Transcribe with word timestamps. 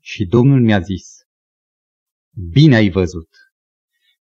Și 0.00 0.24
Domnul 0.24 0.60
mi-a 0.60 0.80
zis, 0.80 1.06
bine 2.50 2.76
ai 2.76 2.90
văzut, 2.90 3.28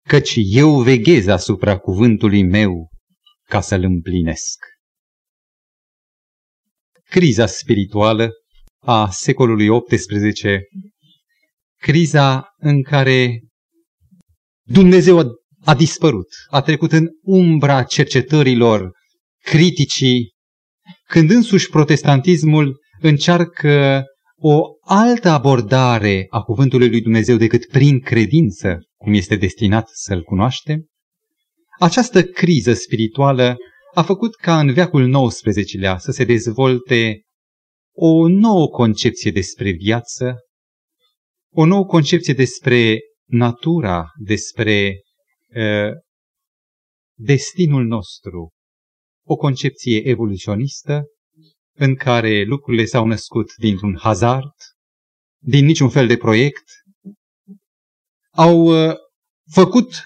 căci 0.06 0.34
eu 0.36 0.82
veghez 0.82 1.26
asupra 1.26 1.78
cuvântului 1.78 2.44
meu 2.44 2.88
ca 3.44 3.60
să-l 3.60 3.82
împlinesc. 3.82 4.58
Criza 7.04 7.46
spirituală 7.46 8.30
a 8.78 9.10
secolului 9.10 9.68
XVIII, 9.82 10.58
criza 11.80 12.48
în 12.56 12.82
care 12.82 13.40
Dumnezeu 14.66 15.18
a, 15.18 15.24
a 15.64 15.74
dispărut, 15.74 16.28
a 16.50 16.62
trecut 16.62 16.92
în 16.92 17.08
umbra 17.22 17.82
cercetărilor 17.82 18.90
criticii, 19.42 20.34
când 21.06 21.30
însuși 21.30 21.68
protestantismul 21.68 22.80
încearcă 23.00 24.04
o 24.40 24.62
altă 24.80 25.28
abordare 25.28 26.26
a 26.30 26.42
cuvântului 26.42 26.88
lui 26.88 27.00
Dumnezeu 27.00 27.36
decât 27.36 27.66
prin 27.66 28.00
credință, 28.00 28.78
cum 28.96 29.14
este 29.14 29.36
destinat 29.36 29.88
să-l 29.92 30.22
cunoaștem, 30.22 30.86
această 31.78 32.22
criză 32.22 32.72
spirituală 32.72 33.56
a 33.94 34.02
făcut 34.02 34.34
ca 34.34 34.60
în 34.60 34.72
veacul 34.72 35.26
XIX-lea 35.28 35.98
să 35.98 36.10
se 36.10 36.24
dezvolte 36.24 37.22
o 37.94 38.28
nouă 38.28 38.68
concepție 38.68 39.30
despre 39.30 39.70
viață, 39.70 40.36
o 41.52 41.64
nouă 41.64 41.84
concepție 41.84 42.34
despre 42.34 42.98
natura, 43.24 44.06
despre 44.24 44.92
uh, 45.54 45.92
destinul 47.18 47.84
nostru, 47.84 48.52
o 49.26 49.36
concepție 49.36 50.08
evoluționistă 50.08 51.02
în 51.78 51.94
care 51.94 52.44
lucrurile 52.44 52.84
s-au 52.84 53.06
născut 53.06 53.54
dintr-un 53.56 53.98
hazard, 53.98 54.52
din 55.38 55.64
niciun 55.64 55.88
fel 55.88 56.06
de 56.06 56.16
proiect, 56.16 56.64
au 58.30 58.58
uh, 58.58 58.94
făcut 59.50 60.02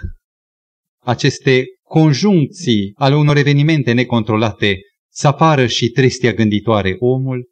aceste 1.02 1.64
conjuncții 1.82 2.92
ale 2.94 3.16
unor 3.16 3.36
evenimente 3.36 3.92
necontrolate 3.92 4.78
să 5.10 5.26
apară 5.26 5.66
și 5.66 5.88
trestia 5.88 6.32
gânditoare 6.32 6.96
omul 6.98 7.50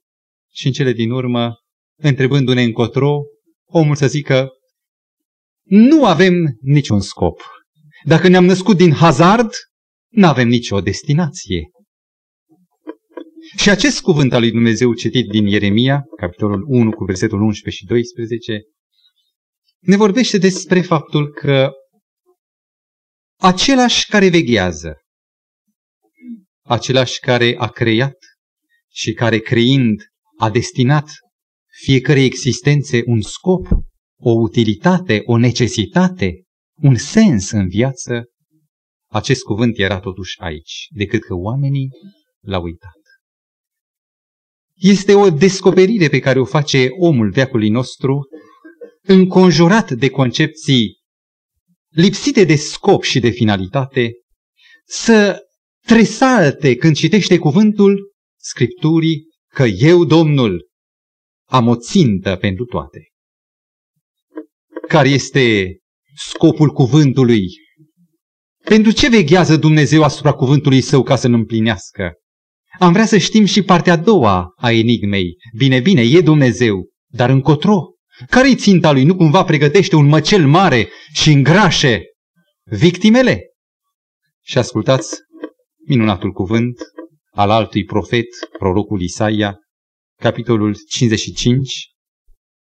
și 0.52 0.66
în 0.66 0.72
cele 0.72 0.92
din 0.92 1.10
urmă, 1.10 1.54
întrebându-ne 1.96 2.62
încotro, 2.62 3.20
omul 3.64 3.94
să 3.94 4.06
zică, 4.06 4.48
nu 5.64 6.04
avem 6.04 6.34
niciun 6.60 7.00
scop. 7.00 7.40
Dacă 8.04 8.28
ne-am 8.28 8.44
născut 8.44 8.76
din 8.76 8.92
hazard, 8.92 9.50
nu 10.08 10.26
avem 10.26 10.48
nicio 10.48 10.80
destinație. 10.80 11.70
Și 13.60 13.70
acest 13.70 14.00
cuvânt 14.00 14.32
al 14.32 14.40
lui 14.40 14.50
Dumnezeu 14.50 14.94
citit 14.94 15.28
din 15.28 15.46
Ieremia, 15.46 16.04
capitolul 16.16 16.64
1 16.66 16.90
cu 16.90 17.04
versetul 17.04 17.40
11 17.40 17.82
și 17.82 17.88
12, 17.88 18.62
ne 19.78 19.96
vorbește 19.96 20.38
despre 20.38 20.80
faptul 20.80 21.32
că 21.32 21.70
același 23.40 24.06
care 24.06 24.28
veghează, 24.28 24.96
același 26.64 27.18
care 27.18 27.54
a 27.58 27.68
creat 27.68 28.16
și 28.92 29.12
care 29.12 29.38
creind 29.38 30.02
a 30.38 30.50
destinat 30.50 31.10
fiecare 31.82 32.22
existențe 32.22 33.02
un 33.06 33.20
scop, 33.20 33.66
o 34.20 34.30
utilitate, 34.30 35.22
o 35.24 35.36
necesitate, 35.36 36.42
un 36.82 36.94
sens 36.94 37.50
în 37.50 37.68
viață, 37.68 38.24
acest 39.10 39.42
cuvânt 39.42 39.78
era 39.78 40.00
totuși 40.00 40.40
aici, 40.40 40.86
decât 40.90 41.22
că 41.22 41.34
oamenii 41.34 41.88
l-au 42.40 42.62
uitat. 42.62 42.99
Este 44.80 45.14
o 45.14 45.30
descoperire 45.30 46.08
pe 46.08 46.18
care 46.18 46.40
o 46.40 46.44
face 46.44 46.88
omul 46.98 47.30
veacului 47.30 47.68
nostru, 47.68 48.28
înconjurat 49.02 49.90
de 49.90 50.10
concepții 50.10 50.98
lipsite 51.88 52.44
de 52.44 52.56
scop 52.56 53.02
și 53.02 53.20
de 53.20 53.28
finalitate, 53.28 54.12
să 54.86 55.38
tresalte 55.86 56.76
când 56.76 56.96
citește 56.96 57.38
cuvântul 57.38 58.12
Scripturii 58.42 59.26
că 59.54 59.62
eu, 59.62 60.04
Domnul, 60.04 60.68
am 61.48 61.68
o 61.68 61.76
țintă 61.76 62.36
pentru 62.36 62.64
toate. 62.64 63.08
Care 64.88 65.08
este 65.08 65.76
scopul 66.14 66.68
cuvântului? 66.68 67.46
Pentru 68.64 68.92
ce 68.92 69.08
veghează 69.08 69.56
Dumnezeu 69.56 70.02
asupra 70.02 70.32
cuvântului 70.32 70.80
său 70.80 71.02
ca 71.02 71.16
să-l 71.16 71.32
împlinească? 71.32 72.12
Am 72.78 72.92
vrea 72.92 73.06
să 73.06 73.18
știm 73.18 73.44
și 73.44 73.62
partea 73.62 73.92
a 73.92 73.96
doua 73.96 74.52
a 74.56 74.72
enigmei. 74.72 75.36
Bine, 75.56 75.80
bine, 75.80 76.02
e 76.02 76.20
Dumnezeu, 76.20 76.88
dar 77.06 77.30
încotro? 77.30 77.94
Care-i 78.28 78.54
ținta 78.54 78.92
lui? 78.92 79.04
Nu 79.04 79.16
cumva 79.16 79.44
pregătește 79.44 79.96
un 79.96 80.06
măcel 80.06 80.46
mare 80.46 80.88
și 81.12 81.30
îngrașe 81.30 82.02
victimele? 82.64 83.40
Și 84.42 84.58
ascultați 84.58 85.16
minunatul 85.86 86.32
cuvânt 86.32 86.78
al 87.30 87.50
altui 87.50 87.84
profet, 87.84 88.26
prorocul 88.58 89.00
Isaia, 89.00 89.58
capitolul 90.16 90.76
55. 90.88 91.90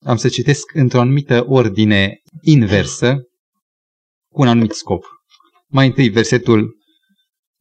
Am 0.03 0.17
să 0.17 0.29
citesc 0.29 0.73
într-o 0.73 1.00
anumită 1.00 1.45
ordine 1.47 2.22
inversă, 2.41 3.16
cu 4.31 4.41
un 4.41 4.47
anumit 4.47 4.72
scop. 4.72 5.06
Mai 5.67 5.88
întâi 5.88 6.09
versetul 6.09 6.77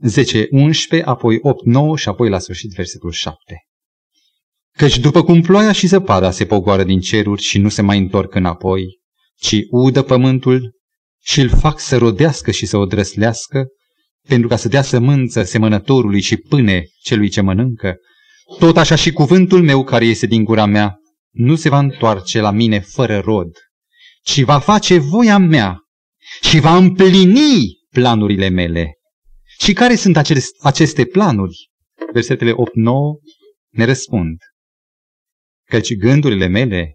10-11, 0.03 1.03
apoi 1.05 1.39
8-9 1.39 1.41
și 1.97 2.09
apoi 2.09 2.29
la 2.29 2.39
sfârșit 2.39 2.71
versetul 2.71 3.11
7. 3.11 3.65
Căci 4.77 4.99
după 4.99 5.25
cum 5.25 5.41
ploaia 5.41 5.73
și 5.73 5.87
zăpada 5.87 6.31
se 6.31 6.47
pogoară 6.47 6.85
din 6.85 7.01
ceruri 7.01 7.43
și 7.43 7.59
nu 7.59 7.69
se 7.69 7.83
mai 7.83 7.99
întorc 7.99 8.35
înapoi, 8.35 8.85
ci 9.37 9.57
udă 9.71 10.03
pământul 10.03 10.73
și 11.23 11.41
îl 11.41 11.49
fac 11.49 11.81
să 11.81 11.97
rodească 11.97 12.51
și 12.51 12.67
să 12.67 12.77
o 12.77 12.87
drăslească, 12.87 13.67
pentru 14.29 14.49
ca 14.49 14.57
să 14.57 14.69
dea 14.69 14.83
sămânță 14.83 15.43
semănătorului 15.43 16.21
și 16.21 16.37
pâne 16.37 16.83
celui 17.03 17.29
ce 17.29 17.41
mănâncă, 17.41 17.95
tot 18.59 18.77
așa 18.77 18.95
și 18.95 19.13
cuvântul 19.13 19.63
meu 19.63 19.85
care 19.85 20.05
iese 20.05 20.27
din 20.27 20.45
gura 20.45 20.67
mea 20.67 20.95
nu 21.31 21.55
se 21.55 21.69
va 21.69 21.79
întoarce 21.79 22.41
la 22.41 22.51
mine 22.51 22.81
fără 22.81 23.19
rod, 23.19 23.51
ci 24.23 24.41
va 24.41 24.59
face 24.59 24.99
voia 24.99 25.39
mea 25.39 25.79
și 26.43 26.61
va 26.61 26.77
împlini 26.77 27.79
planurile 27.91 28.49
mele. 28.49 28.93
Și 29.59 29.73
care 29.73 29.95
sunt 29.95 30.17
aceste 30.61 31.05
planuri? 31.05 31.71
Versetele 32.13 32.53
8-9 32.53 32.55
ne 33.71 33.85
răspund. 33.85 34.39
Căci 35.65 35.97
gândurile 35.97 36.47
mele 36.47 36.95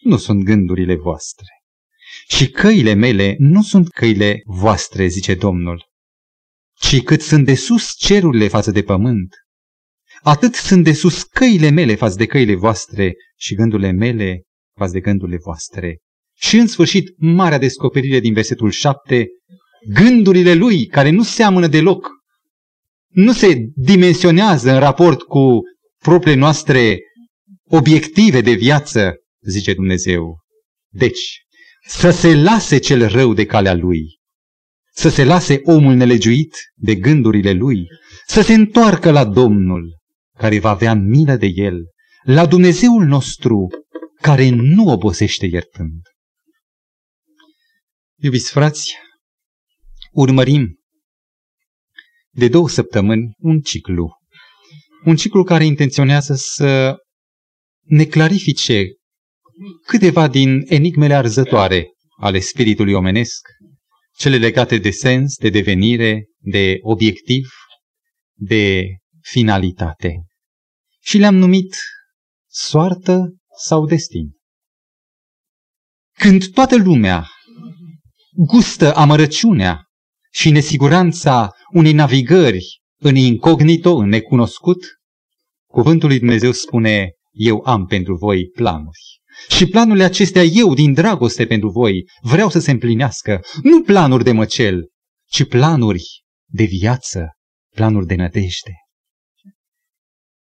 nu 0.00 0.16
sunt 0.16 0.44
gândurile 0.44 0.94
voastre. 0.94 1.46
Și 2.28 2.50
căile 2.50 2.94
mele 2.94 3.34
nu 3.38 3.62
sunt 3.62 3.88
căile 3.88 4.40
voastre, 4.44 5.06
zice 5.06 5.34
Domnul, 5.34 5.88
ci 6.80 7.02
cât 7.02 7.20
sunt 7.20 7.44
de 7.44 7.54
sus 7.54 7.94
cerurile 7.96 8.48
față 8.48 8.70
de 8.70 8.82
pământ, 8.82 9.34
atât 10.22 10.54
sunt 10.54 10.84
de 10.84 10.92
sus 10.92 11.22
căile 11.22 11.70
mele 11.70 11.94
față 11.94 12.16
de 12.16 12.26
căile 12.26 12.54
voastre 12.54 13.14
și 13.36 13.54
gândurile 13.54 13.90
mele 13.90 14.42
față 14.76 14.92
de 14.92 15.00
gândurile 15.00 15.38
voastre. 15.42 15.98
Și 16.36 16.56
în 16.56 16.66
sfârșit, 16.66 17.14
marea 17.16 17.58
descoperire 17.58 18.20
din 18.20 18.32
versetul 18.32 18.70
7, 18.70 19.26
gândurile 19.88 20.54
lui, 20.54 20.86
care 20.86 21.10
nu 21.10 21.22
seamănă 21.22 21.66
deloc, 21.66 22.08
nu 23.08 23.32
se 23.32 23.56
dimensionează 23.74 24.72
în 24.72 24.78
raport 24.78 25.22
cu 25.22 25.60
propriile 26.02 26.38
noastre 26.38 26.98
obiective 27.68 28.40
de 28.40 28.52
viață, 28.52 29.14
zice 29.46 29.74
Dumnezeu. 29.74 30.38
Deci, 30.92 31.44
să 31.86 32.10
se 32.10 32.34
lase 32.34 32.78
cel 32.78 33.08
rău 33.08 33.34
de 33.34 33.46
calea 33.46 33.74
lui, 33.74 34.18
să 34.92 35.08
se 35.08 35.24
lase 35.24 35.60
omul 35.64 35.94
nelegiuit 35.94 36.56
de 36.74 36.94
gândurile 36.94 37.52
lui, 37.52 37.86
să 38.26 38.42
se 38.42 38.54
întoarcă 38.54 39.10
la 39.10 39.24
Domnul, 39.24 39.98
care 40.38 40.58
va 40.58 40.70
avea 40.70 40.94
milă 40.94 41.36
de 41.36 41.46
el, 41.54 41.76
la 42.22 42.46
Dumnezeul 42.46 43.04
nostru, 43.04 43.68
care 44.20 44.48
nu 44.48 44.84
obosește 44.92 45.46
iertând. 45.46 46.00
Iubiți 48.22 48.50
frați, 48.50 48.94
urmărim 50.10 50.78
de 52.30 52.48
două 52.48 52.68
săptămâni 52.68 53.34
un 53.38 53.60
ciclu. 53.60 54.18
Un 55.04 55.16
ciclu 55.16 55.44
care 55.44 55.64
intenționează 55.64 56.34
să 56.34 56.96
ne 57.80 58.04
clarifice 58.04 58.84
câteva 59.86 60.28
din 60.28 60.62
enigmele 60.66 61.14
arzătoare 61.14 61.86
ale 62.18 62.40
spiritului 62.40 62.92
omenesc, 62.92 63.48
cele 64.16 64.36
legate 64.36 64.78
de 64.78 64.90
sens, 64.90 65.36
de 65.36 65.48
devenire, 65.48 66.24
de 66.38 66.78
obiectiv, 66.80 67.48
de 68.34 68.84
finalitate. 69.20 70.14
Și 71.02 71.18
le-am 71.18 71.34
numit 71.34 71.76
soartă 72.50 73.34
sau 73.58 73.86
destin. 73.86 74.30
Când 76.18 76.46
toată 76.46 76.76
lumea 76.76 77.28
gustă 78.30 78.94
amărăciunea 78.94 79.84
și 80.32 80.50
nesiguranța 80.50 81.50
unei 81.72 81.92
navigări 81.92 82.80
în 83.00 83.16
incognito, 83.16 83.96
în 83.96 84.08
necunoscut, 84.08 84.78
cuvântul 85.70 86.08
lui 86.08 86.18
Dumnezeu 86.18 86.52
spune, 86.52 87.12
eu 87.32 87.62
am 87.64 87.86
pentru 87.86 88.16
voi 88.16 88.48
planuri. 88.48 89.20
Și 89.48 89.66
planurile 89.66 90.04
acestea 90.04 90.42
eu, 90.42 90.74
din 90.74 90.92
dragoste 90.92 91.46
pentru 91.46 91.70
voi, 91.70 92.04
vreau 92.20 92.50
să 92.50 92.58
se 92.58 92.70
împlinească. 92.70 93.40
Nu 93.62 93.82
planuri 93.82 94.24
de 94.24 94.32
măcel, 94.32 94.88
ci 95.28 95.44
planuri 95.44 96.22
de 96.46 96.64
viață, 96.64 97.28
planuri 97.74 98.06
de 98.06 98.14
nădejde. 98.14 98.72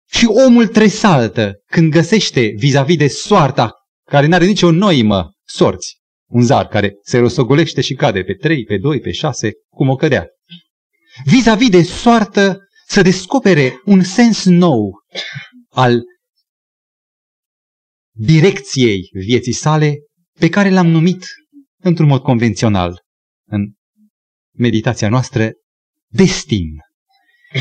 Și 0.10 0.26
omul 0.26 0.68
tresaltă 0.68 1.54
când 1.66 1.92
găsește 1.92 2.54
vis-a-vis 2.56 2.98
de 2.98 3.08
soarta 3.08 3.72
care 4.10 4.28
n-are 4.28 4.46
nicio 4.46 4.72
noimă, 4.72 5.32
sorți, 5.48 5.98
un 6.34 6.42
zar 6.42 6.68
care 6.68 6.98
se 7.04 7.18
rostogolește 7.18 7.82
și 7.82 7.94
cade 7.94 8.24
pe 8.24 8.34
trei, 8.34 8.64
pe 8.64 8.78
doi, 8.78 9.00
pe 9.00 9.12
șase, 9.12 9.52
cum 9.70 9.90
o 9.90 9.96
cădea. 9.96 10.28
Vis-a-vis 11.26 11.70
de 11.70 11.84
soartă 11.84 12.60
să 12.88 13.02
descopere 13.02 13.82
un 13.86 14.04
sens 14.04 14.46
nou 14.46 14.92
al 15.70 16.02
direcției 18.16 19.10
vieții 19.12 19.52
sale 19.52 19.96
pe 20.40 20.50
care 20.50 20.70
l-am 20.70 20.88
numit 20.88 21.26
într-un 21.82 22.08
mod 22.08 22.22
convențional 22.22 23.02
în 23.48 23.72
meditația 24.58 25.10
noastră 25.10 25.52
destin. 26.08 26.68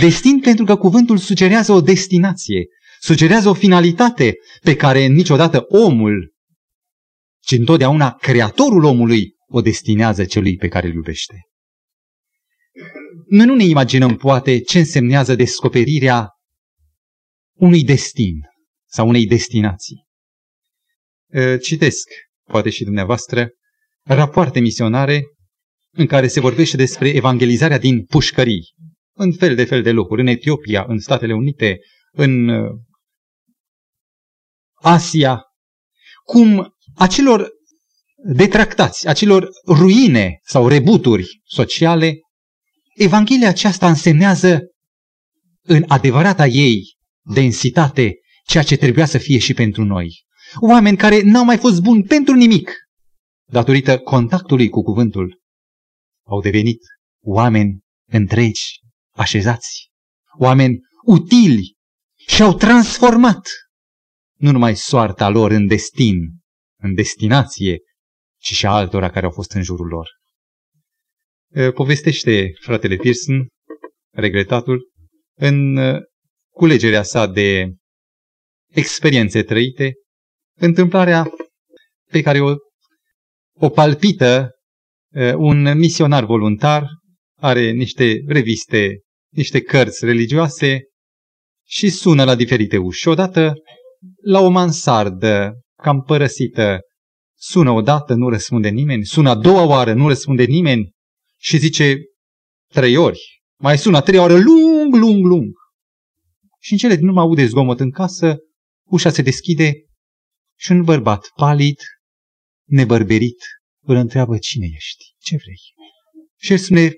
Destin 0.00 0.40
pentru 0.40 0.64
că 0.64 0.76
cuvântul 0.76 1.18
sugerează 1.18 1.72
o 1.72 1.80
destinație, 1.80 2.66
sugerează 3.00 3.48
o 3.48 3.54
finalitate 3.54 4.34
pe 4.62 4.76
care 4.76 5.06
niciodată 5.06 5.64
omul, 5.68 6.31
ci 7.42 7.52
întotdeauna 7.52 8.12
creatorul 8.12 8.84
omului 8.84 9.34
o 9.46 9.60
destinează 9.60 10.24
celui 10.24 10.56
pe 10.56 10.68
care 10.68 10.86
îl 10.86 10.94
iubește. 10.94 11.40
Noi 13.28 13.46
nu 13.46 13.54
ne 13.54 13.64
imaginăm 13.64 14.16
poate 14.16 14.60
ce 14.60 14.78
însemnează 14.78 15.34
descoperirea 15.34 16.30
unui 17.52 17.84
destin 17.84 18.34
sau 18.88 19.08
unei 19.08 19.26
destinații. 19.26 20.06
Citesc, 21.62 22.08
poate 22.44 22.70
și 22.70 22.84
dumneavoastră, 22.84 23.50
rapoarte 24.02 24.60
misionare 24.60 25.22
în 25.90 26.06
care 26.06 26.26
se 26.26 26.40
vorbește 26.40 26.76
despre 26.76 27.08
evangelizarea 27.08 27.78
din 27.78 28.04
pușcării, 28.04 28.74
în 29.12 29.32
fel 29.32 29.54
de 29.54 29.64
fel 29.64 29.82
de 29.82 29.92
locuri, 29.92 30.20
în 30.20 30.26
Etiopia, 30.26 30.84
în 30.88 30.98
Statele 30.98 31.34
Unite, 31.34 31.78
în 32.12 32.50
Asia, 34.74 35.42
cum 36.24 36.76
acelor 36.94 37.50
detractați, 38.24 39.08
acelor 39.08 39.48
ruine 39.66 40.38
sau 40.44 40.68
rebuturi 40.68 41.40
sociale, 41.44 42.18
Evanghelia 42.94 43.48
aceasta 43.48 43.88
însemnează 43.88 44.60
în 45.62 45.84
adevărata 45.88 46.46
ei 46.46 46.96
densitate 47.22 48.14
ceea 48.46 48.62
ce 48.62 48.76
trebuia 48.76 49.06
să 49.06 49.18
fie 49.18 49.38
și 49.38 49.54
pentru 49.54 49.84
noi. 49.84 50.24
Oameni 50.60 50.96
care 50.96 51.22
n-au 51.22 51.44
mai 51.44 51.58
fost 51.58 51.80
buni 51.80 52.02
pentru 52.02 52.34
nimic, 52.34 52.72
datorită 53.50 53.98
contactului 53.98 54.68
cu 54.68 54.82
cuvântul, 54.82 55.40
au 56.26 56.40
devenit 56.40 56.80
oameni 57.24 57.80
întregi, 58.10 58.80
așezați, 59.10 59.90
oameni 60.38 60.78
utili 61.04 61.76
și 62.26 62.42
au 62.42 62.54
transformat 62.54 63.48
nu 64.36 64.50
numai 64.50 64.76
soarta 64.76 65.28
lor 65.28 65.50
în 65.50 65.66
destin, 65.66 66.16
în 66.82 66.94
destinație, 66.94 67.79
ci 68.40 68.52
și 68.52 68.67
a 68.67 68.70
altora 68.70 69.11
care 69.11 69.26
au 69.26 69.32
fost 69.32 69.52
în 69.52 69.62
jurul 69.62 69.87
lor. 69.87 70.08
Povestește 71.73 72.52
fratele 72.61 72.96
Pearson, 72.96 73.46
regretatul, 74.14 74.90
în 75.38 75.79
culegerea 76.55 77.02
sa 77.02 77.26
de 77.26 77.73
experiențe 78.70 79.43
trăite, 79.43 79.93
întâmplarea 80.58 81.31
pe 82.11 82.23
care 82.23 82.40
o, 82.40 82.55
o 83.55 83.69
palpită 83.69 84.50
un 85.37 85.78
misionar 85.78 86.25
voluntar, 86.25 86.87
are 87.38 87.70
niște 87.70 88.23
reviste, 88.26 89.00
niște 89.32 89.61
cărți 89.61 90.05
religioase 90.05 90.81
și 91.67 91.90
sună 91.90 92.25
la 92.25 92.35
diferite 92.35 92.76
uși. 92.76 93.08
Odată 93.08 93.52
la 94.23 94.40
o 94.40 94.49
mansardă 94.49 95.62
cam 95.82 96.02
părăsită, 96.02 96.81
sună 97.38 97.70
odată, 97.70 98.14
nu 98.14 98.29
răspunde 98.29 98.69
nimeni, 98.69 99.05
sună 99.05 99.31
a 99.31 99.34
doua 99.34 99.64
oară, 99.67 99.93
nu 99.94 100.08
răspunde 100.08 100.44
nimeni 100.44 100.90
și 101.38 101.58
zice 101.58 101.96
trei 102.73 102.96
ori, 102.96 103.20
mai 103.61 103.79
sună 103.79 103.96
a 103.96 104.00
treia 104.00 104.20
oară, 104.20 104.38
lung, 104.38 104.94
lung, 104.94 105.25
lung. 105.25 105.52
Și 106.61 106.73
în 106.73 106.79
cele 106.79 106.96
din 106.96 107.06
urmă 107.06 107.20
aude 107.20 107.46
zgomot 107.46 107.81
în 107.81 107.90
casă, 107.90 108.37
ușa 108.88 109.11
se 109.11 109.23
deschide 109.23 109.73
și 110.58 110.73
un 110.73 110.82
bărbat 110.82 111.29
palid, 111.34 111.79
nebărberit, 112.69 113.44
îl 113.85 113.96
întreabă 113.96 114.38
cine 114.38 114.67
ești, 114.75 115.05
ce 115.19 115.37
vrei. 115.37 115.61
Și 116.38 116.52
el 116.52 116.58
spune, 116.58 116.93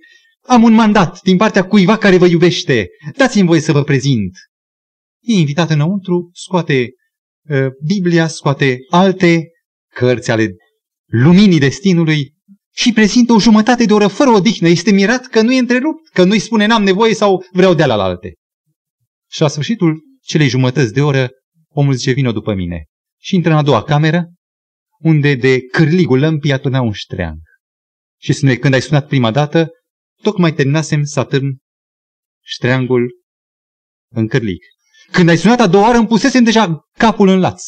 am 0.46 0.62
un 0.62 0.72
mandat 0.72 1.20
din 1.22 1.36
partea 1.36 1.66
cuiva 1.66 1.96
care 1.98 2.16
vă 2.16 2.26
iubește, 2.26 2.88
dați-mi 3.16 3.46
voie 3.46 3.60
să 3.60 3.72
vă 3.72 3.82
prezint. 3.82 4.32
E 5.20 5.32
invitat 5.32 5.70
înăuntru, 5.70 6.30
scoate 6.32 6.80
uh, 6.82 6.88
Biblia, 7.86 8.26
scoate 8.26 8.78
alte 8.90 9.48
cărți 9.94 10.30
ale 10.30 10.54
luminii 11.06 11.58
destinului 11.58 12.34
și 12.74 12.92
prezintă 12.92 13.32
o 13.32 13.38
jumătate 13.38 13.84
de 13.84 13.92
oră 13.92 14.06
fără 14.06 14.30
odihnă. 14.30 14.68
Este 14.68 14.92
mirat 14.92 15.26
că 15.26 15.42
nu 15.42 15.52
e 15.52 15.58
întrerupt, 15.58 16.08
că 16.08 16.24
nu-i 16.24 16.38
spune 16.38 16.66
n-am 16.66 16.82
nevoie 16.82 17.14
sau 17.14 17.44
vreau 17.52 17.74
de 17.74 17.84
la 17.84 18.02
alte. 18.02 18.34
Și 19.30 19.40
la 19.40 19.48
sfârșitul 19.48 20.02
celei 20.22 20.48
jumătăți 20.48 20.92
de 20.92 21.02
oră, 21.02 21.30
omul 21.68 21.94
zice, 21.94 22.12
vină 22.12 22.32
după 22.32 22.54
mine. 22.54 22.84
Și 23.20 23.34
intră 23.34 23.50
în 23.50 23.56
a 23.56 23.62
doua 23.62 23.82
cameră, 23.82 24.32
unde 24.98 25.34
de 25.34 25.60
cârligul 25.60 26.18
lămpii 26.18 26.52
atârna 26.52 26.80
un 26.80 26.92
ștreang. 26.92 27.38
Și 28.20 28.32
spune, 28.32 28.56
când 28.56 28.74
ai 28.74 28.82
sunat 28.82 29.06
prima 29.06 29.30
dată, 29.30 29.70
tocmai 30.22 30.52
terminasem 30.54 31.04
să 31.04 31.20
atârn 31.20 31.58
ștreangul 32.44 33.22
în 34.12 34.28
cârlig. 34.28 34.62
Când 35.12 35.28
ai 35.28 35.36
sunat 35.36 35.60
a 35.60 35.66
doua 35.66 35.84
oară, 35.84 35.98
îmi 35.98 36.06
pusesem 36.06 36.44
deja 36.44 36.88
capul 36.92 37.28
în 37.28 37.40
laț. 37.40 37.62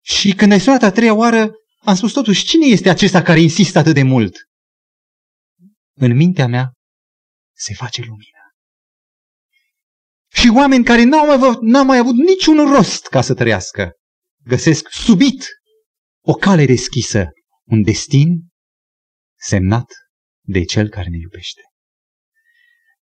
Și 0.00 0.34
când 0.34 0.52
ai 0.52 0.60
sunat 0.60 0.82
a 0.82 0.90
treia 0.90 1.14
oară, 1.14 1.50
am 1.78 1.94
spus 1.94 2.12
totuși, 2.12 2.44
cine 2.44 2.66
este 2.66 2.88
acesta 2.88 3.22
care 3.22 3.40
insistă 3.40 3.78
atât 3.78 3.94
de 3.94 4.02
mult? 4.02 4.36
În 5.94 6.16
mintea 6.16 6.46
mea 6.46 6.72
se 7.56 7.74
face 7.74 8.00
lumină. 8.00 8.38
Și 10.32 10.50
oameni 10.54 10.84
care 10.84 11.02
n-au 11.02 11.26
mai, 11.26 11.34
avut, 11.34 11.60
n-au 11.60 11.84
mai 11.84 11.98
avut 11.98 12.14
niciun 12.14 12.72
rost 12.74 13.06
ca 13.06 13.20
să 13.20 13.34
trăiască, 13.34 13.92
găsesc 14.44 14.88
subit 14.90 15.46
o 16.24 16.32
cale 16.32 16.64
deschisă, 16.64 17.26
un 17.64 17.82
destin 17.82 18.48
semnat 19.38 19.92
de 20.40 20.64
cel 20.64 20.88
care 20.88 21.08
ne 21.08 21.16
iubește. 21.16 21.60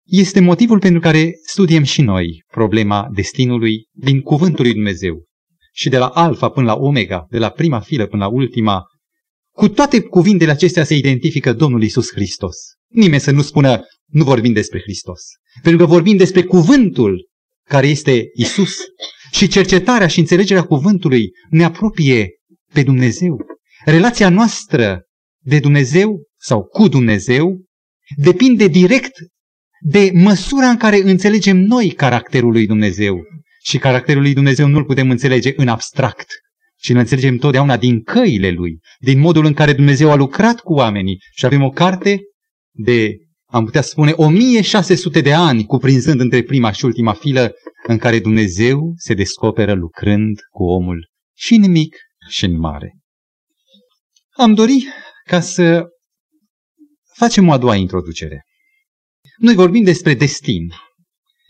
Este 0.09 0.39
motivul 0.39 0.79
pentru 0.79 0.99
care 0.99 1.31
studiem 1.45 1.83
și 1.83 2.01
noi 2.01 2.43
problema 2.51 3.09
destinului 3.13 3.87
din 3.91 4.21
Cuvântul 4.21 4.63
lui 4.63 4.73
Dumnezeu. 4.73 5.25
Și 5.73 5.89
de 5.89 5.97
la 5.97 6.07
alfa 6.07 6.49
până 6.49 6.65
la 6.65 6.75
omega, 6.75 7.25
de 7.29 7.37
la 7.37 7.49
prima 7.49 7.79
filă 7.79 8.05
până 8.05 8.23
la 8.23 8.29
ultima, 8.29 8.83
cu 9.51 9.69
toate 9.69 10.01
cuvintele 10.01 10.51
acestea 10.51 10.83
se 10.83 10.95
identifică 10.95 11.53
Domnul 11.53 11.83
Isus 11.83 12.11
Hristos. 12.11 12.55
Nimeni 12.91 13.21
să 13.21 13.31
nu 13.31 13.41
spună, 13.41 13.81
nu 14.05 14.23
vorbim 14.23 14.53
despre 14.53 14.79
Hristos. 14.79 15.21
Pentru 15.61 15.85
că 15.85 15.91
vorbim 15.91 16.17
despre 16.17 16.43
cuvântul 16.43 17.27
care 17.69 17.87
este 17.87 18.25
Isus. 18.35 18.77
Și 19.31 19.47
cercetarea 19.47 20.07
și 20.07 20.19
înțelegerea 20.19 20.63
cuvântului 20.63 21.29
ne 21.49 21.63
apropie 21.63 22.29
pe 22.73 22.83
Dumnezeu. 22.83 23.37
Relația 23.85 24.29
noastră 24.29 25.01
de 25.43 25.59
Dumnezeu 25.59 26.23
sau 26.39 26.63
cu 26.63 26.87
Dumnezeu 26.87 27.63
depinde 28.15 28.67
direct 28.67 29.11
de 29.89 30.11
măsura 30.13 30.69
în 30.69 30.77
care 30.77 31.01
înțelegem 31.03 31.57
noi 31.57 31.91
caracterul 31.91 32.51
lui 32.51 32.65
Dumnezeu. 32.65 33.23
Și 33.63 33.77
caracterul 33.77 34.21
lui 34.21 34.33
Dumnezeu 34.33 34.67
nu-l 34.67 34.85
putem 34.85 35.09
înțelege 35.09 35.53
în 35.55 35.67
abstract, 35.67 36.27
ci 36.79 36.89
îl 36.89 36.97
înțelegem 36.97 37.37
totdeauna 37.37 37.77
din 37.77 38.03
căile 38.03 38.49
lui, 38.49 38.79
din 38.99 39.19
modul 39.19 39.45
în 39.45 39.53
care 39.53 39.73
Dumnezeu 39.73 40.11
a 40.11 40.15
lucrat 40.15 40.59
cu 40.59 40.73
oamenii. 40.73 41.17
Și 41.35 41.45
avem 41.45 41.63
o 41.63 41.69
carte 41.69 42.19
de, 42.71 43.15
am 43.45 43.65
putea 43.65 43.81
spune, 43.81 44.11
1600 44.11 45.21
de 45.21 45.33
ani, 45.33 45.65
cuprinzând 45.65 46.19
între 46.19 46.43
prima 46.43 46.71
și 46.71 46.85
ultima 46.85 47.13
filă, 47.13 47.51
în 47.87 47.97
care 47.97 48.19
Dumnezeu 48.19 48.93
se 48.95 49.13
descoperă 49.13 49.73
lucrând 49.73 50.39
cu 50.49 50.63
omul 50.63 51.09
și 51.35 51.53
în 51.53 51.71
mic 51.71 51.95
și 52.29 52.45
în 52.45 52.59
mare. 52.59 52.93
Am 54.37 54.53
dorit 54.53 54.87
ca 55.23 55.39
să 55.39 55.83
facem 57.13 57.47
o 57.47 57.51
a 57.51 57.57
doua 57.57 57.75
introducere. 57.75 58.41
Noi 59.37 59.55
vorbim 59.55 59.83
despre 59.83 60.13
destin. 60.13 60.67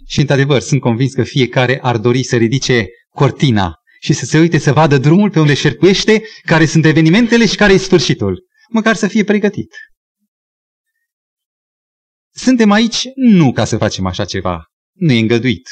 Și, 0.07 0.19
într-adevăr, 0.19 0.61
sunt 0.61 0.81
convins 0.81 1.13
că 1.13 1.23
fiecare 1.23 1.79
ar 1.81 1.97
dori 1.97 2.23
să 2.23 2.37
ridice 2.37 2.87
cortina 3.09 3.75
și 3.99 4.13
să 4.13 4.25
se 4.25 4.39
uite 4.39 4.57
să 4.57 4.73
vadă 4.73 4.97
drumul 4.97 5.29
pe 5.29 5.39
unde 5.39 5.53
șerpuiește, 5.53 6.23
care 6.41 6.65
sunt 6.65 6.85
evenimentele 6.85 7.45
și 7.45 7.55
care 7.55 7.73
e 7.73 7.77
sfârșitul. 7.77 8.45
Măcar 8.69 8.95
să 8.95 9.07
fie 9.07 9.23
pregătit. 9.23 9.75
Suntem 12.33 12.71
aici 12.71 13.01
nu 13.15 13.51
ca 13.51 13.65
să 13.65 13.77
facem 13.77 14.05
așa 14.05 14.25
ceva. 14.25 14.63
Nu 14.93 15.11
e 15.11 15.19
îngăduit. 15.19 15.69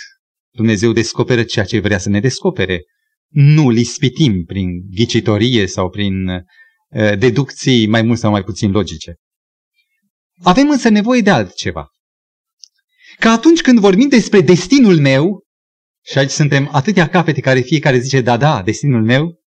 Dumnezeu 0.52 0.92
descoperă 0.92 1.44
ceea 1.44 1.66
ce 1.66 1.80
vrea 1.80 1.98
să 1.98 2.10
ne 2.10 2.20
descopere. 2.20 2.84
nu 3.28 3.70
lispitim 3.70 4.44
prin 4.44 4.68
ghicitorie 4.90 5.68
sau 5.68 5.90
prin 5.90 6.28
uh, 6.28 7.18
deducții 7.18 7.88
mai 7.88 8.02
mult 8.02 8.20
sau 8.20 8.32
mai 8.32 8.44
puțin 8.44 8.72
logice. 8.72 9.16
Avem 10.44 10.70
însă 10.70 10.90
nevoie 10.90 11.22
de 11.22 11.30
altceva. 11.30 11.90
Că 13.20 13.30
atunci 13.30 13.62
când 13.62 13.80
vorbim 13.80 14.08
despre 14.08 14.42
destinul 14.42 15.00
meu, 15.00 15.44
și 16.06 16.18
aici 16.18 16.30
suntem 16.30 16.70
atâtea 16.72 17.10
capete 17.10 17.42
care 17.42 17.60
fiecare 17.60 18.00
zice, 18.00 18.22
da, 18.22 18.38
da, 18.38 18.62
destinul 18.64 19.04
meu, 19.04 19.44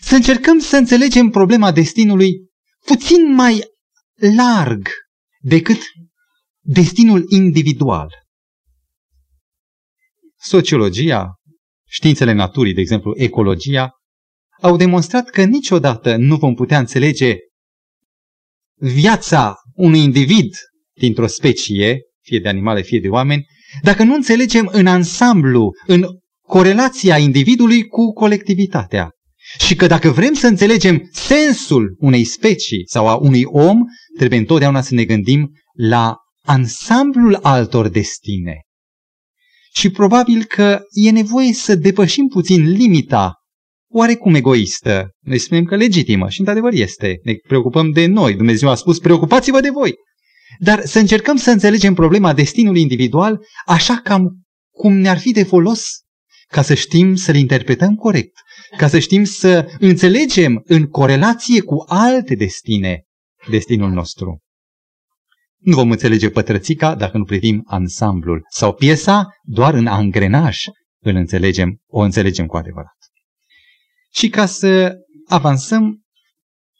să 0.00 0.14
încercăm 0.14 0.58
să 0.58 0.76
înțelegem 0.76 1.30
problema 1.30 1.72
destinului 1.72 2.48
puțin 2.84 3.34
mai 3.34 3.64
larg 4.36 4.88
decât 5.40 5.78
destinul 6.60 7.24
individual. 7.28 8.08
Sociologia, 10.40 11.34
științele 11.88 12.32
naturii, 12.32 12.74
de 12.74 12.80
exemplu 12.80 13.12
ecologia, 13.16 13.90
au 14.60 14.76
demonstrat 14.76 15.30
că 15.30 15.44
niciodată 15.44 16.16
nu 16.16 16.36
vom 16.36 16.54
putea 16.54 16.78
înțelege 16.78 17.36
viața 18.74 19.54
unui 19.74 20.00
individ 20.00 20.54
dintr-o 20.92 21.26
specie, 21.26 22.00
fie 22.28 22.38
de 22.38 22.48
animale, 22.48 22.82
fie 22.82 23.00
de 23.00 23.08
oameni, 23.08 23.46
dacă 23.82 24.02
nu 24.02 24.14
înțelegem 24.14 24.68
în 24.72 24.86
ansamblu, 24.86 25.70
în 25.86 26.06
corelația 26.42 27.18
individului 27.18 27.86
cu 27.86 28.12
colectivitatea. 28.12 29.10
Și 29.58 29.74
că 29.74 29.86
dacă 29.86 30.10
vrem 30.10 30.32
să 30.32 30.46
înțelegem 30.46 31.08
sensul 31.12 31.96
unei 31.98 32.24
specii 32.24 32.82
sau 32.86 33.08
a 33.08 33.14
unui 33.16 33.44
om, 33.44 33.78
trebuie 34.16 34.38
întotdeauna 34.38 34.80
să 34.80 34.94
ne 34.94 35.04
gândim 35.04 35.50
la 35.72 36.16
ansamblul 36.44 37.38
altor 37.42 37.88
destine. 37.88 38.62
Și 39.74 39.90
probabil 39.90 40.44
că 40.44 40.80
e 40.90 41.10
nevoie 41.10 41.52
să 41.52 41.74
depășim 41.74 42.26
puțin 42.26 42.68
limita 42.68 43.38
oarecum 43.90 44.34
egoistă. 44.34 45.10
Noi 45.20 45.38
spunem 45.38 45.64
că 45.64 45.76
legitimă 45.76 46.28
și 46.28 46.38
într-adevăr 46.38 46.72
este. 46.72 47.20
Ne 47.22 47.34
preocupăm 47.34 47.90
de 47.90 48.06
noi. 48.06 48.34
Dumnezeu 48.34 48.68
a 48.68 48.74
spus, 48.74 48.98
preocupați-vă 48.98 49.60
de 49.60 49.70
voi. 49.70 49.94
Dar 50.58 50.84
să 50.84 50.98
încercăm 50.98 51.36
să 51.36 51.50
înțelegem 51.50 51.94
problema 51.94 52.32
destinului 52.32 52.80
individual 52.80 53.40
așa 53.66 53.96
cam 53.96 54.42
cum 54.70 54.92
ne-ar 54.92 55.18
fi 55.18 55.32
de 55.32 55.42
folos 55.42 55.84
ca 56.48 56.62
să 56.62 56.74
știm 56.74 57.14
să-l 57.14 57.34
interpretăm 57.34 57.94
corect, 57.94 58.38
ca 58.76 58.88
să 58.88 58.98
știm 58.98 59.24
să 59.24 59.76
înțelegem 59.78 60.62
în 60.64 60.86
corelație 60.86 61.60
cu 61.60 61.84
alte 61.86 62.34
destine 62.34 63.02
destinul 63.50 63.90
nostru. 63.90 64.42
Nu 65.58 65.74
vom 65.74 65.90
înțelege 65.90 66.30
pătrățica 66.30 66.94
dacă 66.94 67.18
nu 67.18 67.24
privim 67.24 67.62
ansamblul 67.66 68.42
sau 68.50 68.74
piesa 68.74 69.26
doar 69.42 69.74
în 69.74 69.86
angrenaj 69.86 70.64
îl 71.02 71.14
înțelegem, 71.14 71.80
o 71.86 72.00
înțelegem 72.00 72.46
cu 72.46 72.56
adevărat. 72.56 72.96
Și 74.10 74.28
ca 74.28 74.46
să 74.46 74.94
avansăm, 75.26 76.02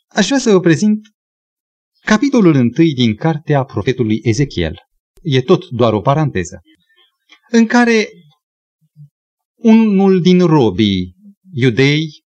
aș 0.08 0.26
vrea 0.26 0.38
să 0.38 0.50
vă 0.50 0.60
prezint 0.60 1.00
capitolul 2.00 2.54
întâi 2.54 2.94
din 2.94 3.14
cartea 3.14 3.64
profetului 3.64 4.20
Ezechiel. 4.22 4.76
E 5.22 5.42
tot 5.42 5.68
doar 5.68 5.92
o 5.92 6.00
paranteză. 6.00 6.60
În 7.50 7.66
care 7.66 8.08
unul 9.54 10.20
din 10.20 10.40
robii 10.46 11.14
iudei 11.52 12.24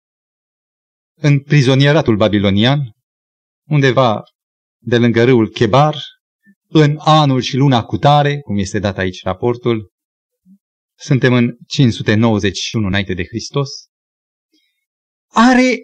în 1.20 1.40
prizonieratul 1.40 2.16
babilonian, 2.16 2.92
undeva 3.70 4.22
de 4.78 4.98
lângă 4.98 5.24
râul 5.24 5.50
Chebar, 5.50 5.98
în 6.70 6.96
anul 7.00 7.42
și 7.42 7.56
luna 7.56 7.84
cutare, 7.84 8.40
cum 8.40 8.58
este 8.58 8.80
dat 8.80 8.98
aici 8.98 9.24
raportul, 9.24 9.92
suntem 11.00 11.34
în 11.34 11.56
591 11.68 12.88
înainte 12.88 13.14
de 13.14 13.26
Hristos, 13.26 13.70
are 15.28 15.78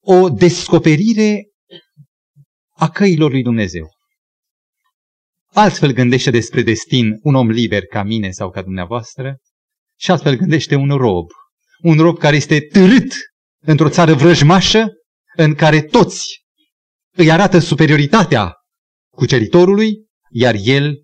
o 0.00 0.28
descoperire 0.28 1.48
a 2.78 2.88
căilor 2.90 3.30
lui 3.30 3.42
Dumnezeu. 3.42 3.90
Altfel 5.52 5.92
gândește 5.92 6.30
despre 6.30 6.62
destin 6.62 7.18
un 7.22 7.34
om 7.34 7.50
liber 7.50 7.86
ca 7.86 8.02
mine 8.02 8.30
sau 8.30 8.50
ca 8.50 8.62
dumneavoastră 8.62 9.36
și 9.98 10.10
altfel 10.10 10.36
gândește 10.36 10.74
un 10.74 10.88
rob. 10.88 11.26
Un 11.82 11.96
rob 11.96 12.18
care 12.18 12.36
este 12.36 12.60
târât 12.60 13.14
într-o 13.60 13.88
țară 13.88 14.14
vrăjmașă 14.14 14.86
în 15.36 15.54
care 15.54 15.82
toți 15.82 16.44
îi 17.16 17.30
arată 17.30 17.58
superioritatea 17.58 18.54
cuceritorului, 19.14 20.06
iar 20.30 20.54
el, 20.58 20.94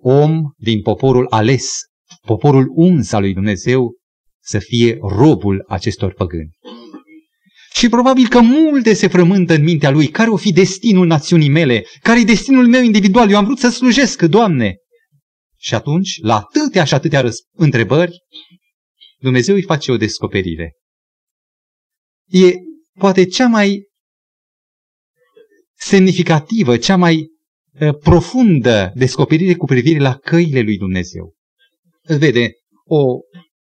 om 0.00 0.40
din 0.56 0.82
poporul 0.82 1.26
ales, 1.30 1.80
poporul 2.26 2.66
uns 2.74 3.12
al 3.12 3.20
lui 3.20 3.34
Dumnezeu, 3.34 3.92
să 4.42 4.58
fie 4.58 4.98
robul 5.00 5.64
acestor 5.68 6.12
păgâni. 6.12 6.50
Și 7.74 7.88
probabil 7.88 8.28
că 8.28 8.40
multe 8.40 8.94
se 8.94 9.06
frământă 9.06 9.54
în 9.54 9.62
mintea 9.62 9.90
lui. 9.90 10.08
Care 10.08 10.30
o 10.30 10.36
fi 10.36 10.52
destinul 10.52 11.06
națiunii 11.06 11.48
mele? 11.48 11.86
Care 12.00 12.20
e 12.20 12.24
destinul 12.24 12.68
meu 12.68 12.82
individual? 12.82 13.30
Eu 13.30 13.36
am 13.36 13.44
vrut 13.44 13.58
să 13.58 13.68
slujesc, 13.68 14.22
Doamne. 14.22 14.76
Și 15.56 15.74
atunci, 15.74 16.18
la 16.22 16.36
atâtea 16.36 16.84
și 16.84 16.94
atâtea 16.94 17.30
întrebări, 17.52 18.16
Dumnezeu 19.18 19.54
îi 19.54 19.62
face 19.62 19.92
o 19.92 19.96
descoperire. 19.96 20.72
E 22.26 22.52
poate 22.98 23.24
cea 23.24 23.46
mai 23.46 23.88
semnificativă, 25.76 26.76
cea 26.76 26.96
mai 26.96 27.26
uh, 27.80 27.98
profundă 27.98 28.92
descoperire 28.94 29.54
cu 29.54 29.66
privire 29.66 29.98
la 29.98 30.16
căile 30.16 30.60
lui 30.60 30.76
Dumnezeu. 30.76 31.34
Îl 32.02 32.18
vede 32.18 32.52
o 32.84 33.18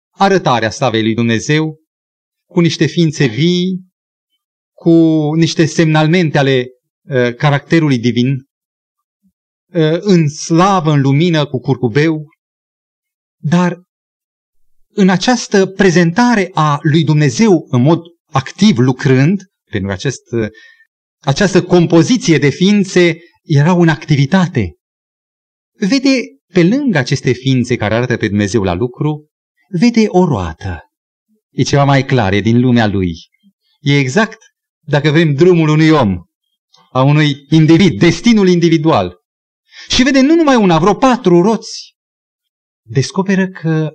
arătare 0.09 0.65
a 0.65 0.69
slavei 0.69 1.01
lui 1.01 1.13
Dumnezeu 1.13 1.77
cu 2.45 2.59
niște 2.59 2.85
ființe 2.85 3.25
vii, 3.25 3.87
cu 4.79 4.91
niște 5.35 5.65
semnalmente 5.65 6.37
ale 6.37 6.65
uh, 7.01 7.35
caracterului 7.35 7.99
divin, 7.99 8.29
uh, 9.73 9.97
în 9.99 10.29
slavă, 10.29 10.91
în 10.91 11.01
lumină, 11.01 11.45
cu 11.45 11.59
curcubeu, 11.59 12.25
dar 13.41 13.81
în 14.87 15.09
această 15.09 15.65
prezentare 15.65 16.49
a 16.53 16.77
lui 16.81 17.03
Dumnezeu 17.03 17.67
în 17.69 17.81
mod 17.81 18.01
activ 18.31 18.77
lucrând, 18.77 19.41
pentru 19.71 19.87
că 19.87 19.93
acest, 19.93 20.21
această 21.19 21.63
compoziție 21.63 22.37
de 22.37 22.49
ființe 22.49 23.17
era 23.43 23.71
în 23.71 23.87
activitate. 23.87 24.73
Vede 25.77 26.19
pe 26.53 26.63
lângă 26.63 26.97
aceste 26.97 27.31
ființe 27.31 27.75
care 27.75 27.93
arată 27.93 28.17
pe 28.17 28.27
Dumnezeu 28.27 28.63
la 28.63 28.73
lucru, 28.73 29.29
vede 29.79 30.05
o 30.07 30.25
roată. 30.25 30.83
E 31.51 31.63
ceva 31.63 31.83
mai 31.83 32.05
clar, 32.05 32.33
e 32.33 32.39
din 32.39 32.59
lumea 32.59 32.87
lui. 32.87 33.13
E 33.79 33.97
exact 33.97 34.37
dacă 34.89 35.09
vrem, 35.11 35.33
drumul 35.33 35.69
unui 35.69 35.89
om, 35.89 36.17
a 36.91 37.01
unui 37.01 37.45
individ, 37.49 37.99
destinul 37.99 38.47
individual. 38.47 39.17
Și 39.87 40.03
vede 40.03 40.21
nu 40.21 40.35
numai 40.35 40.55
una, 40.55 40.79
vreo 40.79 40.95
patru 40.95 41.41
roți. 41.41 41.95
Descoperă 42.81 43.47
că 43.47 43.89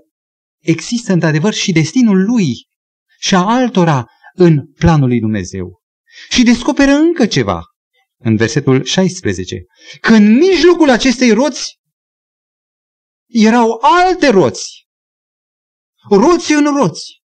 există 0.59 1.13
într-adevăr 1.13 1.53
și 1.53 1.73
destinul 1.73 2.25
lui 2.25 2.53
și 3.19 3.35
a 3.35 3.39
altora 3.39 4.07
în 4.33 4.67
planul 4.79 5.09
lui 5.09 5.21
Dumnezeu. 5.21 5.83
Și 6.31 6.43
descoperă 6.43 6.91
încă 6.91 7.27
ceva 7.27 7.63
în 8.19 8.37
versetul 8.37 8.85
16. 8.85 9.65
Că 10.01 10.13
în 10.15 10.33
mijlocul 10.33 10.91
acestei 10.91 11.33
roți 11.33 11.79
erau 13.27 13.79
alte 13.81 14.29
roți. 14.29 14.87
Roți 16.11 16.53
în 16.53 16.77
roți 16.77 17.24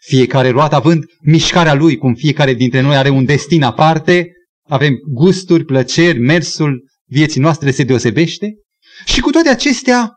fiecare 0.00 0.50
roată 0.50 0.74
având 0.74 1.04
mișcarea 1.20 1.74
lui, 1.74 1.96
cum 1.96 2.14
fiecare 2.14 2.54
dintre 2.54 2.80
noi 2.80 2.96
are 2.96 3.08
un 3.08 3.24
destin 3.24 3.62
aparte, 3.62 4.32
avem 4.68 4.94
gusturi, 5.12 5.64
plăceri, 5.64 6.18
mersul 6.18 6.84
vieții 7.06 7.40
noastre 7.40 7.70
se 7.70 7.84
deosebește. 7.84 8.54
Și 9.04 9.20
cu 9.20 9.30
toate 9.30 9.48
acestea, 9.48 10.10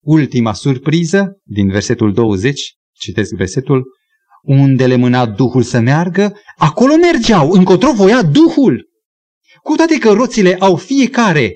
ultima 0.00 0.52
surpriză 0.52 1.40
din 1.42 1.68
versetul 1.68 2.12
20, 2.12 2.74
citesc 2.92 3.34
versetul, 3.34 3.84
unde 4.42 4.86
le 4.86 4.96
mâna 4.96 5.26
Duhul 5.26 5.62
să 5.62 5.80
meargă, 5.80 6.40
acolo 6.56 6.96
mergeau, 6.96 7.50
încotro 7.50 7.92
voia 7.92 8.22
Duhul. 8.22 8.88
Cu 9.62 9.74
toate 9.74 9.98
că 9.98 10.12
roțile 10.12 10.56
au 10.58 10.76
fiecare, 10.76 11.54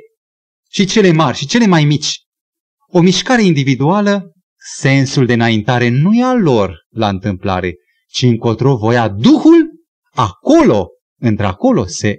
și 0.70 0.84
cele 0.84 1.12
mari 1.12 1.36
și 1.36 1.46
cele 1.46 1.66
mai 1.66 1.84
mici, 1.84 2.18
o 2.86 3.00
mișcare 3.00 3.42
individuală, 3.42 4.32
sensul 4.60 5.26
de 5.26 5.32
înaintare 5.32 5.88
nu 5.88 6.14
e 6.14 6.22
al 6.22 6.40
lor 6.40 6.86
la 6.88 7.08
întâmplare, 7.08 7.74
ci 8.08 8.22
încotro 8.22 8.76
voia 8.76 9.08
Duhul, 9.08 9.70
acolo, 10.10 10.88
într-acolo 11.20 11.86
se 11.86 12.18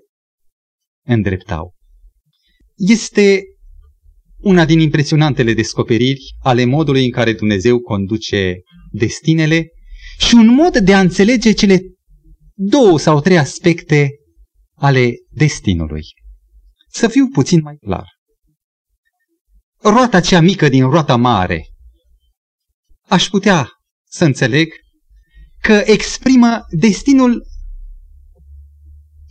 îndreptau. 1.05 1.73
Este 2.75 3.43
una 4.37 4.65
din 4.65 4.79
impresionantele 4.79 5.53
descoperiri 5.53 6.35
ale 6.43 6.65
modului 6.65 7.05
în 7.05 7.11
care 7.11 7.33
Dumnezeu 7.33 7.79
conduce 7.79 8.61
destinele 8.91 9.67
și 10.17 10.35
un 10.35 10.53
mod 10.53 10.77
de 10.77 10.93
a 10.93 10.99
înțelege 10.99 11.51
cele 11.51 11.81
două 12.53 12.99
sau 12.99 13.21
trei 13.21 13.37
aspecte 13.37 14.09
ale 14.75 15.13
destinului. 15.29 16.03
Să 16.89 17.07
fiu 17.07 17.27
puțin 17.27 17.61
mai 17.61 17.75
clar. 17.75 18.07
Roata 19.81 20.19
cea 20.19 20.39
mică 20.39 20.69
din 20.69 20.89
roata 20.89 21.15
mare 21.15 21.70
aș 23.11 23.27
putea 23.27 23.69
să 24.09 24.25
înțeleg 24.25 24.73
că 25.61 25.81
exprimă 25.85 26.65
destinul 26.69 27.43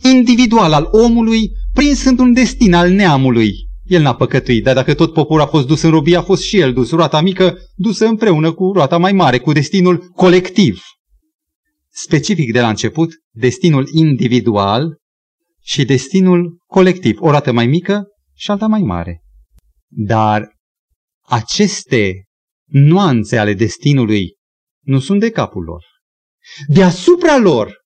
individual 0.03 0.73
al 0.73 0.89
omului 0.91 1.51
prins 1.73 2.03
într-un 2.03 2.33
destin 2.33 2.73
al 2.73 2.91
neamului. 2.91 3.53
El 3.83 4.01
n-a 4.01 4.15
păcătuit, 4.15 4.63
dar 4.63 4.75
dacă 4.75 4.93
tot 4.93 5.13
poporul 5.13 5.43
a 5.43 5.47
fost 5.47 5.67
dus 5.67 5.81
în 5.81 5.89
robie, 5.89 6.17
a 6.17 6.21
fost 6.21 6.43
și 6.43 6.59
el 6.59 6.73
dus. 6.73 6.91
Roata 6.91 7.21
mică 7.21 7.57
dusă 7.75 8.05
împreună 8.05 8.53
cu 8.53 8.71
roata 8.71 8.97
mai 8.97 9.11
mare, 9.11 9.39
cu 9.39 9.51
destinul 9.51 9.97
colectiv. 9.97 10.81
Specific 11.89 12.51
de 12.51 12.61
la 12.61 12.69
început, 12.69 13.13
destinul 13.31 13.89
individual 13.93 14.97
și 15.61 15.85
destinul 15.85 16.57
colectiv. 16.65 17.17
O 17.19 17.29
roată 17.29 17.51
mai 17.51 17.67
mică 17.67 18.03
și 18.33 18.51
alta 18.51 18.67
mai 18.67 18.81
mare. 18.81 19.21
Dar 19.87 20.49
aceste 21.21 22.25
nuanțe 22.71 23.37
ale 23.37 23.53
destinului 23.53 24.35
nu 24.85 24.99
sunt 24.99 25.19
de 25.19 25.29
capul 25.29 25.63
lor. 25.63 25.83
Deasupra 26.67 27.37
lor 27.37 27.79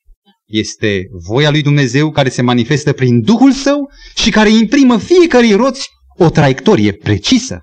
este 0.45 1.07
voia 1.27 1.49
lui 1.49 1.61
Dumnezeu 1.61 2.11
care 2.11 2.29
se 2.29 2.41
manifestă 2.41 2.93
prin 2.93 3.21
Duhul 3.21 3.51
Său 3.51 3.91
și 4.15 4.29
care 4.29 4.49
imprimă 4.49 4.99
fiecărui 4.99 5.53
roți 5.53 5.89
o 6.17 6.29
traiectorie 6.29 6.93
precisă. 6.93 7.59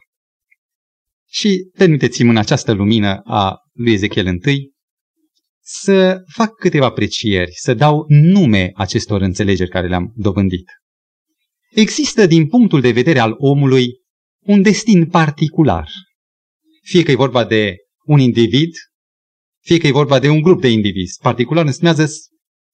Și 1.29 1.71
permiteți-mi 1.77 2.31
în 2.31 2.37
această 2.37 2.73
lumină 2.73 3.21
a 3.25 3.57
lui 3.73 3.93
Ezechiel 3.93 4.27
I 4.27 4.71
să 5.65 6.23
fac 6.27 6.55
câteva 6.55 6.87
aprecieri, 6.87 7.51
să 7.53 7.75
dau 7.75 8.05
nume 8.09 8.71
acestor 8.75 9.21
înțelegeri 9.21 9.71
care 9.71 9.89
le-am 9.89 10.13
dobândit. 10.17 10.65
Există 11.71 12.27
din 12.27 12.47
punctul 12.47 12.81
de 12.81 12.91
vedere 12.91 13.19
al 13.19 13.35
omului 13.37 13.87
un 14.47 14.63
destin 14.63 15.07
particular. 15.07 15.89
Fie 16.83 17.03
că 17.03 17.11
e 17.11 17.15
vorba 17.15 17.45
de 17.45 17.77
un 18.05 18.19
individ, 18.19 18.75
fie 19.65 19.79
că 19.79 19.87
e 19.87 19.93
vorba 19.93 20.19
de 20.19 20.29
un 20.29 20.41
grup 20.41 20.61
de 20.61 20.69
indivizi. 20.69 21.19
Particular 21.23 21.67
înseamnă 21.67 22.07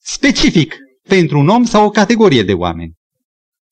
specific 0.03 0.77
pentru 1.03 1.39
un 1.39 1.49
om 1.49 1.65
sau 1.65 1.87
o 1.87 1.91
categorie 1.91 2.43
de 2.43 2.55
oameni. 2.55 2.95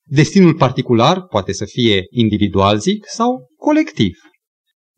Destinul 0.09 0.55
particular 0.55 1.25
poate 1.25 1.53
să 1.53 1.65
fie 1.65 2.05
individual, 2.09 2.79
zic, 2.79 3.05
sau 3.07 3.47
colectiv. 3.55 4.17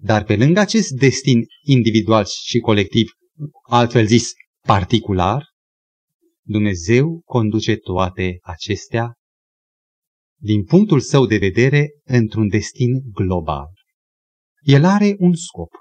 Dar 0.02 0.24
pe 0.24 0.36
lângă 0.36 0.60
acest 0.60 0.90
destin 0.90 1.46
individual 1.62 2.26
și 2.46 2.60
colectiv, 2.60 3.10
altfel 3.70 4.06
zis 4.06 4.32
particular, 4.66 5.44
Dumnezeu 6.42 7.22
conduce 7.26 7.76
toate 7.76 8.38
acestea 8.42 9.14
din 10.42 10.64
punctul 10.64 11.00
său 11.00 11.26
de 11.26 11.38
vedere 11.38 11.90
într-un 12.04 12.48
destin 12.48 13.02
global. 13.12 13.79
El 14.70 14.86
are 14.86 15.16
un 15.18 15.34
scop. 15.34 15.72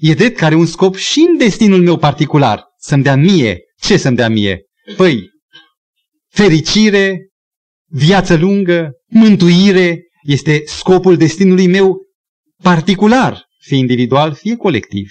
E 0.00 0.14
drept 0.14 0.36
că 0.36 0.44
are 0.44 0.54
un 0.54 0.66
scop 0.66 0.96
și 0.96 1.26
în 1.28 1.36
destinul 1.36 1.82
meu 1.82 1.96
particular, 1.96 2.64
să-mi 2.76 3.02
dea 3.02 3.16
mie. 3.16 3.58
Ce 3.80 3.96
să-mi 3.96 4.16
dea 4.16 4.28
mie? 4.28 4.62
Păi, 4.96 5.30
fericire, 6.30 7.28
viață 7.90 8.36
lungă, 8.36 8.90
mântuire, 9.06 10.02
este 10.22 10.62
scopul 10.66 11.16
destinului 11.16 11.66
meu 11.66 11.96
particular, 12.62 13.44
fie 13.58 13.76
individual, 13.76 14.34
fie 14.34 14.56
colectiv. 14.56 15.10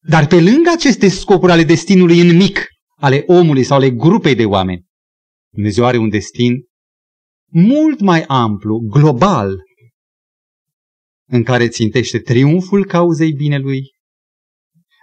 Dar 0.00 0.26
pe 0.26 0.40
lângă 0.40 0.70
aceste 0.70 1.08
scopuri 1.08 1.52
ale 1.52 1.64
destinului 1.64 2.20
în 2.20 2.36
mic, 2.36 2.66
ale 2.96 3.22
omului 3.26 3.62
sau 3.62 3.76
ale 3.76 3.90
grupei 3.90 4.34
de 4.34 4.44
oameni, 4.44 4.84
Dumnezeu 5.52 5.84
are 5.84 5.96
un 5.96 6.08
destin 6.08 6.54
mult 7.50 8.00
mai 8.00 8.22
amplu, 8.22 8.78
global, 8.78 9.56
în 11.26 11.42
care 11.42 11.68
țintește 11.68 12.18
triumful 12.18 12.86
cauzei 12.86 13.32
binelui, 13.32 13.92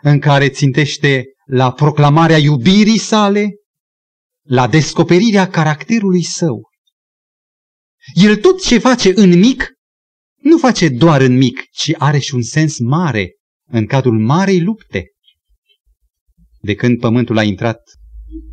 în 0.02 0.20
care 0.20 0.50
țintește 0.50 1.26
la 1.46 1.72
proclamarea 1.72 2.38
iubirii 2.38 2.98
sale, 2.98 3.50
la 4.48 4.68
descoperirea 4.68 5.50
caracterului 5.50 6.24
său. 6.24 6.70
El 8.14 8.38
tot 8.38 8.62
ce 8.62 8.78
face 8.78 9.12
în 9.16 9.40
mic, 9.40 9.72
nu 10.36 10.58
face 10.58 10.90
doar 10.90 11.22
în 11.22 11.38
mic, 11.38 11.70
ci 11.72 11.94
are 11.98 12.20
și 12.20 12.36
un 12.36 12.42
sens 12.42 12.80
mare 12.80 13.36
în 13.70 13.86
cadrul 13.86 14.20
marei 14.20 14.62
lupte. 14.62 15.06
De 16.60 16.76
când 16.76 17.00
pământul 17.00 17.38
a 17.38 17.44
intrat 17.44 17.82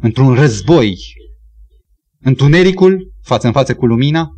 într-un 0.00 0.34
război, 0.34 0.96
întunericul 2.20 3.12
față 3.22 3.46
în 3.46 3.52
față 3.52 3.74
cu 3.74 3.86
lumina, 3.86 4.28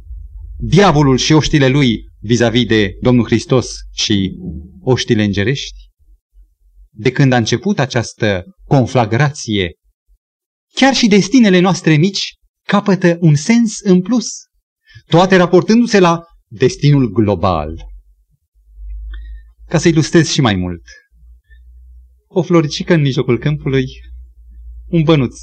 diavolul 0.61 1.17
și 1.17 1.33
oștile 1.33 1.69
lui 1.69 2.05
vis-a-vis 2.19 2.67
de 2.67 2.97
Domnul 3.01 3.25
Hristos 3.25 3.73
și 3.93 4.33
oștile 4.81 5.23
îngerești, 5.23 5.89
de 6.91 7.13
când 7.13 7.33
a 7.33 7.37
început 7.37 7.79
această 7.79 8.45
conflagrație, 8.65 9.73
chiar 10.75 10.95
și 10.95 11.09
destinele 11.09 11.59
noastre 11.59 11.97
mici 11.97 12.35
capătă 12.67 13.17
un 13.21 13.35
sens 13.35 13.79
în 13.79 14.01
plus, 14.01 14.27
toate 15.07 15.37
raportându-se 15.37 15.99
la 15.99 16.23
destinul 16.49 17.13
global. 17.13 17.89
Ca 19.67 19.79
să 19.79 19.89
ilustrez 19.89 20.29
și 20.29 20.41
mai 20.41 20.55
mult, 20.55 20.83
o 22.27 22.43
floricică 22.43 22.95
în 22.95 23.01
mijlocul 23.01 23.39
câmpului, 23.39 23.85
un 24.87 25.03
bănuț 25.03 25.37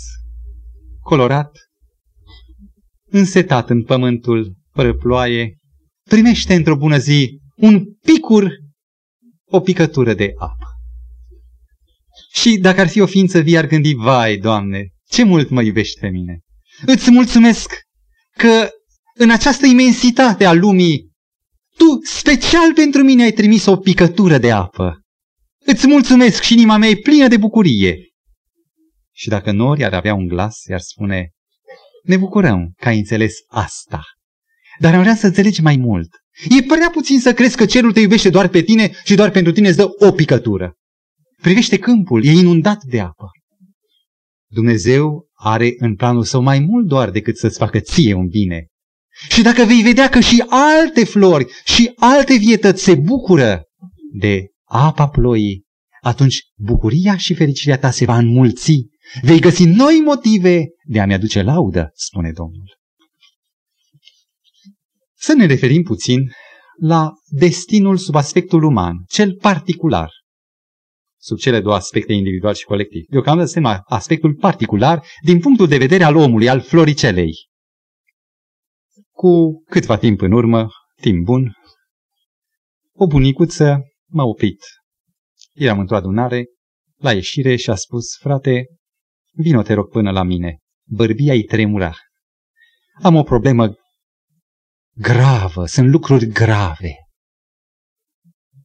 colorat, 0.99 1.51
însetat 3.10 3.69
în 3.69 3.84
pământul 3.84 4.56
fără 4.77 4.93
ploaie, 4.93 5.57
primește 6.09 6.53
într-o 6.53 6.75
bună 6.75 6.97
zi 6.97 7.39
un 7.55 7.85
picur, 8.01 8.51
o 9.45 9.59
picătură 9.59 10.13
de 10.13 10.33
apă. 10.37 10.67
Și 12.33 12.57
dacă 12.57 12.81
ar 12.81 12.87
fi 12.87 12.99
o 12.99 13.05
ființă 13.05 13.39
vie, 13.39 13.57
ar 13.57 13.67
gândi, 13.67 13.93
vai, 13.93 14.37
Doamne, 14.37 14.87
ce 15.09 15.23
mult 15.23 15.49
mă 15.49 15.61
iubești 15.61 15.99
pe 15.99 16.07
mine. 16.07 16.39
Îți 16.85 17.11
mulțumesc 17.11 17.73
că 18.37 18.69
în 19.13 19.29
această 19.29 19.65
imensitate 19.65 20.45
a 20.45 20.53
lumii, 20.53 21.11
tu 21.77 21.99
special 22.03 22.73
pentru 22.73 23.03
mine 23.03 23.23
ai 23.23 23.31
trimis 23.31 23.65
o 23.65 23.77
picătură 23.77 24.37
de 24.37 24.51
apă. 24.51 25.01
Îți 25.65 25.87
mulțumesc 25.87 26.41
și 26.41 26.53
inima 26.53 26.77
mea 26.77 26.89
e 26.89 26.95
plină 26.95 27.27
de 27.27 27.37
bucurie. 27.37 27.97
Și 29.13 29.29
dacă 29.29 29.51
nori 29.51 29.83
ar 29.83 29.93
avea 29.93 30.13
un 30.13 30.27
glas, 30.27 30.63
i-ar 30.69 30.79
spune, 30.79 31.29
ne 32.03 32.17
bucurăm 32.17 32.73
că 32.75 32.87
ai 32.87 32.97
înțeles 32.97 33.33
asta. 33.47 34.16
Dar 34.79 34.93
am 34.93 35.01
vrea 35.01 35.15
să 35.15 35.25
înțelegi 35.25 35.61
mai 35.61 35.75
mult. 35.75 36.09
E 36.49 36.63
prea 36.63 36.89
puțin 36.89 37.19
să 37.19 37.33
crezi 37.33 37.55
că 37.55 37.65
cerul 37.65 37.93
te 37.93 37.99
iubește 37.99 38.29
doar 38.29 38.47
pe 38.47 38.61
tine 38.61 38.91
și 39.03 39.15
doar 39.15 39.31
pentru 39.31 39.51
tine 39.51 39.67
îți 39.67 39.77
dă 39.77 39.89
o 39.99 40.11
picătură. 40.11 40.73
Privește 41.41 41.77
câmpul, 41.77 42.25
e 42.25 42.31
inundat 42.31 42.83
de 42.83 42.99
apă. 42.99 43.31
Dumnezeu 44.49 45.27
are 45.33 45.73
în 45.77 45.95
planul 45.95 46.23
său 46.23 46.41
mai 46.41 46.59
mult 46.59 46.87
doar 46.87 47.09
decât 47.09 47.37
să-ți 47.37 47.57
facă 47.57 47.79
ție 47.79 48.13
un 48.13 48.27
bine. 48.27 48.67
Și 49.29 49.41
dacă 49.41 49.63
vei 49.63 49.81
vedea 49.81 50.09
că 50.09 50.19
și 50.19 50.43
alte 50.47 51.05
flori 51.05 51.45
și 51.65 51.91
alte 51.95 52.37
vietăți 52.37 52.83
se 52.83 52.95
bucură 52.95 53.63
de 54.13 54.45
apa 54.63 55.07
ploii, 55.07 55.63
atunci 56.01 56.43
bucuria 56.55 57.17
și 57.17 57.33
fericirea 57.33 57.77
ta 57.77 57.91
se 57.91 58.05
va 58.05 58.17
înmulți. 58.17 58.85
Vei 59.21 59.39
găsi 59.39 59.65
noi 59.65 60.01
motive 60.05 60.65
de 60.83 60.99
a-mi 60.99 61.13
aduce 61.13 61.41
laudă, 61.41 61.91
spune 61.93 62.31
Domnul. 62.31 62.76
Să 65.19 65.34
ne 65.34 65.45
referim 65.45 65.82
puțin 65.82 66.32
la 66.80 67.12
destinul 67.25 67.97
sub 67.97 68.15
aspectul 68.15 68.63
uman, 68.63 69.03
cel 69.08 69.36
particular, 69.36 70.12
sub 71.17 71.38
cele 71.38 71.62
două 71.62 71.75
aspecte 71.75 72.13
individual 72.13 72.53
și 72.53 72.65
colectiv. 72.65 73.06
Deocamdată 73.08 73.49
suntem 73.49 73.84
aspectul 73.86 74.36
particular 74.36 75.03
din 75.23 75.39
punctul 75.39 75.67
de 75.67 75.77
vedere 75.77 76.03
al 76.03 76.15
omului, 76.15 76.49
al 76.49 76.62
floricelei. 76.62 77.32
Cu 79.12 79.63
câtva 79.69 79.97
timp 79.97 80.21
în 80.21 80.32
urmă, 80.32 80.67
timp 81.01 81.23
bun, 81.25 81.53
o 82.93 83.08
bunicuță 83.08 83.82
m-a 84.10 84.23
oprit. 84.23 84.60
Eram 85.53 85.80
într-o 85.80 85.95
adunare, 85.95 86.45
la 86.95 87.13
ieșire 87.13 87.56
și 87.56 87.69
a 87.69 87.75
spus, 87.75 88.17
frate, 88.19 88.65
vino 89.32 89.62
te 89.62 89.73
rog 89.73 89.89
până 89.89 90.12
la 90.12 90.23
mine. 90.23 90.58
Bărbia 90.89 91.34
îi 91.34 91.43
tremura. 91.43 91.95
Am 93.01 93.15
o 93.15 93.23
problemă 93.23 93.75
gravă, 94.97 95.65
sunt 95.65 95.89
lucruri 95.89 96.25
grave. 96.25 96.95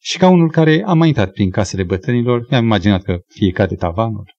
Și 0.01 0.18
ca 0.18 0.29
unul 0.29 0.51
care 0.51 0.83
a 0.87 0.92
mai 0.92 1.09
intrat 1.09 1.31
prin 1.31 1.51
casele 1.51 1.85
bătrânilor, 1.85 2.47
mi-am 2.51 2.64
imaginat 2.64 3.03
că 3.03 3.18
fie 3.35 3.51
cade 3.51 3.75
tavanul, 3.75 4.35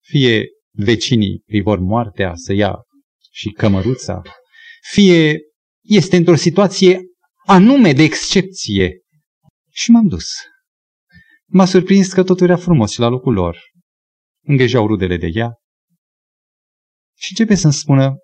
fie 0.00 0.44
vecinii 0.70 1.42
îi 1.46 1.62
vor 1.62 1.78
moartea 1.78 2.34
să 2.34 2.52
ia 2.52 2.76
și 3.32 3.50
cămăruța, 3.50 4.22
fie 4.92 5.38
este 5.80 6.16
într-o 6.16 6.34
situație 6.34 7.00
anume 7.46 7.92
de 7.92 8.02
excepție. 8.02 9.00
Și 9.72 9.90
m-am 9.90 10.06
dus. 10.06 10.26
M-a 11.46 11.64
surprins 11.64 12.12
că 12.12 12.22
totul 12.22 12.46
era 12.46 12.56
frumos 12.56 12.92
și 12.92 13.00
la 13.00 13.08
locul 13.08 13.32
lor. 13.32 13.58
Îngrijau 14.44 14.86
rudele 14.86 15.16
de 15.16 15.30
ea. 15.34 15.52
Și 17.16 17.28
începe 17.30 17.54
să-mi 17.54 17.72
spună 17.72 18.16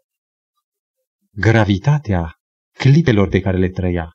gravitatea 1.30 2.35
clipelor 2.78 3.28
pe 3.28 3.40
care 3.40 3.58
le 3.58 3.68
trăia. 3.68 4.10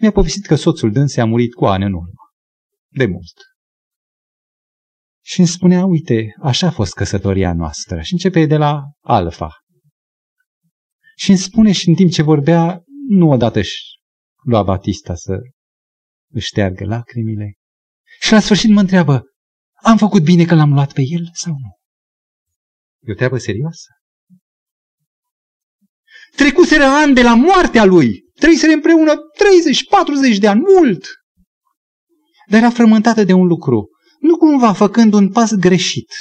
Mi-a 0.00 0.10
povestit 0.12 0.46
că 0.46 0.54
soțul 0.54 0.92
dânsei 0.92 1.22
a 1.22 1.26
murit 1.26 1.54
cu 1.54 1.64
ani 1.64 1.84
în 1.84 1.92
urmă. 1.92 2.22
de 2.92 3.06
mult. 3.06 3.34
Și 5.24 5.38
îmi 5.38 5.48
spunea, 5.48 5.84
uite, 5.84 6.34
așa 6.42 6.66
a 6.66 6.70
fost 6.70 6.92
căsătoria 6.92 7.52
noastră. 7.52 8.00
Și 8.00 8.12
începe 8.12 8.46
de 8.46 8.56
la 8.56 8.82
alfa. 9.00 9.50
Și 11.16 11.30
îmi 11.30 11.38
spune 11.38 11.72
și 11.72 11.88
în 11.88 11.94
timp 11.94 12.10
ce 12.10 12.22
vorbea, 12.22 12.82
nu 13.08 13.30
odată 13.30 13.58
își 13.58 13.82
lua 14.44 14.62
Batista 14.62 15.14
să 15.14 15.38
își 16.32 16.46
șteargă 16.46 16.84
lacrimile. 16.84 17.54
Și 18.20 18.32
la 18.32 18.40
sfârșit 18.40 18.70
mă 18.70 18.80
întreabă, 18.80 19.22
am 19.82 19.96
făcut 19.96 20.22
bine 20.22 20.44
că 20.44 20.54
l-am 20.54 20.72
luat 20.72 20.92
pe 20.92 21.02
el 21.04 21.30
sau 21.32 21.52
nu? 21.52 21.78
E 23.00 23.12
o 23.12 23.14
treabă 23.14 23.38
serioasă. 23.38 23.99
Trecuseră 26.36 26.84
ani 26.84 27.14
de 27.14 27.22
la 27.22 27.34
moartea 27.34 27.84
lui. 27.84 28.24
Trăiseră 28.38 28.72
împreună 28.72 29.14
30-40 30.34 30.38
de 30.38 30.48
ani, 30.48 30.60
mult. 30.60 31.06
Dar 32.48 32.60
era 32.60 32.70
frământată 32.70 33.24
de 33.24 33.32
un 33.32 33.46
lucru. 33.46 33.88
Nu 34.20 34.36
cumva 34.36 34.72
făcând 34.72 35.12
un 35.12 35.30
pas 35.30 35.54
greșit. 35.54 36.12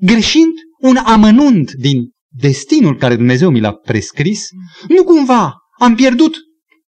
Greșind 0.00 0.52
un 0.80 0.96
amănunt 0.96 1.72
din 1.72 2.10
destinul 2.28 2.96
care 2.96 3.16
Dumnezeu 3.16 3.50
mi 3.50 3.60
l-a 3.60 3.72
prescris, 3.72 4.48
nu 4.88 5.04
cumva 5.04 5.54
am 5.78 5.94
pierdut, 5.94 6.36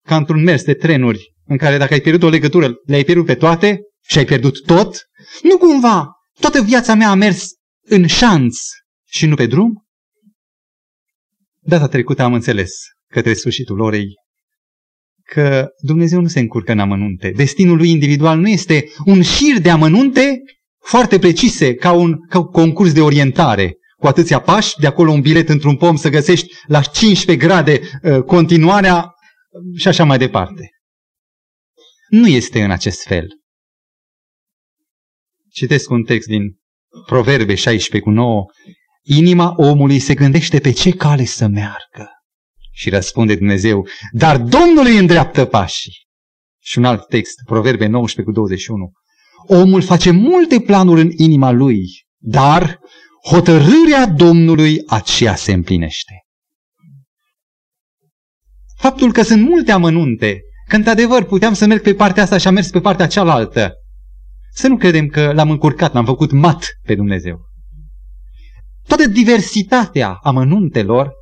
ca 0.06 0.16
într-un 0.16 0.42
mers 0.42 0.64
de 0.64 0.74
trenuri, 0.74 1.32
în 1.46 1.56
care 1.56 1.78
dacă 1.78 1.92
ai 1.92 2.00
pierdut 2.00 2.22
o 2.22 2.28
legătură, 2.28 2.74
le-ai 2.86 3.04
pierdut 3.04 3.26
pe 3.26 3.34
toate 3.34 3.80
și 4.04 4.18
ai 4.18 4.24
pierdut 4.24 4.64
tot, 4.66 5.08
nu 5.42 5.58
cumva 5.58 6.10
toată 6.40 6.62
viața 6.62 6.94
mea 6.94 7.10
a 7.10 7.14
mers 7.14 7.48
în 7.84 8.06
șanț 8.06 8.56
și 9.10 9.26
nu 9.26 9.34
pe 9.34 9.46
drum? 9.46 9.86
Data 11.68 11.88
trecută 11.88 12.22
am 12.22 12.34
înțeles, 12.34 12.70
către 13.10 13.34
sfârșitul 13.34 13.80
orei, 13.80 14.06
că 15.22 15.68
Dumnezeu 15.82 16.20
nu 16.20 16.28
se 16.28 16.40
încurcă 16.40 16.72
în 16.72 16.78
amănunte. 16.78 17.30
Destinul 17.30 17.76
lui 17.76 17.90
individual 17.90 18.38
nu 18.38 18.48
este 18.48 18.84
un 19.04 19.22
șir 19.22 19.58
de 19.58 19.70
amănunte 19.70 20.38
foarte 20.84 21.18
precise, 21.18 21.74
ca 21.74 21.92
un, 21.92 22.26
ca 22.26 22.38
un 22.38 22.50
concurs 22.50 22.92
de 22.92 23.00
orientare, 23.00 23.76
cu 23.96 24.06
atâția 24.06 24.40
pași, 24.40 24.78
de 24.80 24.86
acolo 24.86 25.10
un 25.10 25.20
bilet 25.20 25.48
într-un 25.48 25.76
pom 25.76 25.96
să 25.96 26.08
găsești 26.08 26.54
la 26.66 26.82
15 26.82 27.46
grade 27.46 27.80
uh, 28.02 28.22
continuarea 28.22 29.12
și 29.76 29.88
așa 29.88 30.04
mai 30.04 30.18
departe. 30.18 30.70
Nu 32.08 32.26
este 32.26 32.62
în 32.62 32.70
acest 32.70 33.02
fel. 33.02 33.26
Citesc 35.50 35.90
un 35.90 36.04
text 36.04 36.28
din 36.28 36.58
Proverbe 37.06 37.54
16 37.54 38.10
cu 38.10 38.14
9. 38.14 38.44
Inima 39.10 39.54
omului 39.56 39.98
se 39.98 40.14
gândește 40.14 40.58
pe 40.58 40.70
ce 40.70 40.90
cale 40.90 41.24
să 41.24 41.46
meargă. 41.46 42.08
Și 42.72 42.90
răspunde 42.90 43.34
Dumnezeu, 43.34 43.86
dar 44.12 44.38
Domnul 44.38 44.86
îi 44.86 44.98
îndreaptă 44.98 45.44
pașii. 45.44 46.06
Și 46.58 46.78
un 46.78 46.84
alt 46.84 47.06
text, 47.06 47.34
Proverbe 47.44 47.86
19 47.86 48.22
cu 48.22 48.32
21. 48.32 48.92
Omul 49.46 49.82
face 49.82 50.10
multe 50.10 50.60
planuri 50.60 51.00
în 51.00 51.10
inima 51.16 51.50
lui, 51.50 51.84
dar 52.18 52.78
hotărârea 53.24 54.06
Domnului 54.06 54.82
aceea 54.86 55.34
se 55.34 55.52
împlinește. 55.52 56.24
Faptul 58.76 59.12
că 59.12 59.22
sunt 59.22 59.48
multe 59.48 59.72
amănunte, 59.72 60.40
că 60.68 60.76
într-adevăr 60.76 61.24
puteam 61.24 61.54
să 61.54 61.66
merg 61.66 61.82
pe 61.82 61.94
partea 61.94 62.22
asta 62.22 62.38
și 62.38 62.46
am 62.46 62.54
mers 62.54 62.70
pe 62.70 62.80
partea 62.80 63.06
cealaltă, 63.06 63.72
să 64.52 64.68
nu 64.68 64.76
credem 64.76 65.06
că 65.06 65.32
l-am 65.32 65.50
încurcat, 65.50 65.92
l-am 65.92 66.04
făcut 66.04 66.30
mat 66.30 66.66
pe 66.82 66.94
Dumnezeu. 66.94 67.47
Toată 68.88 69.06
diversitatea 69.06 70.12
amănuntelor 70.22 71.12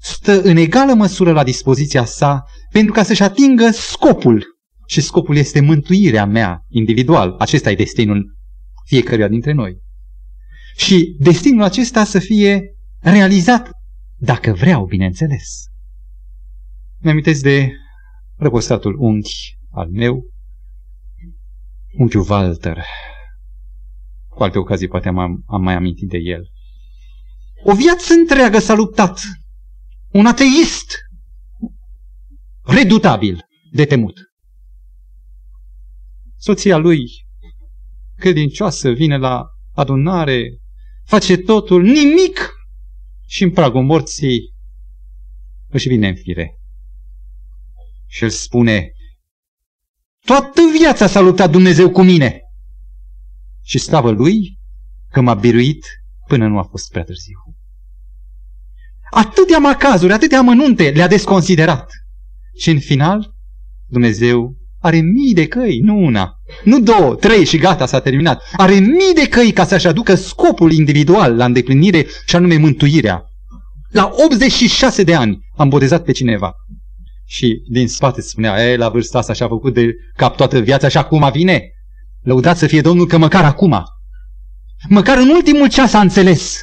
stă 0.00 0.42
în 0.42 0.56
egală 0.56 0.94
măsură 0.94 1.32
la 1.32 1.44
dispoziția 1.44 2.04
sa 2.04 2.44
pentru 2.70 2.92
ca 2.92 3.02
să-și 3.02 3.22
atingă 3.22 3.70
scopul. 3.70 4.44
Și 4.86 5.00
scopul 5.00 5.36
este 5.36 5.60
mântuirea 5.60 6.24
mea 6.26 6.64
individual. 6.68 7.34
Acesta 7.38 7.70
e 7.70 7.74
destinul 7.74 8.36
fiecăruia 8.84 9.28
dintre 9.28 9.52
noi. 9.52 9.78
Și 10.76 11.16
destinul 11.18 11.62
acesta 11.62 12.04
să 12.04 12.18
fie 12.18 12.62
realizat, 13.00 13.70
dacă 14.16 14.52
vreau, 14.52 14.86
bineînțeles. 14.86 15.64
Mi-am 17.00 17.20
de 17.40 17.72
răposatul 18.36 18.96
unchi 18.98 19.58
al 19.70 19.88
meu, 19.90 20.22
unchiul 21.98 22.26
Walter. 22.28 22.84
Cu 24.34 24.42
alte 24.42 24.58
ocazii 24.58 24.88
poate 24.88 25.08
am, 25.08 25.42
am 25.46 25.62
mai 25.62 25.74
amintit 25.74 26.08
de 26.08 26.18
el. 26.18 26.50
O 27.64 27.74
viață 27.74 28.12
întreagă 28.12 28.58
s-a 28.58 28.74
luptat. 28.74 29.20
Un 30.10 30.26
ateist 30.26 30.96
redutabil 32.64 33.46
de 33.72 33.84
temut. 33.84 34.18
Soția 36.36 36.76
lui, 36.76 37.04
credincioasă, 38.16 38.90
vine 38.90 39.16
la 39.16 39.46
adunare, 39.72 40.58
face 41.04 41.36
totul, 41.36 41.82
nimic 41.82 42.52
și 43.26 43.42
în 43.42 43.50
pragul 43.50 43.82
morții 43.82 44.54
își 45.68 45.88
vine 45.88 46.08
în 46.08 46.14
fire. 46.14 46.58
Și 48.06 48.22
îl 48.22 48.30
spune, 48.30 48.92
toată 50.24 50.60
viața 50.78 51.06
s-a 51.06 51.20
luptat 51.20 51.50
Dumnezeu 51.50 51.90
cu 51.90 52.02
mine. 52.02 52.43
Și 53.64 53.78
slavă 53.78 54.10
lui 54.10 54.58
că 55.10 55.20
m-a 55.20 55.34
biruit 55.34 55.86
până 56.26 56.46
nu 56.46 56.58
a 56.58 56.62
fost 56.62 56.90
prea 56.90 57.04
târziu. 57.04 57.38
Atâtea 59.10 59.58
macazuri, 59.58 60.12
atâtea 60.12 60.38
amănunte 60.38 60.90
le-a 60.90 61.08
desconsiderat. 61.08 61.92
Și 62.56 62.70
în 62.70 62.78
final, 62.78 63.34
Dumnezeu 63.86 64.56
are 64.80 65.00
mii 65.00 65.34
de 65.34 65.46
căi, 65.46 65.78
nu 65.78 65.98
una, 65.98 66.34
nu 66.64 66.80
două, 66.80 67.14
trei 67.14 67.44
și 67.44 67.58
gata, 67.58 67.86
s-a 67.86 68.00
terminat. 68.00 68.42
Are 68.56 68.74
mii 68.74 69.14
de 69.14 69.28
căi 69.28 69.52
ca 69.52 69.64
să-și 69.64 69.86
aducă 69.86 70.14
scopul 70.14 70.72
individual 70.72 71.36
la 71.36 71.44
îndeplinire 71.44 72.06
și 72.26 72.36
anume 72.36 72.56
mântuirea. 72.56 73.24
La 73.90 74.10
86 74.24 75.02
de 75.02 75.14
ani 75.14 75.38
am 75.56 75.68
botezat 75.68 76.04
pe 76.04 76.12
cineva. 76.12 76.54
Și 77.26 77.62
din 77.70 77.88
spate 77.88 78.20
spunea, 78.20 78.70
e, 78.70 78.76
la 78.76 78.88
vârsta 78.88 79.18
asta 79.18 79.32
și-a 79.32 79.48
făcut 79.48 79.74
de 79.74 79.94
cap 80.16 80.36
toată 80.36 80.58
viața 80.58 80.88
și 80.88 80.96
acum 80.96 81.30
vine. 81.32 81.62
Lăudat 82.24 82.56
să 82.56 82.66
fie 82.66 82.80
Domnul 82.80 83.06
că 83.06 83.18
măcar 83.18 83.44
acum, 83.44 83.82
măcar 84.88 85.18
în 85.18 85.28
ultimul 85.28 85.68
ceas 85.68 85.92
a 85.92 86.00
înțeles. 86.00 86.62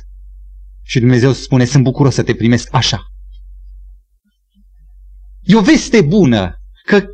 Și 0.84 1.00
Dumnezeu 1.00 1.32
spune, 1.32 1.66
sunt 1.66 1.84
bucuros 1.84 2.14
să 2.14 2.24
te 2.24 2.34
primesc 2.34 2.68
așa. 2.72 3.02
E 5.42 5.56
o 5.56 5.62
veste 5.62 6.02
bună 6.02 6.56
că 6.86 7.06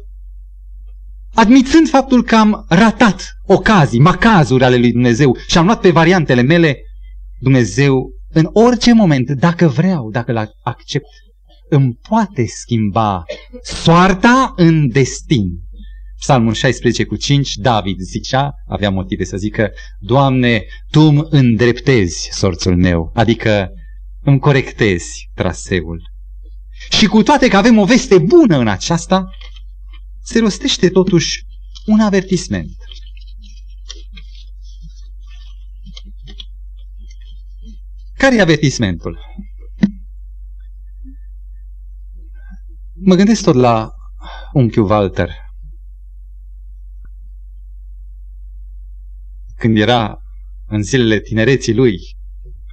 admițând 1.33 1.89
faptul 1.89 2.23
că 2.23 2.35
am 2.35 2.65
ratat 2.69 3.37
ocazii, 3.45 3.99
macazuri 3.99 4.63
ale 4.63 4.77
lui 4.77 4.91
Dumnezeu 4.91 5.35
și 5.47 5.57
am 5.57 5.65
luat 5.65 5.79
pe 5.79 5.91
variantele 5.91 6.41
mele, 6.41 6.77
Dumnezeu 7.39 8.11
în 8.29 8.49
orice 8.53 8.93
moment, 8.93 9.29
dacă 9.29 9.67
vreau, 9.67 10.09
dacă 10.11 10.31
l 10.31 10.51
accept, 10.63 11.05
îmi 11.69 11.99
poate 12.09 12.45
schimba 12.45 13.23
soarta 13.63 14.53
în 14.55 14.89
destin. 14.89 15.59
Psalmul 16.19 16.53
16 16.53 17.03
cu 17.05 17.15
5, 17.15 17.55
David 17.55 17.99
zicea, 17.99 18.53
avea 18.67 18.89
motive 18.89 19.23
să 19.23 19.37
zică, 19.37 19.71
Doamne, 19.99 20.65
Tu 20.89 20.99
îmi 20.99 21.27
îndreptezi 21.29 22.29
sorțul 22.31 22.77
meu, 22.77 23.11
adică 23.13 23.69
îmi 24.21 24.39
corectezi 24.39 25.29
traseul. 25.33 26.01
Și 26.89 27.05
cu 27.05 27.23
toate 27.23 27.47
că 27.47 27.57
avem 27.57 27.77
o 27.77 27.85
veste 27.85 28.17
bună 28.17 28.57
în 28.57 28.67
aceasta, 28.67 29.29
se 30.23 30.39
rostește 30.39 30.89
totuși 30.89 31.45
un 31.85 31.99
avertisment. 31.99 32.75
Care 38.17 38.35
e 38.35 38.41
avertismentul? 38.41 39.19
Mă 42.93 43.15
gândesc 43.15 43.43
tot 43.43 43.55
la 43.55 43.91
unchiul 44.53 44.89
Walter. 44.89 45.46
Când 49.57 49.77
era 49.77 50.17
în 50.67 50.83
zilele 50.83 51.19
tinereții 51.19 51.75
lui, 51.75 51.97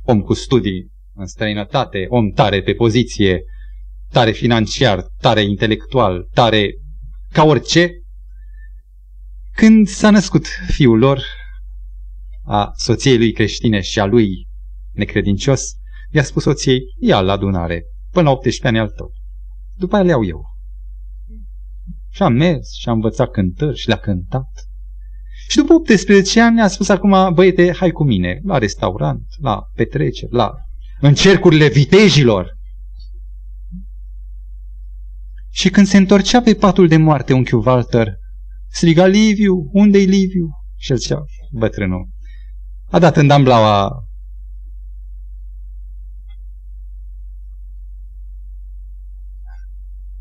om 0.02 0.20
cu 0.20 0.32
studii 0.32 0.92
în 1.14 1.26
străinătate, 1.26 2.06
om 2.08 2.30
tare 2.30 2.62
pe 2.62 2.74
poziție, 2.74 3.44
tare 4.10 4.30
financiar, 4.30 5.06
tare 5.20 5.42
intelectual, 5.42 6.28
tare 6.32 6.74
ca 7.32 7.44
orice, 7.44 7.90
când 9.54 9.86
s-a 9.86 10.10
născut 10.10 10.46
fiul 10.66 10.98
lor, 10.98 11.22
a 12.44 12.70
soției 12.76 13.16
lui 13.16 13.32
creștine 13.32 13.80
și 13.80 14.00
a 14.00 14.04
lui 14.04 14.48
necredincios, 14.92 15.72
i-a 16.10 16.22
spus 16.22 16.42
soției, 16.42 16.80
ia 17.00 17.20
la 17.20 17.32
adunare, 17.32 17.84
până 18.10 18.24
la 18.24 18.30
18 18.30 18.66
ani 18.66 18.78
al 18.78 18.88
tău. 18.88 19.12
După 19.76 19.94
aia 19.94 20.04
le 20.04 20.10
iau 20.10 20.24
eu. 20.24 20.44
Și 22.10 22.22
am 22.22 22.32
mers 22.32 22.72
și 22.72 22.88
am 22.88 22.94
învățat 22.94 23.30
cântări 23.30 23.76
și 23.76 23.88
le-a 23.88 23.96
cântat. 23.96 24.48
Și 25.48 25.56
după 25.56 25.72
18 25.72 26.40
ani 26.40 26.60
a 26.60 26.68
spus 26.68 26.88
acum, 26.88 27.34
băiete, 27.34 27.72
hai 27.72 27.90
cu 27.90 28.04
mine 28.04 28.40
la 28.44 28.58
restaurant, 28.58 29.26
la 29.40 29.70
petreceri, 29.74 30.32
la 30.32 30.54
în 31.00 31.14
cercurile 31.14 31.68
vitejilor. 31.68 32.58
Și 35.50 35.70
când 35.70 35.86
se 35.86 35.96
întorcea 35.96 36.42
pe 36.42 36.54
patul 36.54 36.88
de 36.88 36.96
moarte 36.96 37.32
unchiul 37.32 37.66
Walter, 37.66 38.18
striga 38.68 39.06
Liviu, 39.06 39.70
unde-i 39.72 40.04
Liviu? 40.04 40.48
Și 40.76 40.90
el 40.90 40.98
zicea, 40.98 41.24
bătrânul, 41.50 42.08
a 42.90 42.98
dat 42.98 43.16
în 43.16 43.26
damblaua 43.26 44.04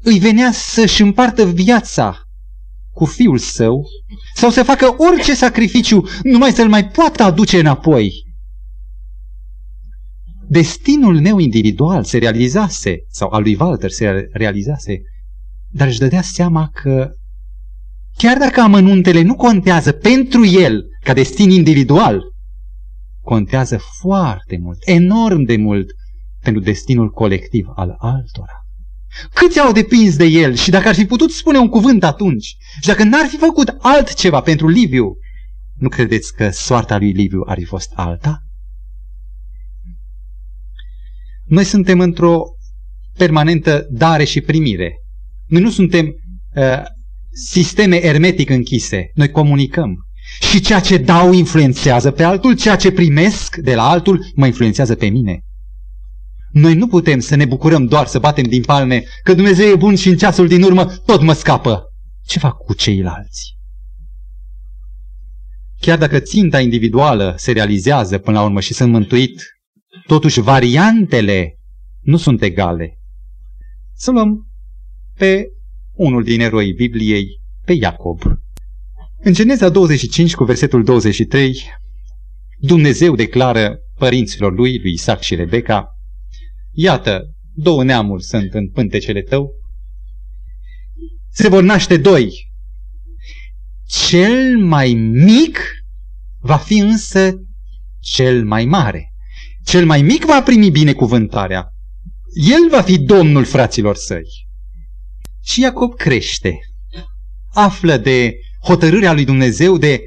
îi 0.04 0.20
venea 0.20 0.52
să-și 0.52 1.02
împartă 1.02 1.46
viața 1.46 2.23
cu 2.94 3.06
fiul 3.06 3.38
său 3.38 3.86
sau 4.34 4.50
să 4.50 4.64
facă 4.64 4.96
orice 4.98 5.36
sacrificiu 5.36 6.04
numai 6.24 6.52
să-l 6.52 6.70
mai 6.70 6.88
poată 6.88 7.24
aduce 7.24 7.60
înapoi. 7.60 8.12
Destinul 10.48 11.22
meu 11.22 11.38
individual 11.38 12.04
se 12.04 12.18
realizase, 12.18 12.98
sau 13.10 13.30
al 13.30 13.42
lui 13.42 13.58
Walter 13.60 13.90
se 13.90 14.30
realizase, 14.32 15.02
dar 15.72 15.88
își 15.88 16.00
dădea 16.00 16.22
seama 16.22 16.70
că 16.74 17.12
chiar 18.18 18.38
dacă 18.38 18.62
amănuntele 18.62 19.22
nu 19.22 19.36
contează 19.36 19.92
pentru 19.92 20.46
el 20.46 20.84
ca 21.04 21.14
destin 21.14 21.50
individual, 21.50 22.22
contează 23.22 23.80
foarte 24.00 24.58
mult, 24.62 24.78
enorm 24.86 25.42
de 25.44 25.58
mult 25.58 25.92
pentru 26.42 26.62
destinul 26.62 27.10
colectiv 27.10 27.66
al 27.76 27.96
altora. 27.98 28.63
Câți 29.34 29.60
au 29.60 29.72
depins 29.72 30.16
de 30.16 30.26
el 30.26 30.56
și 30.56 30.70
dacă 30.70 30.88
ar 30.88 30.96
fi 30.96 31.06
putut 31.06 31.32
spune 31.32 31.58
un 31.58 31.68
cuvânt 31.68 32.04
atunci 32.04 32.56
și 32.82 32.88
dacă 32.88 33.04
n-ar 33.04 33.26
fi 33.26 33.38
făcut 33.38 33.76
altceva 33.80 34.42
pentru 34.42 34.68
Liviu, 34.68 35.14
nu 35.78 35.90
credeți 35.90 36.36
că 36.36 36.50
soarta 36.50 36.98
lui 36.98 37.12
Liviu 37.12 37.42
ar 37.46 37.58
fi 37.58 37.66
fost 37.66 37.92
alta? 37.96 38.44
Noi 41.46 41.64
suntem 41.64 42.00
într-o 42.00 42.44
permanentă 43.18 43.88
dare 43.92 44.24
și 44.24 44.42
primire. 44.42 44.94
Noi 45.48 45.62
nu 45.62 45.70
suntem 45.70 46.06
uh, 46.56 46.84
sisteme 47.32 48.06
ermetic 48.06 48.50
închise. 48.50 49.12
Noi 49.14 49.32
comunicăm. 49.32 50.08
Și 50.52 50.60
ceea 50.60 50.80
ce 50.80 50.98
dau 50.98 51.34
influențează 51.34 52.12
pe 52.12 52.24
altul, 52.24 52.56
ceea 52.56 52.76
ce 52.76 52.92
primesc 52.92 53.56
de 53.56 53.76
la 53.76 53.90
altul 53.90 54.26
mă 54.36 54.46
influențează 54.46 54.96
pe 54.96 55.06
mine. 55.06 55.44
Noi 56.54 56.76
nu 56.76 56.88
putem 56.88 57.20
să 57.20 57.36
ne 57.36 57.46
bucurăm 57.46 57.86
doar 57.86 58.08
să 58.08 58.20
batem 58.20 58.44
din 58.44 58.64
palme 58.64 59.04
că 59.24 59.34
Dumnezeu 59.34 59.68
e 59.68 59.76
bun 59.76 59.96
și 59.96 60.10
în 60.10 60.18
ceasul 60.18 60.48
din 60.48 60.64
urmă 60.64 60.86
tot 60.86 61.22
mă 61.22 61.34
scapă. 61.34 61.84
Ce 62.26 62.40
fac 62.40 62.58
cu 62.58 62.74
ceilalți? 62.74 63.58
Chiar 65.80 65.98
dacă 65.98 66.20
ținta 66.20 66.60
individuală 66.60 67.34
se 67.38 67.52
realizează 67.52 68.18
până 68.18 68.38
la 68.38 68.44
urmă 68.44 68.60
și 68.60 68.74
sunt 68.74 68.92
mântuit, 68.92 69.44
totuși 70.08 70.40
variantele 70.40 71.60
nu 72.02 72.18
sunt 72.18 72.42
egale. 72.42 72.98
Să 73.94 74.12
luăm 74.12 74.48
pe 75.18 75.46
unul 75.94 76.24
din 76.24 76.42
eroii 76.42 76.74
Bibliei, 76.74 77.28
pe 77.66 77.74
Iacob. 77.74 78.22
În 79.20 79.34
Geneza 79.34 79.70
25 79.70 80.36
cu 80.36 80.44
versetul 80.44 80.84
23, 80.84 81.64
Dumnezeu 82.60 83.16
declară 83.16 83.80
părinților 83.98 84.54
lui, 84.54 84.80
lui 84.82 84.92
Isaac 84.92 85.22
și 85.22 85.36
Rebecca, 85.36 85.93
Iată, 86.76 87.34
două 87.54 87.84
neamuri 87.84 88.24
sunt 88.24 88.54
în 88.54 88.70
pântecele 88.70 89.22
tău. 89.22 89.52
Se 91.32 91.48
vor 91.48 91.64
naște 91.64 91.98
doi. 91.98 92.52
Cel 93.86 94.58
mai 94.58 94.94
mic 95.14 95.60
va 96.40 96.58
fi 96.58 96.78
însă 96.78 97.34
cel 98.00 98.46
mai 98.46 98.66
mare. 98.66 99.14
Cel 99.66 99.86
mai 99.86 100.02
mic 100.02 100.26
va 100.26 100.42
primi 100.42 100.70
binecuvântarea. 100.70 101.68
El 102.34 102.70
va 102.70 102.82
fi 102.82 102.98
domnul 102.98 103.46
fraților 103.46 103.96
săi. 103.96 104.26
Și 105.44 105.62
Iacob 105.62 105.96
crește. 105.96 106.58
Află 107.54 107.98
de 107.98 108.34
hotărârea 108.66 109.14
lui 109.14 109.26
Dumnezeu, 109.26 109.78
de 109.78 110.02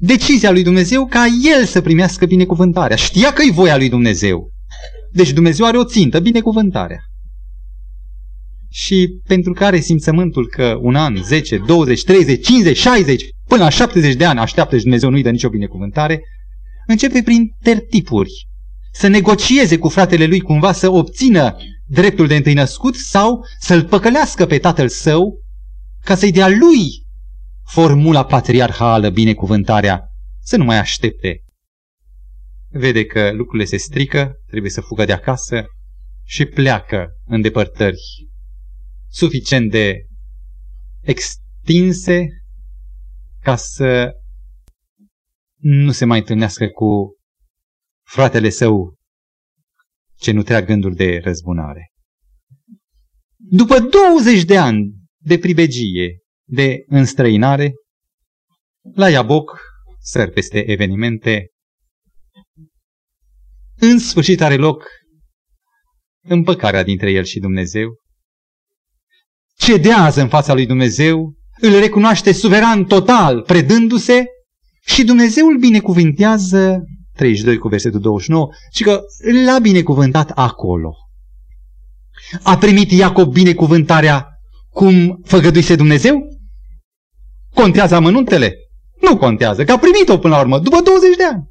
decizia 0.00 0.50
lui 0.50 0.62
Dumnezeu 0.62 1.06
ca 1.06 1.26
el 1.58 1.64
să 1.64 1.80
primească 1.80 2.26
binecuvântarea. 2.26 2.96
Știa 2.96 3.32
că 3.32 3.42
e 3.42 3.52
voia 3.52 3.76
lui 3.76 3.88
Dumnezeu. 3.88 4.52
Deci 5.12 5.32
Dumnezeu 5.32 5.66
are 5.66 5.78
o 5.78 5.84
țintă, 5.84 6.20
binecuvântarea. 6.20 6.98
Și 8.68 9.08
pentru 9.26 9.52
care 9.52 9.80
simțământul 9.80 10.48
că 10.48 10.78
un 10.80 10.94
an, 10.94 11.22
10, 11.22 11.56
20, 11.66 12.02
30, 12.02 12.46
50, 12.46 12.76
60, 12.76 13.24
până 13.48 13.62
la 13.62 13.68
70 13.68 14.14
de 14.14 14.24
ani 14.24 14.38
așteaptă 14.38 14.76
și 14.76 14.82
Dumnezeu 14.82 15.10
nu-i 15.10 15.22
dă 15.22 15.30
nicio 15.30 15.48
binecuvântare, 15.48 16.20
începe 16.86 17.22
prin 17.22 17.54
tertipuri. 17.62 18.30
Să 18.92 19.06
negocieze 19.06 19.78
cu 19.78 19.88
fratele 19.88 20.26
lui 20.26 20.40
cumva 20.40 20.72
să 20.72 20.90
obțină 20.90 21.56
dreptul 21.86 22.26
de 22.26 22.36
întâi 22.36 22.54
născut 22.54 22.94
sau 22.94 23.44
să-l 23.58 23.84
păcălească 23.84 24.46
pe 24.46 24.58
tatăl 24.58 24.88
său 24.88 25.40
ca 26.04 26.14
să-i 26.14 26.32
dea 26.32 26.48
lui 26.48 27.06
formula 27.64 28.24
patriarhală, 28.24 29.10
binecuvântarea, 29.10 30.02
să 30.42 30.56
nu 30.56 30.64
mai 30.64 30.78
aștepte 30.78 31.44
vede 32.70 33.04
că 33.06 33.32
lucrurile 33.32 33.64
se 33.64 33.76
strică, 33.76 34.32
trebuie 34.46 34.70
să 34.70 34.80
fugă 34.80 35.04
de 35.04 35.12
acasă 35.12 35.64
și 36.24 36.44
pleacă 36.44 37.08
în 37.24 37.40
depărtări 37.40 38.00
suficient 39.08 39.70
de 39.70 40.06
extinse 41.00 42.26
ca 43.42 43.56
să 43.56 44.10
nu 45.60 45.92
se 45.92 46.04
mai 46.04 46.18
întâlnească 46.18 46.68
cu 46.68 47.16
fratele 48.06 48.48
său 48.48 48.94
ce 50.16 50.32
nu 50.32 50.42
trea 50.42 50.62
gândul 50.62 50.94
de 50.94 51.18
răzbunare. 51.18 51.90
După 53.36 53.78
20 53.78 54.44
de 54.44 54.58
ani 54.58 54.94
de 55.22 55.38
pribegie, 55.38 56.18
de 56.44 56.84
înstrăinare, 56.86 57.72
la 58.94 59.10
Iaboc, 59.10 59.60
săr 59.98 60.30
peste 60.30 60.70
evenimente, 60.70 61.46
în 63.80 63.98
sfârșit 63.98 64.40
are 64.40 64.56
loc 64.56 64.84
împăcarea 66.22 66.82
dintre 66.82 67.10
el 67.10 67.24
și 67.24 67.38
Dumnezeu. 67.38 67.88
Cedează 69.56 70.20
în 70.20 70.28
fața 70.28 70.54
lui 70.54 70.66
Dumnezeu, 70.66 71.34
îl 71.60 71.78
recunoaște 71.78 72.32
suveran 72.32 72.84
total, 72.84 73.42
predându-se 73.42 74.24
și 74.86 75.04
Dumnezeu 75.04 75.46
îl 75.46 75.58
binecuvintează, 75.58 76.84
32 77.14 77.58
cu 77.58 77.68
versetul 77.68 78.00
29, 78.00 78.48
și 78.72 78.82
că 78.82 79.00
l-a 79.46 79.58
binecuvântat 79.58 80.30
acolo. 80.30 80.94
A 82.42 82.58
primit 82.58 82.90
Iacob 82.90 83.32
binecuvântarea 83.32 84.26
cum 84.70 85.20
făgăduise 85.24 85.76
Dumnezeu? 85.76 86.28
Contează 87.54 87.94
amănuntele? 87.94 88.54
Nu 89.00 89.16
contează, 89.16 89.64
că 89.64 89.72
a 89.72 89.78
primit-o 89.78 90.18
până 90.18 90.34
la 90.34 90.40
urmă, 90.40 90.58
după 90.58 90.80
20 90.80 91.16
de 91.16 91.24
ani. 91.24 91.48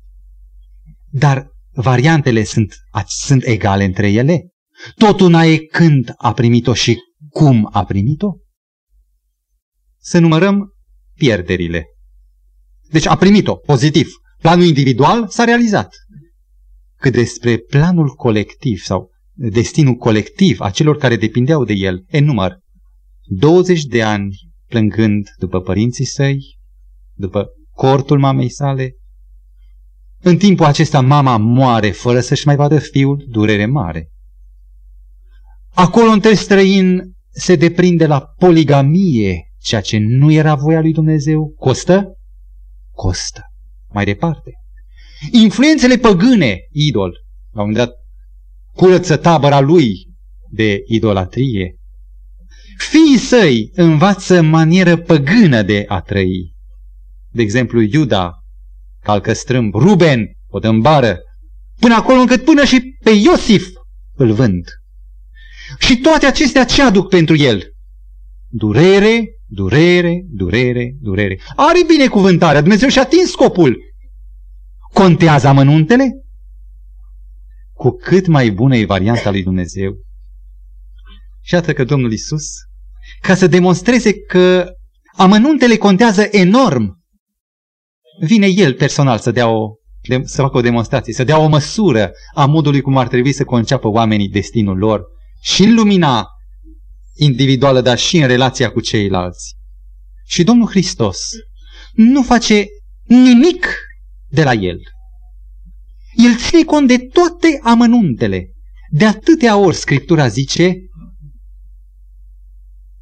Dar 1.11 1.47
variantele 1.81 2.43
sunt, 2.43 2.75
sunt 3.07 3.43
egale 3.43 3.83
între 3.83 4.11
ele? 4.11 4.49
Tot 4.95 5.19
una 5.19 5.45
e 5.45 5.57
când 5.57 6.13
a 6.17 6.33
primit-o 6.33 6.73
și 6.73 6.97
cum 7.29 7.69
a 7.71 7.85
primit-o? 7.85 8.37
Să 9.97 10.19
numărăm 10.19 10.73
pierderile. 11.15 11.85
Deci 12.89 13.05
a 13.05 13.15
primit-o, 13.15 13.55
pozitiv. 13.55 14.07
Planul 14.41 14.65
individual 14.65 15.27
s-a 15.27 15.43
realizat. 15.43 15.95
Cât 16.97 17.13
despre 17.13 17.57
planul 17.57 18.09
colectiv 18.09 18.79
sau 18.79 19.09
destinul 19.33 19.95
colectiv 19.95 20.59
a 20.59 20.69
celor 20.69 20.97
care 20.97 21.15
depindeau 21.15 21.63
de 21.63 21.73
el, 21.73 22.05
în 22.11 22.25
număr 22.25 22.59
20 23.25 23.83
de 23.83 24.03
ani 24.03 24.35
plângând 24.67 25.27
după 25.37 25.61
părinții 25.61 26.05
săi, 26.05 26.57
după 27.13 27.47
cortul 27.71 28.19
mamei 28.19 28.49
sale, 28.49 28.98
în 30.21 30.37
timpul 30.37 30.65
acesta 30.65 31.01
mama 31.01 31.37
moare 31.37 31.91
fără 31.91 32.19
să-și 32.19 32.45
mai 32.45 32.55
vadă 32.55 32.79
fiul, 32.79 33.25
durere 33.29 33.65
mare. 33.65 34.11
Acolo 35.73 36.09
între 36.09 36.33
străin 36.33 37.15
se 37.29 37.55
deprinde 37.55 38.05
la 38.05 38.19
poligamie, 38.19 39.53
ceea 39.61 39.81
ce 39.81 39.97
nu 39.97 40.31
era 40.31 40.55
voia 40.55 40.81
lui 40.81 40.93
Dumnezeu. 40.93 41.53
Costă? 41.57 42.17
Costă. 42.91 43.41
Mai 43.89 44.05
departe. 44.05 44.51
Influențele 45.31 45.97
păgâne, 45.97 46.57
idol, 46.71 47.11
la 47.51 47.61
un 47.61 47.67
moment 47.67 47.75
dat 47.75 47.95
curăță 48.75 49.17
tabăra 49.17 49.59
lui 49.59 50.07
de 50.49 50.79
idolatrie. 50.87 51.75
Fiii 52.77 53.17
săi 53.17 53.69
învață 53.73 54.41
manieră 54.41 54.97
păgână 54.97 55.61
de 55.61 55.85
a 55.87 56.01
trăi. 56.01 56.53
De 57.31 57.41
exemplu, 57.41 57.81
Iuda 57.81 58.38
calcă 59.03 59.33
strâmb, 59.33 59.73
Ruben 59.73 60.25
o 60.47 60.59
dă 60.59 60.71
bară, 60.71 61.19
până 61.79 61.95
acolo 61.95 62.19
încât 62.19 62.43
până 62.43 62.65
și 62.65 62.97
pe 63.03 63.09
Iosif 63.09 63.67
îl 64.15 64.31
vând. 64.31 64.67
Și 65.77 65.97
toate 65.97 66.25
acestea 66.25 66.65
ce 66.65 66.81
aduc 66.81 67.09
pentru 67.09 67.35
el? 67.35 67.63
Durere, 68.47 69.25
durere, 69.45 70.25
durere, 70.29 70.95
durere. 71.01 71.39
Are 71.55 71.79
binecuvântarea, 71.87 72.61
Dumnezeu 72.61 72.89
și-a 72.89 73.01
atins 73.01 73.29
scopul. 73.29 73.77
Contează 74.93 75.47
amănuntele? 75.47 76.09
Cu 77.73 77.91
cât 77.91 78.27
mai 78.27 78.49
bună 78.51 78.75
e 78.75 78.85
varianta 78.85 79.31
lui 79.31 79.43
Dumnezeu. 79.43 79.93
Și 81.41 81.53
iată 81.53 81.73
că 81.73 81.83
Domnul 81.83 82.11
Isus, 82.11 82.45
ca 83.21 83.35
să 83.35 83.47
demonstreze 83.47 84.13
că 84.13 84.73
Amănuntele 85.15 85.77
contează 85.77 86.27
enorm. 86.31 86.98
Vine 88.19 88.47
el 88.47 88.73
personal 88.73 89.17
să 89.17 89.31
dea 89.31 89.47
o 89.47 89.73
de, 90.01 90.21
să 90.23 90.41
facă 90.41 90.57
o 90.57 90.61
demonstrație, 90.61 91.13
să 91.13 91.23
dea 91.23 91.39
o 91.39 91.47
măsură 91.47 92.11
a 92.33 92.45
modului 92.45 92.81
cum 92.81 92.97
ar 92.97 93.07
trebui 93.07 93.33
să 93.33 93.43
conceapă 93.43 93.87
oamenii 93.87 94.29
destinul 94.29 94.77
lor 94.77 95.01
și 95.41 95.63
în 95.63 95.73
lumina 95.73 96.27
individuală, 97.15 97.81
dar 97.81 97.97
și 97.97 98.17
în 98.17 98.27
relația 98.27 98.71
cu 98.71 98.81
ceilalți. 98.81 99.55
Și 100.25 100.43
Domnul 100.43 100.67
Hristos 100.67 101.29
nu 101.93 102.23
face 102.23 102.65
nimic 103.03 103.67
de 104.27 104.43
la 104.43 104.53
el. 104.53 104.79
El 106.13 106.35
ține 106.35 106.63
cont 106.63 106.87
de 106.87 106.97
toate 106.97 107.59
amănuntele. 107.63 108.53
De 108.91 109.05
atâtea 109.05 109.57
ori 109.57 109.75
Scriptura 109.75 110.27
zice 110.27 110.75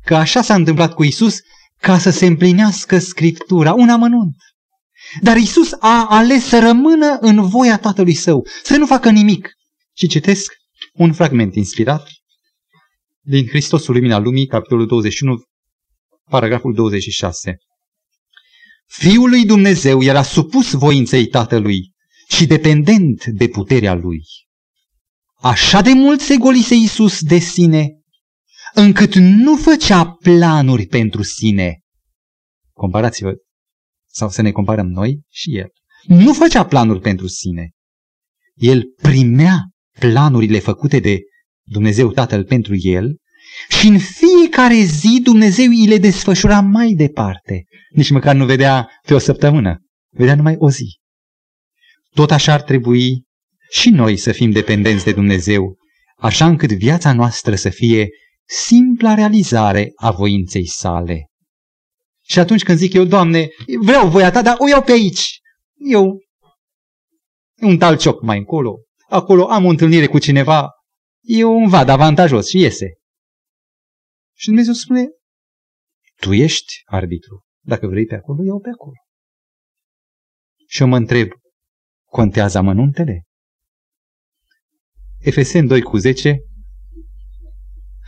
că 0.06 0.16
așa 0.16 0.42
s-a 0.42 0.54
întâmplat 0.56 0.94
cu 0.94 1.04
Isus 1.04 1.38
ca 1.80 1.98
să 1.98 2.10
se 2.10 2.26
împlinească 2.26 3.00
Scriptura, 3.00 3.74
un 3.74 3.90
amănunt. 3.90 4.36
Dar 5.22 5.38
Isus 5.38 5.72
a 5.80 6.06
ales 6.10 6.46
să 6.46 6.60
rămână 6.60 7.18
în 7.20 7.48
voia 7.48 7.78
Tatălui 7.78 8.14
Său, 8.14 8.48
să 8.64 8.78
nu 8.78 8.86
facă 8.86 9.10
nimic. 9.10 9.52
Și 9.94 10.08
citesc 10.08 10.54
un 10.94 11.14
fragment 11.14 11.56
inspirat 11.56 12.08
din 13.22 13.48
Hristosul 13.48 13.94
Lumina 13.94 14.18
Lumii, 14.18 14.48
capitolul 14.48 14.88
21, 14.88 15.42
paragraful 16.30 16.74
26. 16.74 17.58
Fiul 18.86 19.30
lui 19.30 19.46
Dumnezeu 19.46 20.04
era 20.04 20.24
supus 20.24 20.72
voinței 20.72 21.28
Tatălui 21.28 21.92
și 22.28 22.46
dependent 22.46 23.26
de 23.26 23.48
puterea 23.48 23.94
lui. 23.94 24.22
Așa 25.42 25.82
de 25.82 25.94
mult 25.94 26.22
se 26.22 26.38
golise 26.38 26.76
Isus 26.76 27.22
de 27.22 27.38
sine, 27.38 27.88
încât 28.74 29.16
nu 29.16 29.56
făcea 29.56 30.06
planuri 30.06 30.86
pentru 30.86 31.24
sine. 31.24 31.80
Comparați-vă, 32.74 33.32
sau 34.18 34.30
să 34.30 34.42
ne 34.42 34.52
comparăm 34.52 34.88
noi 34.88 35.22
și 35.30 35.58
el. 35.58 35.68
Nu 36.04 36.34
făcea 36.34 36.66
planuri 36.66 37.00
pentru 37.00 37.28
sine. 37.28 37.72
El 38.54 38.84
primea 39.02 39.70
planurile 40.00 40.60
făcute 40.60 41.00
de 41.00 41.20
Dumnezeu 41.64 42.12
Tatăl 42.12 42.44
pentru 42.44 42.76
el 42.76 43.18
și 43.70 43.88
în 43.88 44.00
fiecare 44.00 44.76
zi 44.76 45.20
Dumnezeu 45.24 45.70
îi 45.70 45.88
le 45.88 45.98
desfășura 45.98 46.62
mai 46.62 46.94
departe. 46.94 47.64
Nici 47.90 48.10
măcar 48.10 48.36
nu 48.36 48.46
vedea 48.46 48.90
pe 49.06 49.14
o 49.14 49.18
săptămână, 49.18 49.78
vedea 50.10 50.36
numai 50.36 50.56
o 50.58 50.70
zi. 50.70 51.00
Tot 52.14 52.32
așa 52.32 52.54
ar 52.54 52.62
trebui 52.62 53.24
și 53.72 53.90
noi 53.90 54.18
să 54.18 54.32
fim 54.32 54.52
dependenți 54.52 55.06
de 55.06 55.12
Dumnezeu, 55.12 55.78
așa 56.18 56.46
încât 56.46 56.72
viața 56.72 57.14
noastră 57.14 57.56
să 57.56 57.70
fie 57.70 58.08
simpla 58.46 59.14
realizare 59.14 59.92
a 59.96 60.12
voinței 60.12 60.68
sale. 60.68 61.26
Și 62.28 62.40
atunci 62.40 62.64
când 62.64 62.78
zic 62.78 62.94
eu, 62.94 63.04
Doamne, 63.04 63.48
vreau 63.82 64.10
voia 64.10 64.32
ta, 64.32 64.42
dar 64.42 64.56
o 64.60 64.68
iau 64.68 64.84
pe 64.84 64.92
aici. 64.92 65.40
Eu, 65.90 66.20
un 67.62 67.78
tal 67.78 67.98
cioc 67.98 68.22
mai 68.22 68.38
încolo, 68.38 68.80
acolo 69.10 69.48
am 69.48 69.66
o 69.66 69.70
întâlnire 69.70 70.08
cu 70.08 70.20
cineva, 70.20 70.70
eu 71.22 71.56
un 71.56 71.70
vad 71.70 71.90
avantajos 71.90 72.48
și 72.50 72.58
iese. 72.58 72.94
Și 74.36 74.46
Dumnezeu 74.46 74.74
spune, 74.74 75.08
tu 76.16 76.34
ești 76.34 76.74
arbitru. 76.86 77.46
Dacă 77.60 77.88
vrei 77.88 78.06
pe 78.06 78.16
acolo, 78.16 78.44
iau 78.44 78.60
pe 78.60 78.70
acolo. 78.70 78.96
Și 80.68 80.82
eu 80.82 80.88
mă 80.88 80.96
întreb, 80.96 81.30
contează 82.06 82.58
amănuntele? 82.58 83.24
Efesen 85.20 85.68
2 85.68 85.82
cu 85.82 85.98
10 85.98 86.38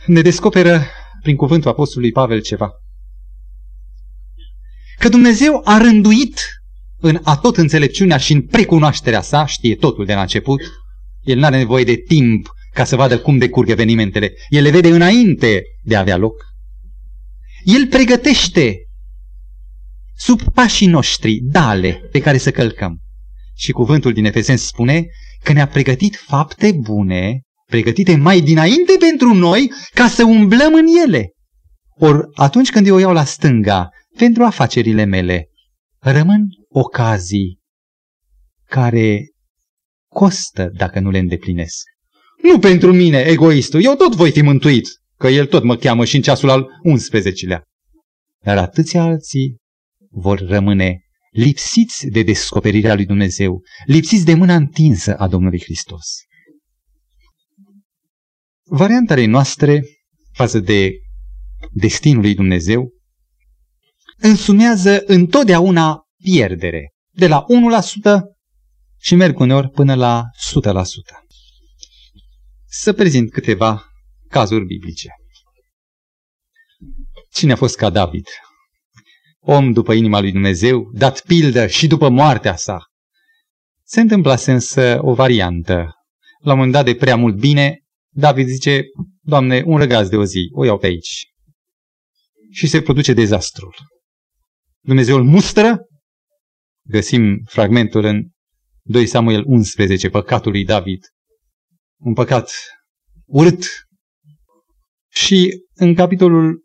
ne 0.06 0.22
descoperă 0.22 0.80
prin 1.22 1.36
cuvântul 1.36 1.70
Apostolului 1.70 2.12
Pavel 2.12 2.42
ceva. 2.42 2.72
Că 5.00 5.08
Dumnezeu 5.08 5.60
a 5.64 5.78
rânduit 5.78 6.40
în 7.00 7.20
atot 7.22 7.56
înțelepciunea 7.56 8.16
și 8.16 8.32
în 8.32 8.42
precunoașterea 8.42 9.20
sa, 9.20 9.46
știe 9.46 9.74
totul 9.74 10.04
de 10.04 10.14
la 10.14 10.20
început, 10.20 10.60
el 11.22 11.38
nu 11.38 11.44
are 11.44 11.56
nevoie 11.56 11.84
de 11.84 11.94
timp 11.94 12.48
ca 12.72 12.84
să 12.84 12.96
vadă 12.96 13.18
cum 13.18 13.38
decurg 13.38 13.68
evenimentele. 13.68 14.32
El 14.48 14.62
le 14.62 14.70
vede 14.70 14.88
înainte 14.88 15.62
de 15.82 15.96
a 15.96 16.00
avea 16.00 16.16
loc. 16.16 16.34
El 17.64 17.86
pregătește 17.86 18.76
sub 20.16 20.40
pașii 20.54 20.86
noștri 20.86 21.40
dale 21.42 22.08
pe 22.12 22.20
care 22.20 22.38
să 22.38 22.50
călcăm. 22.50 22.98
Și 23.56 23.72
cuvântul 23.72 24.12
din 24.12 24.24
Efesen 24.24 24.56
spune 24.56 25.06
că 25.42 25.52
ne-a 25.52 25.66
pregătit 25.66 26.24
fapte 26.26 26.72
bune, 26.72 27.40
pregătite 27.66 28.16
mai 28.16 28.40
dinainte 28.40 28.92
pentru 28.98 29.34
noi, 29.34 29.72
ca 29.94 30.08
să 30.08 30.24
umblăm 30.24 30.74
în 30.74 30.86
ele. 31.06 31.30
Ori 32.02 32.28
atunci 32.34 32.70
când 32.70 32.86
eu 32.86 32.94
o 32.94 32.98
iau 32.98 33.12
la 33.12 33.24
stânga 33.24 33.88
pentru 34.16 34.44
afacerile 34.44 35.04
mele, 35.04 35.48
rămân 35.98 36.46
ocazii 36.68 37.58
care 38.64 39.32
costă 40.08 40.70
dacă 40.74 41.00
nu 41.00 41.10
le 41.10 41.18
îndeplinesc. 41.18 41.86
Nu 42.42 42.58
pentru 42.58 42.92
mine, 42.92 43.18
egoistul, 43.18 43.82
eu 43.82 43.94
tot 43.94 44.14
voi 44.14 44.30
fi 44.30 44.42
mântuit, 44.42 44.88
că 45.16 45.28
el 45.28 45.46
tot 45.46 45.62
mă 45.62 45.76
cheamă 45.76 46.04
și 46.04 46.16
în 46.16 46.22
ceasul 46.22 46.50
al 46.50 46.66
11-lea. 46.88 47.60
Dar 48.42 48.58
atâția 48.58 49.02
alții 49.02 49.56
vor 50.10 50.38
rămâne 50.38 51.00
lipsiți 51.30 52.06
de 52.06 52.22
descoperirea 52.22 52.94
lui 52.94 53.06
Dumnezeu, 53.06 53.62
lipsiți 53.86 54.24
de 54.24 54.34
mâna 54.34 54.54
întinsă 54.54 55.16
a 55.16 55.28
Domnului 55.28 55.60
Hristos. 55.62 56.06
Variantele 58.62 59.24
noastre 59.24 59.82
față 60.32 60.58
de 60.60 60.90
destinul 61.72 62.22
lui 62.22 62.34
Dumnezeu 62.34 62.92
însumează 64.18 65.02
întotdeauna 65.06 66.02
pierdere, 66.22 66.92
de 67.10 67.26
la 67.26 67.44
1% 67.44 68.20
și 68.98 69.14
merg 69.14 69.38
uneori 69.38 69.70
până 69.70 69.94
la 69.94 70.22
100%. 70.72 70.82
Să 72.66 72.92
prezint 72.92 73.30
câteva 73.30 73.84
cazuri 74.28 74.64
biblice. 74.64 75.08
Cine 77.32 77.52
a 77.52 77.56
fost 77.56 77.76
ca 77.76 77.90
David? 77.90 78.26
Om 79.40 79.72
după 79.72 79.92
inima 79.92 80.20
lui 80.20 80.32
Dumnezeu, 80.32 80.90
dat 80.92 81.20
pildă 81.20 81.66
și 81.66 81.86
după 81.86 82.08
moartea 82.08 82.56
sa. 82.56 82.78
Se 83.82 84.00
întâmplase 84.00 84.52
însă 84.52 84.98
o 85.00 85.14
variantă. 85.14 85.74
La 86.40 86.52
un 86.52 86.56
moment 86.56 86.72
dat 86.72 86.84
de 86.84 86.94
prea 86.94 87.16
mult 87.16 87.36
bine, 87.36 87.78
David 88.12 88.48
zice, 88.48 88.82
Doamne, 89.20 89.62
un 89.66 89.78
răgaz 89.78 90.08
de 90.08 90.16
o 90.16 90.24
zi, 90.24 90.48
o 90.52 90.64
iau 90.64 90.78
pe 90.78 90.86
aici. 90.86 91.29
Și 92.50 92.66
se 92.66 92.82
produce 92.82 93.12
dezastrul. 93.12 93.74
Dumnezeu 94.80 95.16
îl 95.16 95.24
mustră, 95.24 95.78
găsim 96.88 97.42
fragmentul 97.44 98.04
în 98.04 98.28
2 98.82 99.06
Samuel 99.06 99.42
11, 99.46 100.08
păcatul 100.08 100.50
lui 100.50 100.64
David. 100.64 101.04
Un 101.98 102.12
păcat 102.12 102.52
urât. 103.26 103.64
Și 105.12 105.50
în 105.74 105.94
capitolul 105.94 106.60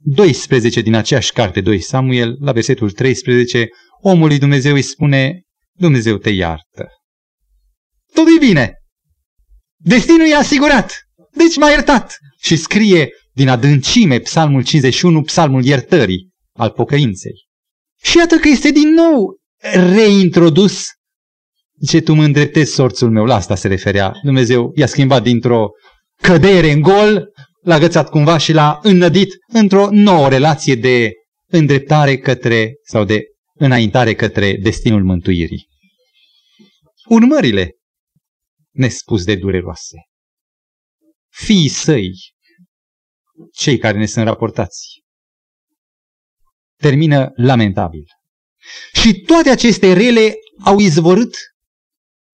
12 0.00 0.80
din 0.80 0.94
aceeași 0.94 1.32
carte, 1.32 1.60
2 1.60 1.80
Samuel, 1.80 2.36
la 2.40 2.52
versetul 2.52 2.90
13, 2.90 3.68
omul 4.02 4.28
lui 4.28 4.38
Dumnezeu 4.38 4.74
îi 4.74 4.82
spune, 4.82 5.42
Dumnezeu 5.72 6.16
te 6.16 6.30
iartă. 6.30 6.88
Totul 8.12 8.34
e 8.36 8.46
bine. 8.46 8.72
Destinul 9.80 10.26
e 10.26 10.34
asigurat. 10.34 11.02
Deci 11.32 11.56
m-a 11.56 11.68
iertat. 11.68 12.16
Și 12.40 12.56
scrie 12.56 13.10
din 13.38 13.48
adâncime 13.48 14.18
psalmul 14.18 14.64
51, 14.64 15.22
psalmul 15.22 15.64
iertării, 15.64 16.28
al 16.52 16.70
pocăinței. 16.70 17.46
Și 18.02 18.16
iată 18.16 18.36
că 18.36 18.48
este 18.48 18.70
din 18.70 18.88
nou 18.88 19.38
reintrodus. 19.72 20.86
Ce 21.86 22.00
tu 22.00 22.14
mă 22.14 22.24
îndreptezi 22.24 22.74
sorțul 22.74 23.10
meu, 23.10 23.24
la 23.24 23.34
asta 23.34 23.54
se 23.54 23.68
referea. 23.68 24.12
Dumnezeu 24.22 24.72
i-a 24.74 24.86
schimbat 24.86 25.22
dintr-o 25.22 25.68
cădere 26.22 26.70
în 26.70 26.80
gol, 26.80 27.32
l-a 27.62 27.78
gățat 27.78 28.10
cumva 28.10 28.38
și 28.38 28.52
l-a 28.52 28.78
înnădit 28.82 29.28
într-o 29.52 29.88
nouă 29.90 30.28
relație 30.28 30.74
de 30.74 31.12
îndreptare 31.46 32.16
către, 32.16 32.72
sau 32.82 33.04
de 33.04 33.22
înaintare 33.54 34.14
către 34.14 34.56
destinul 34.62 35.04
mântuirii. 35.04 35.68
Urmările 37.08 37.70
nespus 38.70 39.24
de 39.24 39.36
dureroase. 39.36 39.96
Fiii 41.28 41.68
săi, 41.68 42.10
cei 43.52 43.78
care 43.78 43.98
ne 43.98 44.06
sunt 44.06 44.24
raportați, 44.24 45.02
termină 46.76 47.30
lamentabil. 47.34 48.04
Și 48.92 49.20
toate 49.20 49.50
aceste 49.50 49.92
rele 49.92 50.34
au 50.64 50.78
izvorât 50.78 51.36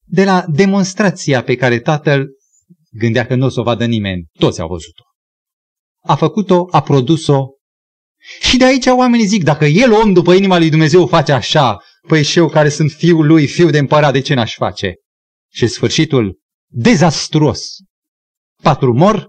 de 0.06 0.24
la 0.24 0.44
demonstrația 0.48 1.42
pe 1.42 1.56
care 1.56 1.80
tatăl 1.80 2.28
gândea 2.90 3.26
că 3.26 3.34
nu 3.34 3.44
o 3.44 3.48
să 3.48 3.60
o 3.60 3.62
vadă 3.62 3.84
nimeni. 3.84 4.26
Toți 4.38 4.60
au 4.60 4.68
văzut-o. 4.68 5.02
A 6.00 6.14
făcut-o, 6.14 6.66
a 6.70 6.82
produs-o. 6.82 7.46
Și 8.40 8.56
de 8.56 8.64
aici 8.64 8.86
oamenii 8.86 9.26
zic, 9.26 9.44
dacă 9.44 9.64
el, 9.64 9.92
om 9.92 10.12
după 10.12 10.32
inima 10.32 10.58
lui 10.58 10.70
Dumnezeu, 10.70 11.06
face 11.06 11.32
așa, 11.32 11.78
păi 12.08 12.22
și 12.22 12.38
eu 12.38 12.48
care 12.48 12.68
sunt 12.68 12.90
fiul 12.90 13.26
lui, 13.26 13.46
fiul 13.46 13.70
de 13.70 13.78
împărat, 13.78 14.12
de 14.12 14.20
ce 14.20 14.34
n-aș 14.34 14.54
face? 14.54 14.94
Și 15.52 15.66
sfârșitul 15.66 16.38
dezastruos. 16.66 17.76
Patru 18.62 18.94
mor 18.94 19.28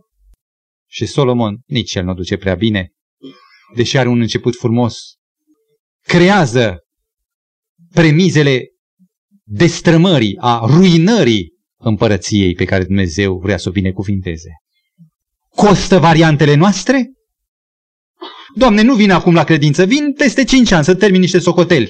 și 0.95 1.05
Solomon, 1.05 1.61
nici 1.65 1.95
el 1.95 2.03
nu 2.03 2.13
duce 2.13 2.37
prea 2.37 2.55
bine, 2.55 2.91
deși 3.75 3.97
are 3.97 4.07
un 4.07 4.21
început 4.21 4.55
frumos, 4.55 4.97
creează 6.01 6.79
premizele 7.93 8.67
destrămării, 9.43 10.37
a 10.39 10.65
ruinării 10.65 11.53
împărăției 11.77 12.53
pe 12.53 12.65
care 12.65 12.83
Dumnezeu 12.83 13.37
vrea 13.37 13.57
să 13.57 13.69
o 13.69 13.71
binecuvinteze. 13.71 14.49
Costă 15.49 15.99
variantele 15.99 16.55
noastre? 16.55 17.11
Doamne, 18.55 18.81
nu 18.81 18.95
vin 18.95 19.11
acum 19.11 19.33
la 19.33 19.43
credință, 19.43 19.85
vin 19.85 20.13
peste 20.13 20.43
cinci 20.43 20.71
ani 20.71 20.83
să 20.83 20.95
termin 20.95 21.19
niște 21.19 21.39
socoteli. 21.39 21.87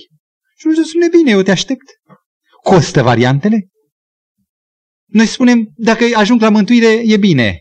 Și 0.55 0.61
Dumnezeu 0.61 0.83
spune, 0.83 1.07
bine, 1.07 1.31
eu 1.31 1.41
te 1.41 1.51
aștept. 1.51 1.85
Costă 2.63 3.01
variantele? 3.01 3.67
Noi 5.05 5.25
spunem, 5.25 5.73
dacă 5.75 6.05
ajung 6.13 6.41
la 6.41 6.49
mântuire, 6.49 7.01
e 7.03 7.17
bine. 7.17 7.59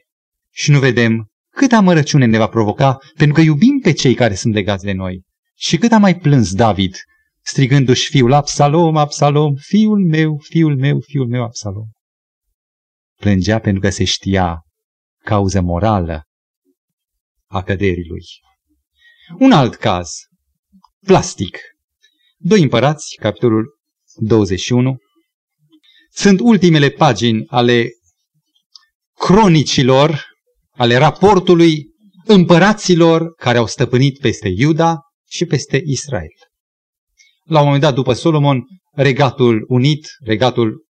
Și 0.50 0.70
nu 0.70 0.78
vedem 0.78 1.28
cât 1.54 1.72
amărăciune 1.72 2.26
ne 2.26 2.38
va 2.38 2.46
provoca, 2.46 2.98
pentru 3.16 3.34
că 3.34 3.40
iubim 3.40 3.78
pe 3.82 3.92
cei 3.92 4.14
care 4.14 4.34
sunt 4.34 4.54
legați 4.54 4.84
de 4.84 4.92
noi. 4.92 5.22
Și 5.54 5.76
cât 5.76 5.92
a 5.92 5.98
mai 5.98 6.18
plâns 6.18 6.54
David, 6.54 6.96
strigându-și 7.44 8.10
fiul 8.10 8.32
Absalom, 8.32 8.96
Absalom, 8.96 9.54
fiul 9.54 9.98
meu, 9.98 10.38
fiul 10.38 10.76
meu, 10.76 11.00
fiul 11.00 11.26
meu, 11.26 11.42
Absalom. 11.42 11.86
Plângea 13.20 13.58
pentru 13.58 13.80
că 13.80 13.90
se 13.90 14.04
știa 14.04 14.62
cauză 15.24 15.60
morală 15.60 16.22
a 17.46 17.62
căderii 17.62 18.06
lui. 18.08 18.22
Un 19.38 19.52
alt 19.52 19.74
caz, 19.74 20.10
plastic. 21.06 21.58
Doi 22.36 22.62
împărați, 22.62 23.16
capitolul 23.20 23.78
21, 24.14 24.96
sunt 26.10 26.40
ultimele 26.40 26.90
pagini 26.90 27.44
ale 27.46 27.88
cronicilor, 29.14 30.33
ale 30.76 30.96
raportului 30.96 31.86
împăraților 32.24 33.34
care 33.34 33.58
au 33.58 33.66
stăpânit 33.66 34.18
peste 34.18 34.48
Iuda 34.56 34.98
și 35.28 35.44
peste 35.44 35.82
Israel. 35.84 36.32
La 37.44 37.58
un 37.58 37.64
moment 37.64 37.82
dat, 37.82 37.94
după 37.94 38.12
Solomon, 38.12 38.62
regatul 38.92 39.64
unit, 39.68 40.06
regatul 40.20 40.84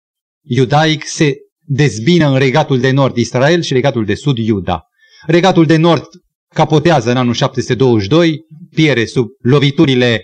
iudaic, 0.42 1.06
se 1.06 1.34
dezbină 1.66 2.28
în 2.28 2.38
regatul 2.38 2.80
de 2.80 2.90
nord 2.90 3.16
Israel 3.16 3.62
și 3.62 3.72
regatul 3.72 4.04
de 4.04 4.14
sud 4.14 4.38
Iuda. 4.38 4.82
Regatul 5.26 5.66
de 5.66 5.76
nord 5.76 6.06
capotează 6.54 7.10
în 7.10 7.16
anul 7.16 7.34
722, 7.34 8.40
piere 8.74 9.04
sub 9.04 9.26
loviturile 9.38 10.22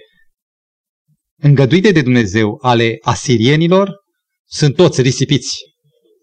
îngăduite 1.40 1.92
de 1.92 2.02
Dumnezeu 2.02 2.58
ale 2.62 2.96
asirienilor, 3.00 3.94
sunt 4.46 4.74
toți 4.74 5.02
risipiți 5.02 5.58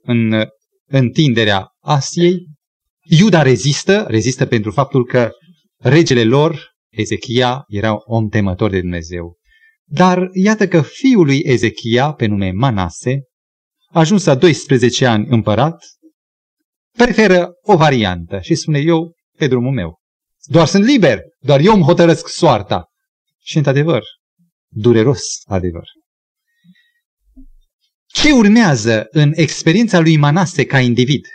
în 0.01 0.45
întinderea 0.87 1.67
Asiei. 1.79 2.53
Iuda 3.07 3.41
rezistă, 3.41 4.05
rezistă 4.07 4.45
pentru 4.45 4.71
faptul 4.71 5.05
că 5.05 5.31
regele 5.77 6.23
lor, 6.23 6.73
Ezechia, 6.89 7.63
era 7.67 7.95
om 8.05 8.29
temător 8.29 8.69
de 8.69 8.79
Dumnezeu. 8.79 9.37
Dar 9.87 10.29
iată 10.33 10.67
că 10.67 10.81
fiul 10.81 11.25
lui 11.25 11.41
Ezechia, 11.43 12.11
pe 12.11 12.25
nume 12.25 12.51
Manase, 12.51 13.21
ajuns 13.91 14.25
la 14.25 14.35
12 14.35 15.05
ani 15.05 15.27
împărat, 15.29 15.83
preferă 16.97 17.49
o 17.61 17.77
variantă 17.77 18.39
și 18.39 18.55
spune 18.55 18.79
eu 18.79 19.13
pe 19.37 19.47
drumul 19.47 19.73
meu. 19.73 19.99
Doar 20.43 20.67
sunt 20.67 20.83
liber, 20.85 21.19
doar 21.39 21.59
eu 21.59 21.73
îmi 21.73 21.83
hotărăsc 21.83 22.27
soarta. 22.27 22.85
Și 23.41 23.57
într-adevăr, 23.57 24.03
dureros 24.67 25.21
adevăr. 25.43 25.87
Ce 28.07 28.31
urmează 28.31 29.07
în 29.09 29.31
experiența 29.35 29.99
lui 29.99 30.17
Manase 30.17 30.65
ca 30.65 30.79
individ? 30.79 31.27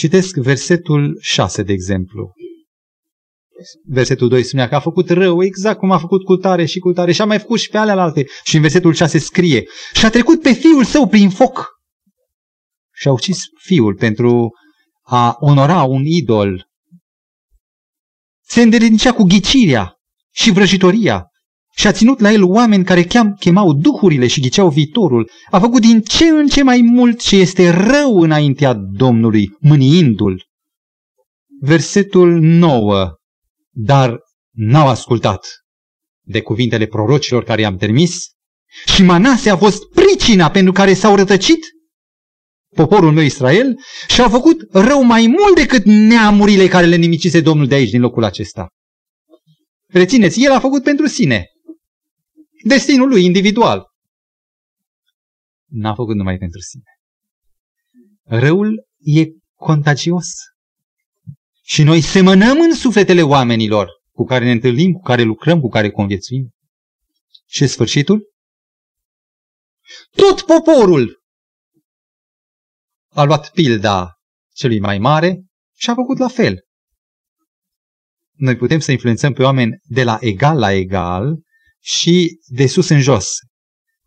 Citesc 0.00 0.36
versetul 0.36 1.18
6, 1.20 1.62
de 1.62 1.72
exemplu. 1.72 2.32
Versetul 3.84 4.28
2 4.28 4.42
spunea 4.42 4.68
că 4.68 4.74
a 4.74 4.80
făcut 4.80 5.10
rău 5.10 5.42
exact 5.42 5.78
cum 5.78 5.90
a 5.90 5.98
făcut 5.98 6.24
cu 6.24 6.36
tare 6.36 6.64
și 6.64 6.78
cu 6.78 6.92
tare 6.92 7.12
și 7.12 7.20
a 7.20 7.24
mai 7.24 7.38
făcut 7.38 7.58
și 7.58 7.68
pe 7.68 7.78
ale 7.78 7.90
alte. 7.90 8.26
Și 8.44 8.54
în 8.56 8.60
versetul 8.60 8.94
6 8.94 9.18
scrie 9.18 9.64
și 9.92 10.04
a 10.04 10.10
trecut 10.10 10.42
pe 10.42 10.52
fiul 10.52 10.84
său 10.84 11.08
prin 11.08 11.30
foc. 11.30 11.68
Și 12.92 13.08
a 13.08 13.12
ucis 13.12 13.38
fiul 13.58 13.94
pentru 13.94 14.50
a 15.02 15.36
onora 15.38 15.82
un 15.82 16.04
idol. 16.04 16.68
Se 18.40 18.62
îndeletnicea 18.62 19.12
cu 19.12 19.22
ghicirea 19.22 19.94
și 20.30 20.50
vrăjitoria 20.50 21.29
și 21.76 21.86
a 21.86 21.92
ținut 21.92 22.20
la 22.20 22.32
el 22.32 22.44
oameni 22.44 22.84
care 22.84 23.04
cheam, 23.04 23.34
chemau 23.34 23.72
duhurile 23.72 24.26
și 24.26 24.40
ghiceau 24.40 24.68
viitorul. 24.68 25.30
A 25.50 25.58
făcut 25.58 25.80
din 25.80 26.00
ce 26.00 26.24
în 26.28 26.46
ce 26.46 26.62
mai 26.62 26.80
mult 26.80 27.20
ce 27.20 27.36
este 27.36 27.70
rău 27.70 28.20
înaintea 28.20 28.72
Domnului, 28.74 29.56
mâniindu-l. 29.60 30.44
Versetul 31.60 32.40
9. 32.40 33.14
Dar 33.70 34.18
n-au 34.50 34.88
ascultat 34.88 35.46
de 36.26 36.40
cuvintele 36.40 36.86
prorocilor 36.86 37.44
care 37.44 37.60
i-am 37.60 37.76
trimis 37.76 38.26
și 38.86 39.02
Manase 39.02 39.50
a 39.50 39.56
fost 39.56 39.82
pricina 39.88 40.50
pentru 40.50 40.72
care 40.72 40.94
s-au 40.94 41.16
rătăcit 41.16 41.66
poporul 42.76 43.12
meu 43.12 43.24
Israel 43.24 43.76
și 44.08 44.20
au 44.20 44.28
făcut 44.28 44.68
rău 44.72 45.02
mai 45.02 45.26
mult 45.26 45.54
decât 45.54 45.84
neamurile 45.84 46.68
care 46.68 46.86
le 46.86 46.96
nimicise 46.96 47.40
Domnul 47.40 47.66
de 47.66 47.74
aici, 47.74 47.90
din 47.90 48.00
locul 48.00 48.24
acesta. 48.24 48.68
Rețineți, 49.86 50.44
el 50.44 50.52
a 50.52 50.60
făcut 50.60 50.82
pentru 50.82 51.06
sine 51.06 51.46
destinul 52.64 53.08
lui 53.08 53.24
individual. 53.24 53.86
N-a 55.66 55.94
făcut 55.94 56.16
numai 56.16 56.38
pentru 56.38 56.60
sine. 56.60 56.82
Răul 58.22 58.86
e 58.98 59.24
contagios. 59.54 60.26
Și 61.62 61.82
noi 61.82 62.00
semănăm 62.00 62.60
în 62.60 62.74
sufletele 62.74 63.22
oamenilor 63.22 63.88
cu 64.12 64.24
care 64.24 64.44
ne 64.44 64.50
întâlnim, 64.50 64.92
cu 64.92 65.00
care 65.00 65.22
lucrăm, 65.22 65.60
cu 65.60 65.68
care 65.68 65.90
conviețuim. 65.90 66.50
Și 67.46 67.66
sfârșitul? 67.66 68.32
Tot 70.10 70.42
poporul 70.42 71.22
a 73.08 73.24
luat 73.24 73.50
pilda 73.50 74.14
celui 74.52 74.80
mai 74.80 74.98
mare 74.98 75.42
și 75.76 75.90
a 75.90 75.94
făcut 75.94 76.18
la 76.18 76.28
fel. 76.28 76.64
Noi 78.32 78.56
putem 78.56 78.78
să 78.78 78.92
influențăm 78.92 79.32
pe 79.32 79.42
oameni 79.42 79.78
de 79.82 80.04
la 80.04 80.18
egal 80.20 80.58
la 80.58 80.72
egal, 80.72 81.42
și 81.80 82.38
de 82.46 82.66
sus 82.66 82.88
în 82.88 83.00
jos. 83.00 83.34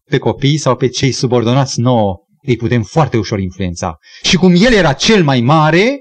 Pe 0.03 0.17
copii 0.17 0.57
sau 0.57 0.75
pe 0.75 0.87
cei 0.87 1.11
subordonați 1.11 1.79
nouă 1.79 2.17
îi 2.45 2.55
putem 2.55 2.83
foarte 2.83 3.17
ușor 3.17 3.39
influența. 3.39 3.97
Și 4.23 4.35
cum 4.35 4.53
el 4.55 4.73
era 4.73 4.93
cel 4.93 5.23
mai 5.23 5.41
mare, 5.41 5.97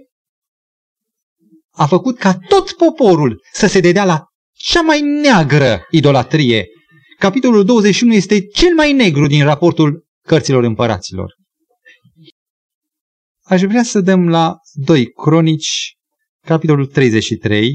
a 1.70 1.87
făcut 1.87 2.18
ca 2.18 2.39
tot 2.49 2.73
poporul 2.73 3.43
să 3.53 3.66
se 3.66 3.81
dedea 3.81 4.05
la 4.05 4.25
cea 4.53 4.81
mai 4.81 5.01
neagră 5.01 5.87
idolatrie. 5.91 6.66
Capitolul 7.18 7.64
21 7.64 8.14
este 8.14 8.47
cel 8.47 8.75
mai 8.75 8.93
negru 8.93 9.27
din 9.27 9.45
raportul 9.45 10.05
cărților 10.27 10.64
împăraților. 10.64 11.35
Aș 13.43 13.62
vrea 13.62 13.83
să 13.83 14.01
dăm 14.01 14.29
la 14.29 14.55
2 14.73 15.12
Cronici, 15.12 15.93
capitolul 16.47 16.87
33, 16.87 17.73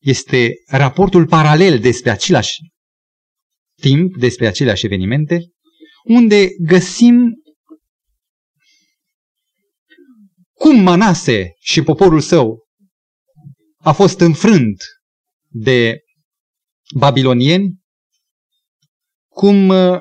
este 0.00 0.52
raportul 0.66 1.26
paralel 1.26 1.78
despre 1.78 2.10
același 2.10 2.52
timp 3.82 4.16
despre 4.16 4.46
aceleași 4.46 4.84
evenimente, 4.84 5.40
unde 6.04 6.46
găsim 6.66 7.32
cum 10.52 10.82
Manase 10.82 11.52
și 11.60 11.82
poporul 11.82 12.20
său 12.20 12.58
a 13.76 13.92
fost 13.92 14.20
înfrânt 14.20 14.82
de 15.48 15.98
babilonieni, 16.94 17.80
cum 19.28 19.68
uh, 19.68 20.00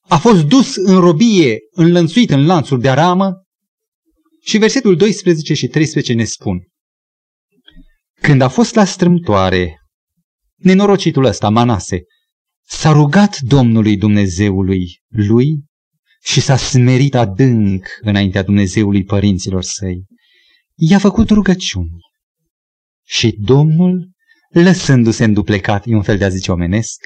a 0.00 0.18
fost 0.18 0.44
dus 0.44 0.76
în 0.76 1.00
robie, 1.00 1.58
înlănțuit 1.70 2.30
în 2.30 2.46
lanțuri 2.46 2.80
de 2.80 2.88
aramă, 2.88 3.32
și 4.44 4.58
versetul 4.58 4.96
12 4.96 5.54
și 5.54 5.66
13 5.66 6.12
ne 6.12 6.24
spun. 6.24 6.58
Când 8.20 8.40
a 8.40 8.48
fost 8.48 8.74
la 8.74 8.84
strâmtoare, 8.84 9.76
nenorocitul 10.56 11.24
ăsta, 11.24 11.48
Manase, 11.48 12.00
S-a 12.64 12.92
rugat 12.92 13.38
Domnului 13.40 13.96
Dumnezeului 13.96 15.02
lui 15.08 15.64
și 16.22 16.40
s-a 16.40 16.56
smerit 16.56 17.14
adânc 17.14 17.86
înaintea 18.00 18.42
Dumnezeului 18.42 19.04
părinților 19.04 19.62
săi. 19.62 20.04
I-a 20.74 20.98
făcut 20.98 21.30
rugăciuni. 21.30 21.96
Și 23.04 23.36
Domnul, 23.38 24.10
lăsându-se 24.50 25.24
înduplecat, 25.24 25.86
e 25.86 25.94
un 25.94 26.02
fel 26.02 26.18
de 26.18 26.24
a 26.24 26.28
zice 26.28 26.52
omenesc, 26.52 27.00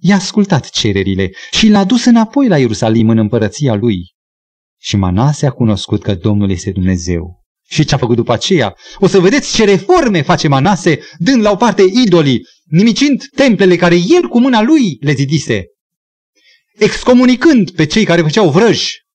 i-a 0.00 0.14
ascultat 0.14 0.70
cererile 0.70 1.30
și 1.50 1.68
l-a 1.68 1.84
dus 1.84 2.04
înapoi 2.04 2.48
la 2.48 2.58
Ierusalim 2.58 3.08
în 3.08 3.18
împărăția 3.18 3.74
lui. 3.74 4.14
Și 4.80 4.96
Manase 4.96 5.46
a 5.46 5.50
cunoscut 5.50 6.02
că 6.02 6.14
Domnul 6.14 6.50
este 6.50 6.70
Dumnezeu. 6.70 7.37
Și 7.70 7.84
ce 7.84 7.94
a 7.94 7.98
făcut 7.98 8.16
după 8.16 8.32
aceea? 8.32 8.76
O 8.98 9.06
să 9.06 9.20
vedeți 9.20 9.54
ce 9.54 9.64
reforme 9.64 10.22
face 10.22 10.48
Manase, 10.48 11.00
dând 11.18 11.42
la 11.42 11.50
o 11.50 11.56
parte 11.56 11.82
idolii, 11.82 12.46
nimicind 12.64 13.24
templele 13.34 13.76
care 13.76 13.94
el 13.94 14.28
cu 14.28 14.40
mâna 14.40 14.62
lui 14.62 14.96
le 15.00 15.12
zidise, 15.12 15.64
excomunicând 16.78 17.70
pe 17.70 17.86
cei 17.86 18.04
care 18.04 18.22
făceau 18.22 18.50
vrăji. 18.50 19.06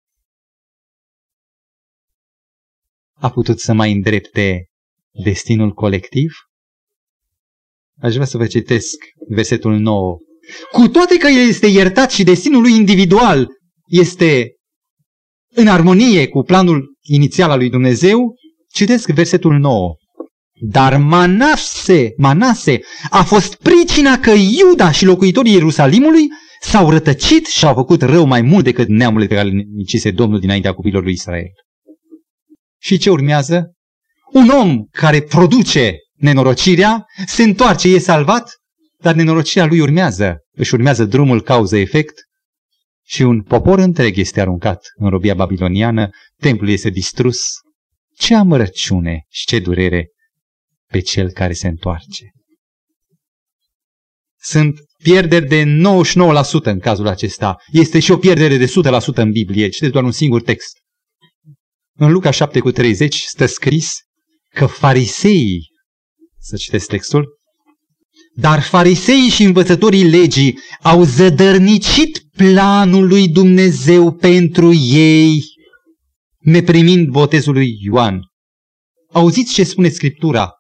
A 3.14 3.30
putut 3.30 3.60
să 3.60 3.74
mai 3.74 3.92
îndrepte 3.92 4.70
destinul 5.24 5.72
colectiv? 5.72 6.34
Aș 8.02 8.14
vrea 8.14 8.26
să 8.26 8.38
vă 8.38 8.48
citesc 8.48 8.96
versetul 9.30 9.78
9. 9.78 10.18
Cu 10.72 10.88
toate 10.88 11.18
că 11.18 11.28
el 11.28 11.48
este 11.48 11.68
iertat 11.68 12.12
și 12.12 12.24
destinul 12.24 12.62
lui 12.62 12.76
individual 12.76 13.48
este 13.88 14.56
în 15.56 15.68
armonie 15.68 16.28
cu 16.28 16.42
planul 16.42 16.98
inițial 17.02 17.50
al 17.50 17.58
lui 17.58 17.70
Dumnezeu, 17.70 18.36
citesc 18.74 19.10
versetul 19.10 19.58
9. 19.60 19.96
Dar 20.62 20.98
Manase, 20.98 22.14
Manase 22.18 22.80
a 23.10 23.24
fost 23.24 23.56
pricina 23.56 24.20
că 24.20 24.32
Iuda 24.32 24.92
și 24.92 25.06
locuitorii 25.06 25.54
Ierusalimului 25.54 26.28
s-au 26.62 26.90
rătăcit 26.90 27.46
și 27.46 27.66
au 27.66 27.74
făcut 27.74 28.02
rău 28.02 28.26
mai 28.26 28.42
mult 28.42 28.64
decât 28.64 28.88
neamurile 28.88 29.28
pe 29.28 29.36
care 29.36 29.48
le 29.48 29.64
nicise 29.76 30.12
Domnul 30.12 30.40
dinaintea 30.40 30.74
copilor 30.74 31.04
lui 31.04 31.12
Israel. 31.12 31.52
Și 32.82 32.98
ce 32.98 33.10
urmează? 33.10 33.72
Un 34.32 34.50
om 34.50 34.84
care 34.92 35.22
produce 35.22 35.96
nenorocirea 36.14 37.06
se 37.26 37.44
întoarce, 37.44 37.88
e 37.88 38.00
salvat, 38.00 38.52
dar 39.00 39.16
nenorocirea 39.16 39.66
lui 39.66 39.80
urmează. 39.80 40.38
Își 40.52 40.74
urmează 40.74 41.06
drumul 41.06 41.42
cauză-efect 41.42 42.14
și 43.06 43.22
un 43.22 43.42
popor 43.42 43.80
întreg 43.80 44.18
este 44.18 44.42
aruncat 44.42 44.86
în 44.96 45.10
robia 45.10 45.34
babiloniană, 45.34 46.10
templul 46.40 46.70
este 46.70 46.90
distrus. 46.90 47.38
Ce 48.18 48.36
amărăciune 48.36 49.26
și 49.30 49.46
ce 49.46 49.60
durere 49.60 50.08
pe 50.92 51.00
cel 51.00 51.32
care 51.32 51.54
se 51.54 51.68
întoarce. 51.68 52.32
Sunt 54.42 54.80
pierderi 55.04 55.48
de 55.48 55.64
99% 55.64 56.64
în 56.64 56.80
cazul 56.80 57.08
acesta. 57.08 57.56
Este 57.72 58.00
și 58.00 58.12
o 58.12 58.18
pierdere 58.18 58.58
de 58.58 58.66
100% 58.66 59.16
în 59.16 59.32
Biblie. 59.32 59.70
Citeți 59.70 59.92
doar 59.92 60.04
un 60.04 60.12
singur 60.12 60.42
text. 60.42 60.78
În 61.96 62.12
Luca 62.12 62.32
7 62.32 62.60
cu 62.60 62.72
30 62.72 63.22
stă 63.22 63.46
scris 63.46 63.94
că 64.50 64.66
fariseii, 64.66 65.72
să 66.40 66.56
citesc 66.56 66.88
textul, 66.88 67.26
dar 68.36 68.62
fariseii 68.62 69.30
și 69.30 69.44
învățătorii 69.44 70.10
legii 70.10 70.60
au 70.82 71.04
zădărnicit 71.04 72.20
planul 72.38 73.08
lui 73.08 73.28
Dumnezeu 73.28 74.12
pentru 74.12 74.74
ei, 74.74 75.44
neprimind 76.44 77.08
botezul 77.08 77.54
lui 77.54 77.78
Ioan. 77.80 78.22
Auziți 79.12 79.54
ce 79.54 79.64
spune 79.64 79.90
Scriptura? 79.90 80.52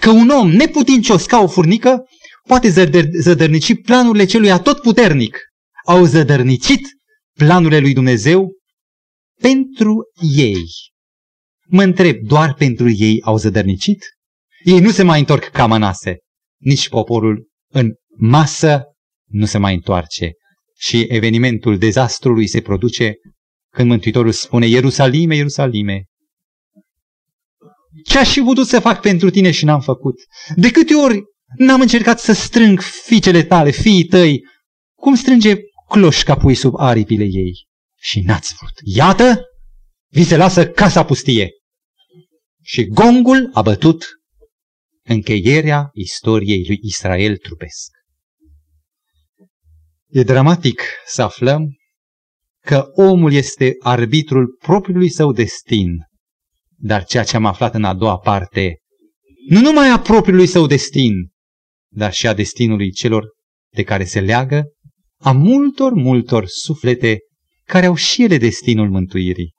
Că 0.00 0.10
un 0.10 0.28
om 0.28 0.50
neputincios 0.50 1.26
ca 1.26 1.40
o 1.40 1.46
furnică 1.46 2.02
poate 2.46 2.70
zădăr- 2.70 3.10
zădărnici 3.20 3.82
planurile 3.82 4.24
celui 4.24 4.50
atotputernic. 4.50 5.38
Au 5.86 6.04
zădărnicit 6.04 6.80
planurile 7.38 7.78
lui 7.78 7.92
Dumnezeu 7.92 8.52
pentru 9.40 10.04
ei. 10.36 10.64
Mă 11.66 11.82
întreb, 11.82 12.16
doar 12.22 12.54
pentru 12.54 12.90
ei 12.90 13.22
au 13.22 13.36
zădărnicit? 13.36 14.04
Ei 14.64 14.80
nu 14.80 14.90
se 14.90 15.02
mai 15.02 15.18
întorc 15.18 15.44
ca 15.44 15.66
mănase. 15.66 16.16
Nici 16.60 16.88
poporul 16.88 17.48
în 17.72 17.92
masă 18.16 18.82
nu 19.30 19.44
se 19.44 19.58
mai 19.58 19.74
întoarce. 19.74 20.32
Și 20.78 21.06
evenimentul 21.08 21.78
dezastrului 21.78 22.46
se 22.46 22.60
produce 22.60 23.14
când 23.70 23.88
Mântuitorul 23.88 24.32
spune 24.32 24.66
Ierusalime, 24.66 25.36
Ierusalime, 25.36 26.04
ce 28.04 28.18
aș 28.18 28.32
fi 28.32 28.40
putut 28.40 28.66
să 28.66 28.80
fac 28.80 29.00
pentru 29.00 29.30
tine 29.30 29.50
și 29.50 29.64
n-am 29.64 29.80
făcut? 29.80 30.14
De 30.56 30.70
câte 30.70 30.94
ori 30.94 31.22
n-am 31.56 31.80
încercat 31.80 32.20
să 32.20 32.32
strâng 32.32 32.80
fiicele 32.80 33.42
tale, 33.42 33.70
fiii 33.70 34.04
tăi, 34.04 34.40
cum 34.94 35.14
strânge 35.14 35.56
cloșca 35.88 36.36
pui 36.36 36.54
sub 36.54 36.72
aripile 36.76 37.24
ei? 37.24 37.66
Și 38.00 38.20
n-ați 38.20 38.54
vrut. 38.54 38.74
Iată, 38.84 39.40
vi 40.08 40.24
se 40.24 40.36
lasă 40.36 40.68
casa 40.68 41.04
pustie. 41.04 41.50
Și 42.62 42.86
gongul 42.86 43.50
a 43.52 43.62
bătut 43.62 44.04
încheierea 45.04 45.90
istoriei 45.92 46.64
lui 46.66 46.78
Israel 46.82 47.36
trupesc. 47.36 47.90
E 50.08 50.22
dramatic 50.22 50.82
să 51.06 51.22
aflăm 51.22 51.77
că 52.68 52.84
omul 52.92 53.32
este 53.32 53.74
arbitrul 53.78 54.56
propriului 54.60 55.10
său 55.10 55.32
destin, 55.32 55.88
dar 56.76 57.04
ceea 57.04 57.24
ce 57.24 57.36
am 57.36 57.44
aflat 57.44 57.74
în 57.74 57.84
a 57.84 57.94
doua 57.94 58.18
parte, 58.18 58.76
nu 59.48 59.60
numai 59.60 59.88
a 59.90 60.00
propriului 60.00 60.46
său 60.46 60.66
destin, 60.66 61.12
dar 61.92 62.12
și 62.12 62.26
a 62.26 62.34
destinului 62.34 62.90
celor 62.90 63.24
de 63.74 63.82
care 63.82 64.04
se 64.04 64.20
leagă, 64.20 64.64
a 65.20 65.32
multor, 65.32 65.92
multor 65.92 66.46
suflete 66.46 67.18
care 67.64 67.86
au 67.86 67.94
și 67.94 68.22
ele 68.22 68.38
destinul 68.38 68.90
mântuirii. 68.90 69.52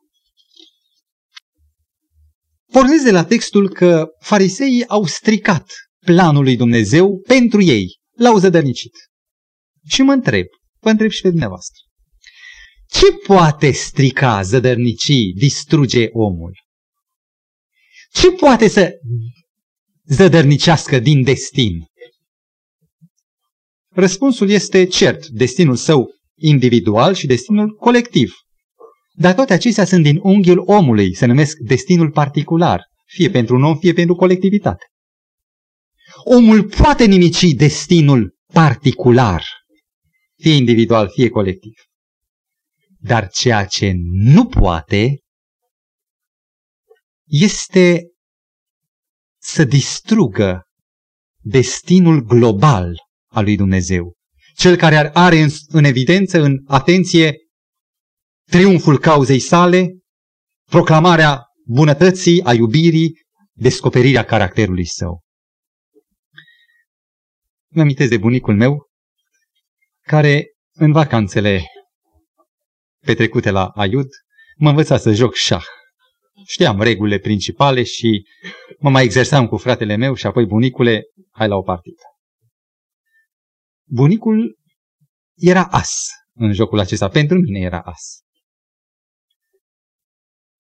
Pornesc 2.71 3.03
de 3.03 3.11
la 3.11 3.25
textul 3.25 3.69
că 3.69 4.07
fariseii 4.19 4.87
au 4.87 5.05
stricat 5.05 5.71
planul 6.05 6.43
lui 6.43 6.55
Dumnezeu 6.55 7.19
pentru 7.27 7.61
ei, 7.61 7.97
l-au 8.17 8.37
zădărnicit. 8.37 8.93
Și 9.87 10.01
mă 10.01 10.11
întreb, 10.11 10.45
vă 10.79 10.89
întreb 10.89 11.09
și 11.09 11.21
pe 11.21 11.29
dumneavoastră, 11.29 11.81
ce 12.89 13.05
poate 13.25 13.71
strica, 13.71 14.41
zădărnici, 14.41 15.31
distruge 15.35 16.07
omul? 16.11 16.53
Ce 18.11 18.31
poate 18.31 18.67
să 18.67 18.91
zădărnicească 20.05 20.99
din 20.99 21.23
destin? 21.23 21.85
Răspunsul 23.89 24.49
este 24.49 24.85
cert, 24.85 25.27
destinul 25.27 25.75
său 25.75 26.09
individual 26.35 27.13
și 27.13 27.27
destinul 27.27 27.75
colectiv. 27.75 28.33
Dar 29.13 29.33
toate 29.33 29.53
acestea 29.53 29.85
sunt 29.85 30.03
din 30.03 30.19
unghiul 30.21 30.63
omului, 30.65 31.15
se 31.15 31.25
numesc 31.25 31.57
destinul 31.57 32.11
particular, 32.11 32.81
fie 33.05 33.29
pentru 33.29 33.55
un 33.55 33.63
om, 33.63 33.77
fie 33.77 33.93
pentru 33.93 34.15
colectivitate. 34.15 34.85
Omul 36.23 36.63
poate 36.63 37.05
nimici 37.05 37.51
destinul 37.51 38.35
particular, 38.53 39.43
fie 40.35 40.53
individual, 40.53 41.09
fie 41.09 41.29
colectiv. 41.29 41.73
Dar 43.01 43.29
ceea 43.29 43.65
ce 43.65 43.91
nu 44.11 44.47
poate 44.47 45.19
este 47.25 48.11
să 49.41 49.63
distrugă 49.63 50.63
destinul 51.43 52.21
global 52.21 52.95
al 53.31 53.43
lui 53.43 53.55
Dumnezeu. 53.55 54.13
Cel 54.55 54.75
care 54.75 55.11
are 55.13 55.41
în, 55.41 55.49
în 55.67 55.83
evidență, 55.83 56.41
în 56.41 56.63
atenție, 56.67 57.37
triumful 58.49 58.99
cauzei 58.99 59.39
sale, 59.39 59.87
proclamarea 60.69 61.43
bunătății, 61.65 62.43
a 62.43 62.53
iubirii, 62.53 63.13
descoperirea 63.51 64.25
caracterului 64.25 64.85
său. 64.85 65.21
Îmi 67.71 67.81
amintesc 67.81 68.09
de 68.09 68.17
bunicul 68.17 68.55
meu, 68.55 68.87
care 70.01 70.45
în 70.71 70.91
vacanțele 70.91 71.65
petrecute 73.09 73.51
la 73.51 73.65
Aiud, 73.65 74.07
mă 74.55 74.69
învăța 74.69 74.97
să 74.97 75.13
joc 75.13 75.33
șah. 75.35 75.65
Știam 76.45 76.81
regulile 76.81 77.17
principale 77.17 77.83
și 77.83 78.27
mă 78.79 78.89
mai 78.89 79.03
exersam 79.03 79.47
cu 79.47 79.57
fratele 79.57 79.95
meu 79.95 80.13
și 80.13 80.25
apoi 80.25 80.45
bunicule, 80.45 81.03
hai 81.31 81.47
la 81.47 81.55
o 81.55 81.61
partidă. 81.61 82.01
Bunicul 83.87 84.57
era 85.35 85.63
as 85.65 86.07
în 86.33 86.53
jocul 86.53 86.79
acesta. 86.79 87.07
Pentru 87.07 87.37
mine 87.37 87.59
era 87.59 87.79
as. 87.79 88.19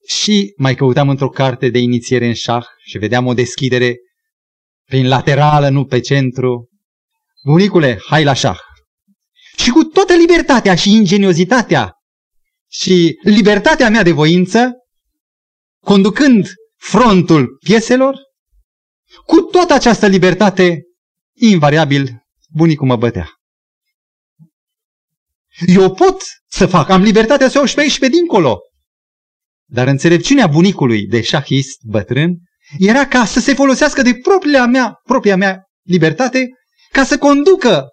Și 0.07 0.53
mai 0.57 0.75
căutam 0.75 1.09
într-o 1.09 1.29
carte 1.29 1.69
de 1.69 1.79
inițiere 1.79 2.27
în 2.27 2.33
șah 2.33 2.65
și 2.85 2.97
vedeam 2.97 3.25
o 3.25 3.33
deschidere 3.33 3.95
prin 4.85 5.07
laterală, 5.07 5.69
nu 5.69 5.85
pe 5.85 5.99
centru. 5.99 6.69
Bunicule, 7.43 7.99
hai 8.05 8.23
la 8.23 8.33
șah. 8.33 8.59
Și 9.57 9.69
cu 9.69 9.83
toată 9.83 10.13
libertatea 10.13 10.75
și 10.75 10.91
ingeniozitatea 10.91 11.93
și 12.69 13.19
libertatea 13.23 13.89
mea 13.89 14.03
de 14.03 14.11
voință, 14.11 14.71
conducând 15.83 16.47
frontul 16.75 17.57
pieselor, 17.63 18.15
cu 19.25 19.41
toată 19.41 19.73
această 19.73 20.07
libertate, 20.07 20.81
invariabil, 21.33 22.23
bunicul 22.49 22.87
mă 22.87 22.95
bătea. 22.95 23.29
Eu 25.65 25.93
pot 25.93 26.21
să 26.47 26.65
fac, 26.65 26.89
am 26.89 27.01
libertatea 27.01 27.49
să 27.49 27.59
o 27.59 27.65
și 27.65 27.73
pe 27.73 27.81
aici 27.81 27.91
și 27.91 27.99
pe 27.99 28.07
dincolo. 28.07 28.59
Dar 29.65 29.87
înțelepciunea 29.87 30.47
bunicului 30.47 31.07
de 31.07 31.21
șahist 31.21 31.81
bătrân 31.83 32.37
era 32.77 33.07
ca 33.07 33.25
să 33.25 33.39
se 33.39 33.53
folosească 33.53 34.01
de 34.01 34.13
propria 34.13 34.65
mea, 34.65 34.93
propria 35.03 35.35
mea 35.35 35.63
libertate 35.83 36.47
ca 36.91 37.03
să 37.03 37.17
conducă 37.17 37.87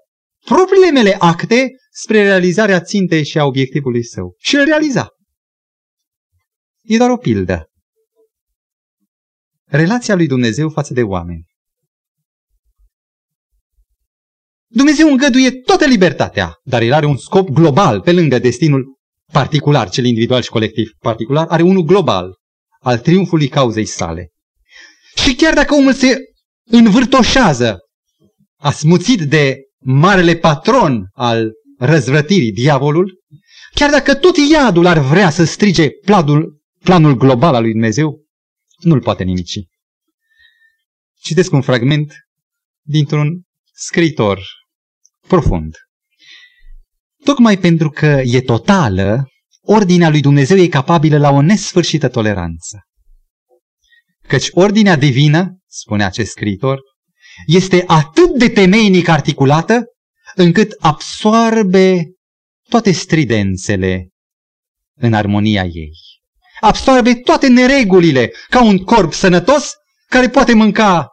propriile 0.45 0.91
mele 0.91 1.16
acte 1.18 1.68
spre 2.03 2.22
realizarea 2.22 2.80
țintei 2.80 3.24
și 3.24 3.38
a 3.38 3.44
obiectivului 3.44 4.05
său. 4.05 4.34
Și 4.38 4.57
îl 4.57 4.64
realiza. 4.64 5.09
E 6.82 6.97
doar 6.97 7.11
o 7.11 7.16
pildă. 7.16 7.70
Relația 9.64 10.14
lui 10.14 10.26
Dumnezeu 10.26 10.68
față 10.68 10.94
de 10.94 11.03
oameni. 11.03 11.44
Dumnezeu 14.66 15.09
îngăduie 15.09 15.51
toată 15.51 15.86
libertatea, 15.86 16.55
dar 16.64 16.82
el 16.82 16.92
are 16.92 17.07
un 17.07 17.16
scop 17.16 17.49
global, 17.49 18.01
pe 18.01 18.12
lângă 18.12 18.38
destinul 18.38 18.99
particular, 19.32 19.88
cel 19.88 20.05
individual 20.05 20.42
și 20.42 20.49
colectiv 20.49 20.90
particular, 20.99 21.47
are 21.49 21.62
unul 21.62 21.82
global, 21.82 22.34
al 22.80 22.99
triumfului 22.99 23.49
cauzei 23.49 23.84
sale. 23.84 24.30
Și 25.14 25.34
chiar 25.34 25.55
dacă 25.55 25.74
omul 25.74 25.92
se 25.92 26.18
învârtoșează 26.64 27.78
asmuțit 28.57 29.20
de 29.20 29.57
marele 29.78 30.36
patron 30.36 31.09
al 31.12 31.53
răzvrătirii, 31.79 32.53
diavolul, 32.53 33.24
chiar 33.74 33.91
dacă 33.91 34.14
tot 34.14 34.37
iadul 34.51 34.87
ar 34.87 34.99
vrea 34.99 35.31
să 35.31 35.45
strige 35.45 35.91
planul, 35.91 36.62
planul 36.83 37.16
global 37.16 37.55
al 37.55 37.62
lui 37.62 37.72
Dumnezeu, 37.72 38.24
nu-l 38.79 39.01
poate 39.01 39.24
nimici. 39.24 39.59
Citesc 41.20 41.53
un 41.53 41.61
fragment 41.61 42.12
dintr-un 42.83 43.43
scriitor 43.74 44.41
profund. 45.27 45.74
Tocmai 47.24 47.59
pentru 47.59 47.91
că 47.91 48.22
e 48.24 48.41
totală, 48.41 49.29
ordinea 49.61 50.09
lui 50.09 50.20
Dumnezeu 50.20 50.57
e 50.57 50.68
capabilă 50.68 51.18
la 51.18 51.31
o 51.31 51.41
nesfârșită 51.41 52.09
toleranță. 52.09 52.81
Căci 54.29 54.49
ordinea 54.51 54.97
divină, 54.97 55.59
spune 55.66 56.05
acest 56.05 56.31
scriitor, 56.31 56.81
este 57.47 57.85
atât 57.87 58.39
de 58.39 58.49
temeinic 58.49 59.09
articulată 59.09 59.85
încât 60.37 60.76
absoarbe 60.78 62.11
toate 62.68 62.93
stridențele 62.93 64.09
în 64.99 65.12
armonia 65.12 65.64
ei. 65.64 65.91
Absoarbe 66.61 67.14
toate 67.14 67.49
neregulile 67.49 68.32
ca 68.49 68.64
un 68.64 68.78
corp 68.78 69.12
sănătos 69.12 69.72
care 70.09 70.28
poate 70.28 70.55
mânca, 70.55 71.09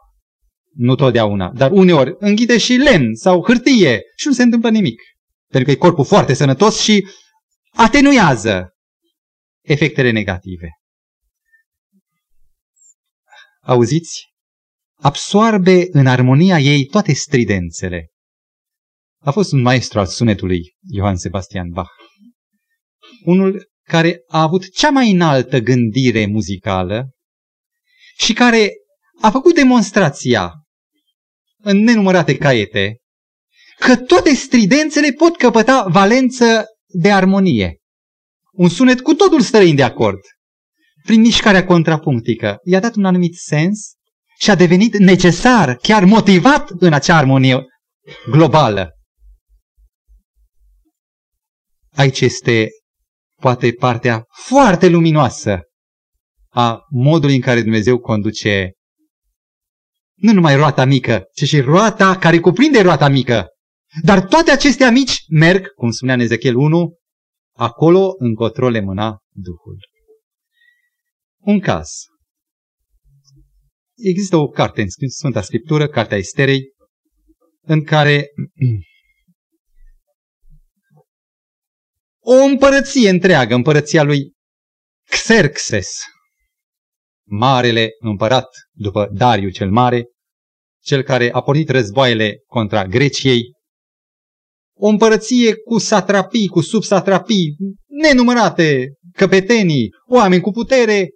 nu 0.74 0.94
totdeauna, 0.94 1.52
dar 1.52 1.70
uneori 1.70 2.14
înghide 2.18 2.58
și 2.58 2.72
len 2.72 3.14
sau 3.14 3.44
hârtie 3.44 4.02
și 4.16 4.26
nu 4.26 4.32
se 4.32 4.42
întâmplă 4.42 4.70
nimic. 4.70 5.00
Pentru 5.48 5.64
că 5.64 5.70
e 5.70 5.80
corpul 5.80 6.04
foarte 6.04 6.34
sănătos 6.34 6.80
și 6.80 7.06
atenuează 7.72 8.68
efectele 9.60 10.10
negative. 10.10 10.68
Auziți? 13.60 14.32
Absoarbe 14.94 15.86
în 15.90 16.06
armonia 16.06 16.58
ei 16.58 16.84
toate 16.84 17.12
stridențele. 17.12 18.08
A 19.24 19.30
fost 19.30 19.52
un 19.52 19.60
maestru 19.60 19.98
al 19.98 20.06
sunetului, 20.06 20.74
Johann 20.94 21.16
Sebastian 21.16 21.68
Bach. 21.68 21.90
Unul 23.24 23.70
care 23.82 24.22
a 24.28 24.42
avut 24.42 24.70
cea 24.70 24.90
mai 24.90 25.10
înaltă 25.10 25.58
gândire 25.58 26.26
muzicală 26.26 27.10
și 28.16 28.32
care 28.32 28.72
a 29.20 29.30
făcut 29.30 29.54
demonstrația 29.54 30.52
în 31.62 31.76
nenumărate 31.76 32.36
caiete 32.36 32.96
că 33.78 33.96
toate 33.96 34.34
stridențele 34.34 35.12
pot 35.12 35.36
căpăta 35.36 35.86
valență 35.88 36.64
de 36.86 37.12
armonie. 37.12 37.78
Un 38.52 38.68
sunet 38.68 39.00
cu 39.00 39.14
totul 39.14 39.40
străin 39.40 39.74
de 39.74 39.82
acord. 39.82 40.20
Prin 41.02 41.20
mișcarea 41.20 41.64
contrapunctică 41.64 42.56
i-a 42.64 42.80
dat 42.80 42.94
un 42.94 43.04
anumit 43.04 43.34
sens 43.34 43.92
și 44.38 44.50
a 44.50 44.54
devenit 44.54 44.96
necesar, 44.96 45.76
chiar 45.76 46.04
motivat 46.04 46.70
în 46.70 46.92
acea 46.92 47.16
armonie 47.16 47.64
globală. 48.30 48.93
Aici 51.94 52.20
este 52.20 52.68
poate 53.40 53.72
partea 53.72 54.24
foarte 54.46 54.88
luminoasă 54.88 55.60
a 56.48 56.80
modului 56.90 57.34
în 57.34 57.40
care 57.40 57.62
Dumnezeu 57.62 57.98
conduce 57.98 58.72
nu 60.14 60.32
numai 60.32 60.56
roata 60.56 60.84
mică, 60.84 61.24
ci 61.34 61.44
și 61.44 61.60
roata 61.60 62.18
care 62.18 62.40
cuprinde 62.40 62.80
roata 62.80 63.08
mică. 63.08 63.46
Dar 64.02 64.26
toate 64.26 64.50
acestea 64.50 64.90
mici 64.90 65.24
merg, 65.28 65.66
cum 65.74 65.90
spunea 65.90 66.14
în 66.14 66.20
Ezechiel 66.20 66.56
1, 66.56 66.94
acolo 67.56 68.14
încotro 68.18 68.68
le 68.68 68.80
mâna 68.80 69.18
Duhul. 69.30 69.78
Un 71.38 71.60
caz. 71.60 71.88
Există 73.96 74.36
o 74.36 74.48
carte 74.48 74.82
în 74.82 75.08
Sfânta 75.08 75.42
Scriptură, 75.42 75.88
Cartea 75.88 76.16
Esterei, 76.16 76.62
în 77.60 77.84
care 77.84 78.26
o 82.24 82.32
împărăție 82.32 83.08
întreagă, 83.08 83.54
împărăția 83.54 84.02
lui 84.02 84.32
Xerxes, 85.10 85.88
marele 87.26 87.88
împărat 87.98 88.48
după 88.72 89.08
Dariu 89.12 89.50
cel 89.50 89.70
Mare, 89.70 90.04
cel 90.82 91.02
care 91.02 91.32
a 91.32 91.42
pornit 91.42 91.68
războaiele 91.68 92.42
contra 92.46 92.86
Greciei, 92.86 93.42
o 94.76 94.86
împărăție 94.86 95.54
cu 95.54 95.78
satrapii, 95.78 96.48
cu 96.48 96.60
subsatrapii, 96.60 97.56
nenumărate 97.86 98.92
căpetenii, 99.12 99.88
oameni 100.08 100.42
cu 100.42 100.50
putere, 100.50 101.10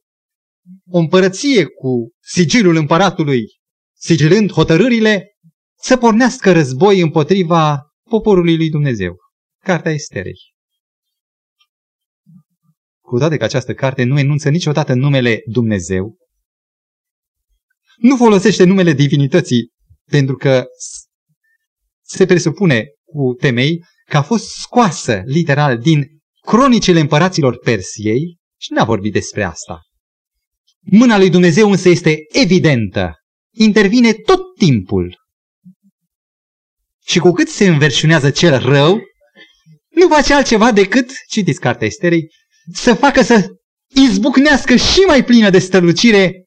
o 0.91 0.99
împărăție 0.99 1.65
cu 1.65 2.11
sigilul 2.23 2.77
împăratului, 2.77 3.43
sigilând 3.97 4.53
hotărârile, 4.53 5.27
să 5.81 5.97
pornească 5.97 6.53
război 6.53 7.01
împotriva 7.01 7.81
poporului 8.11 8.57
lui 8.57 8.71
Dumnezeu. 8.71 9.17
Cartea 9.65 9.93
Esterei. 9.93 10.57
Cu 13.09 13.19
toate 13.19 13.37
că 13.37 13.45
această 13.45 13.75
carte 13.75 14.05
nu 14.05 14.19
enunță 14.19 14.49
niciodată 14.49 14.95
numele 14.95 15.41
Dumnezeu, 15.45 16.17
nu 17.97 18.17
folosește 18.17 18.65
numele 18.65 18.93
divinității, 18.93 19.71
pentru 20.11 20.37
că 20.37 20.65
se 22.05 22.27
presupune 22.27 22.85
cu 23.05 23.35
temei 23.41 23.85
că 24.05 24.17
a 24.17 24.23
fost 24.23 24.49
scoasă 24.49 25.23
literal 25.25 25.79
din 25.79 26.07
cronicile 26.41 27.01
împăraților 27.01 27.59
Persiei 27.59 28.37
și 28.61 28.73
n-a 28.73 28.85
vorbit 28.85 29.13
despre 29.13 29.43
asta. 29.43 29.81
Mâna 30.81 31.19
lui 31.19 31.31
Dumnezeu 31.31 31.71
însă 31.71 31.89
este 31.89 32.17
evidentă, 32.33 33.15
intervine 33.55 34.13
tot 34.13 34.41
timpul. 34.59 35.17
Și 37.07 37.19
cu 37.19 37.31
cât 37.31 37.49
se 37.49 37.69
înverșunează 37.69 38.31
cel 38.31 38.59
rău, 38.59 39.01
nu 39.89 40.09
face 40.09 40.35
altceva 40.35 40.73
decât, 40.73 41.11
citiți 41.29 41.61
cartea 41.61 41.87
Esterei, 41.87 42.29
să 42.73 42.95
facă 42.95 43.23
să 43.23 43.49
izbucnească 43.95 44.77
și 44.77 45.01
mai 45.07 45.25
plină 45.25 45.51
de 45.51 45.59
strălucire 45.59 46.45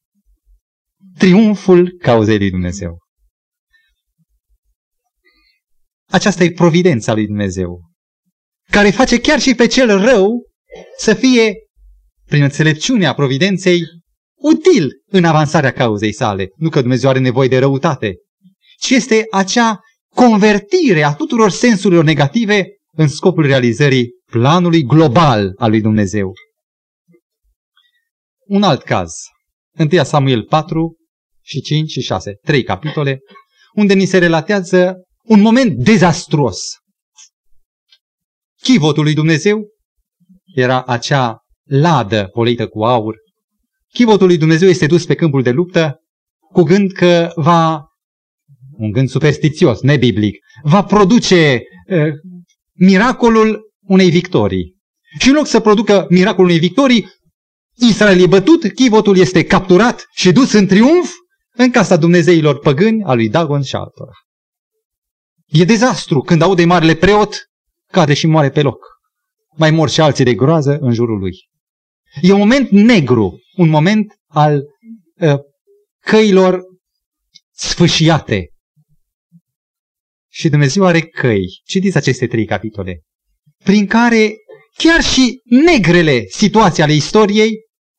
triumful 1.17 1.95
cauzei 1.99 2.37
lui 2.37 2.49
Dumnezeu. 2.49 2.97
Aceasta 6.09 6.43
e 6.43 6.51
providența 6.51 7.13
lui 7.13 7.25
Dumnezeu, 7.25 7.81
care 8.69 8.89
face 8.89 9.19
chiar 9.19 9.39
și 9.39 9.55
pe 9.55 9.67
cel 9.67 10.01
rău 10.01 10.41
să 10.97 11.13
fie, 11.13 11.53
prin 12.25 12.43
înțelepciunea 12.43 13.13
providenței, 13.13 13.81
util 14.41 14.89
în 15.05 15.23
avansarea 15.23 15.71
cauzei 15.71 16.13
sale. 16.13 16.47
Nu 16.55 16.69
că 16.69 16.79
Dumnezeu 16.79 17.09
are 17.09 17.19
nevoie 17.19 17.47
de 17.47 17.59
răutate, 17.59 18.13
ci 18.79 18.89
este 18.89 19.25
acea 19.31 19.79
convertire 20.15 21.03
a 21.03 21.13
tuturor 21.13 21.49
sensurilor 21.49 22.03
negative 22.03 22.67
în 22.93 23.07
scopul 23.07 23.45
realizării 23.45 24.09
planului 24.31 24.83
global 24.83 25.53
al 25.57 25.69
lui 25.69 25.81
Dumnezeu. 25.81 26.33
Un 28.47 28.63
alt 28.63 28.81
caz. 28.81 29.13
1 29.91 30.03
Samuel 30.03 30.43
4 30.43 30.97
și 31.41 31.61
5 31.61 31.89
și 31.89 32.01
6. 32.01 32.33
Trei 32.33 32.63
capitole 32.63 33.19
unde 33.73 33.93
ni 33.93 34.05
se 34.05 34.17
relatează 34.17 34.95
un 35.23 35.41
moment 35.41 35.83
dezastruos. 35.83 36.69
Chivotul 38.61 39.03
lui 39.03 39.13
Dumnezeu 39.13 39.67
era 40.55 40.83
acea 40.83 41.37
ladă 41.63 42.29
polită 42.33 42.67
cu 42.67 42.83
aur. 42.83 43.15
Chivotul 43.93 44.27
lui 44.27 44.37
Dumnezeu 44.37 44.69
este 44.69 44.85
dus 44.85 45.05
pe 45.05 45.15
câmpul 45.15 45.43
de 45.43 45.51
luptă 45.51 45.95
cu 46.51 46.63
gând 46.63 46.91
că 46.91 47.31
va, 47.35 47.85
un 48.77 48.91
gând 48.91 49.09
superstițios, 49.09 49.81
nebiblic, 49.81 50.37
va 50.63 50.83
produce 50.83 51.61
uh, 51.87 52.13
miracolul 52.73 53.70
unei 53.91 54.09
victorii. 54.09 54.75
Și 55.19 55.27
în 55.27 55.33
loc 55.33 55.47
să 55.47 55.59
producă 55.59 56.05
miracolul 56.09 56.49
unei 56.49 56.59
victorii, 56.59 57.07
Israel 57.89 58.21
e 58.21 58.27
bătut, 58.27 58.73
chivotul 58.73 59.17
este 59.17 59.43
capturat 59.43 60.05
și 60.13 60.31
dus 60.31 60.51
în 60.51 60.67
triumf 60.67 61.11
în 61.53 61.71
casa 61.71 61.97
Dumnezeilor 61.97 62.59
păgâni 62.59 63.03
a 63.03 63.13
lui 63.13 63.29
Dagon 63.29 63.61
și 63.61 63.75
altora. 63.75 64.11
E 65.45 65.63
dezastru 65.63 66.19
când 66.19 66.41
aude 66.41 66.65
marele 66.65 66.95
preot, 66.95 67.49
cade 67.91 68.13
și 68.13 68.27
moare 68.27 68.49
pe 68.49 68.61
loc. 68.61 68.85
Mai 69.57 69.71
mor 69.71 69.89
și 69.89 70.01
alții 70.01 70.23
de 70.23 70.33
groază 70.33 70.77
în 70.79 70.93
jurul 70.93 71.19
lui. 71.19 71.35
E 72.21 72.31
un 72.31 72.39
moment 72.39 72.69
negru, 72.69 73.39
un 73.55 73.69
moment 73.69 74.13
al 74.27 74.61
uh, 75.19 75.39
căilor 75.99 76.61
sfâșiate. 77.51 78.49
Și 80.29 80.49
Dumnezeu 80.49 80.85
are 80.85 81.01
căi. 81.01 81.61
Citiți 81.63 81.97
aceste 81.97 82.27
trei 82.27 82.45
capitole. 82.45 83.01
Prin 83.63 83.87
care 83.87 84.33
chiar 84.77 85.01
și 85.01 85.41
negrele 85.65 86.23
situații 86.27 86.83
ale 86.83 86.93
istoriei 86.93 87.51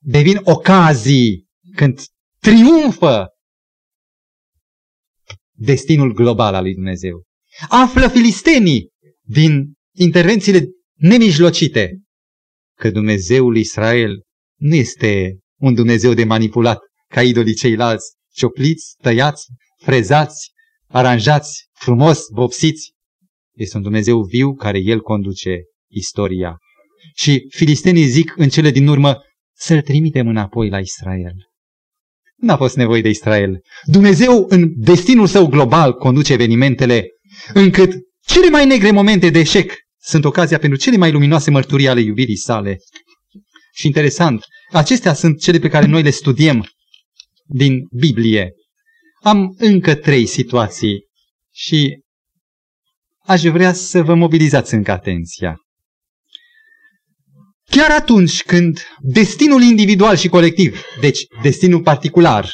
devin 0.05 0.41
ocazii 0.43 1.47
când 1.77 2.01
triumfă 2.39 3.27
destinul 5.53 6.13
global 6.13 6.55
al 6.55 6.63
lui 6.63 6.75
Dumnezeu. 6.75 7.23
Află 7.69 8.09
filistenii 8.09 8.89
din 9.23 9.73
intervențiile 9.95 10.65
nemijlocite 10.95 12.01
că 12.79 12.91
Dumnezeul 12.91 13.57
Israel 13.57 14.23
nu 14.59 14.75
este 14.75 15.39
un 15.61 15.75
Dumnezeu 15.75 16.15
de 16.15 16.25
manipulat 16.25 16.79
ca 17.09 17.23
idolii 17.23 17.55
ceilalți, 17.55 18.15
ciopliți, 18.35 18.95
tăiați, 19.03 19.47
frezați, 19.77 20.51
aranjați, 20.87 21.69
frumos, 21.73 22.21
vopsiți. 22.31 22.92
Este 23.57 23.77
un 23.77 23.83
Dumnezeu 23.83 24.23
viu 24.23 24.55
care 24.55 24.79
El 24.79 25.01
conduce 25.01 25.63
istoria. 25.91 26.57
Și 27.15 27.47
filistenii 27.49 28.07
zic 28.07 28.35
în 28.37 28.49
cele 28.49 28.71
din 28.71 28.87
urmă 28.87 29.19
să-L 29.57 29.81
trimitem 29.81 30.29
înapoi 30.29 30.69
la 30.69 30.79
Israel. 30.79 31.35
N-a 32.37 32.57
fost 32.57 32.77
nevoie 32.77 33.03
de 33.03 33.09
Israel. 33.09 33.61
Dumnezeu 33.85 34.47
în 34.49 34.73
destinul 34.77 35.27
său 35.27 35.47
global 35.47 35.93
conduce 35.93 36.33
evenimentele 36.33 37.09
încât 37.55 37.93
cele 38.27 38.51
mai 38.51 38.67
negre 38.67 38.91
momente 38.91 39.31
de 39.31 39.39
eșec 39.39 39.73
sunt 40.01 40.25
ocazia 40.25 40.59
pentru 40.59 40.79
cele 40.79 40.97
mai 40.97 41.13
luminoase 41.13 41.51
mărturii 41.51 41.89
ale 41.89 42.01
iubirii 42.01 42.37
sale. 42.37 42.79
Și 43.75 43.87
interesant, 43.87 44.45
acestea 44.71 45.15
sunt 45.15 45.41
cele 45.41 45.59
pe 45.59 45.69
care 45.69 45.87
noi 45.87 46.03
le 46.03 46.11
studiem 46.11 46.67
din 47.45 47.87
Biblie. 47.91 48.53
Am 49.23 49.55
încă 49.59 49.95
trei 49.95 50.27
situații 50.27 51.05
și 51.55 52.02
aș 53.25 53.43
vrea 53.43 53.73
să 53.73 54.03
vă 54.03 54.15
mobilizați 54.15 54.75
încă 54.75 54.91
atenția. 54.91 55.57
Chiar 57.71 57.91
atunci 57.91 58.43
când 58.43 58.81
destinul 59.01 59.63
individual 59.63 60.17
și 60.17 60.29
colectiv, 60.29 60.83
deci 61.01 61.27
destinul 61.43 61.83
particular, 61.83 62.51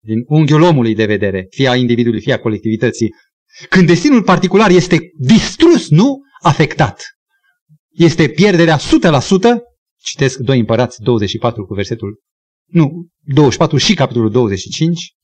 din 0.00 0.24
unghiul 0.26 0.62
omului 0.62 0.94
de 0.94 1.06
vedere, 1.06 1.46
fie 1.50 1.68
a 1.68 1.76
individului, 1.76 2.20
fie 2.20 2.32
a 2.32 2.40
colectivității, 2.40 3.14
când 3.68 3.86
destinul 3.86 4.22
particular 4.22 4.70
este 4.70 4.98
distrus, 5.18 5.90
nu 5.90 6.20
afectat, 6.42 7.02
este 7.90 8.28
pierderea 8.28 8.78
100%, 8.78 8.80
citesc 10.02 10.38
2 10.38 10.58
împărați 10.58 11.02
24 11.02 11.66
cu 11.66 11.74
versetul, 11.74 12.22
nu, 12.64 13.08
24 13.20 13.76
și 13.76 13.94
capitolul 13.94 14.30
25, 14.30 15.14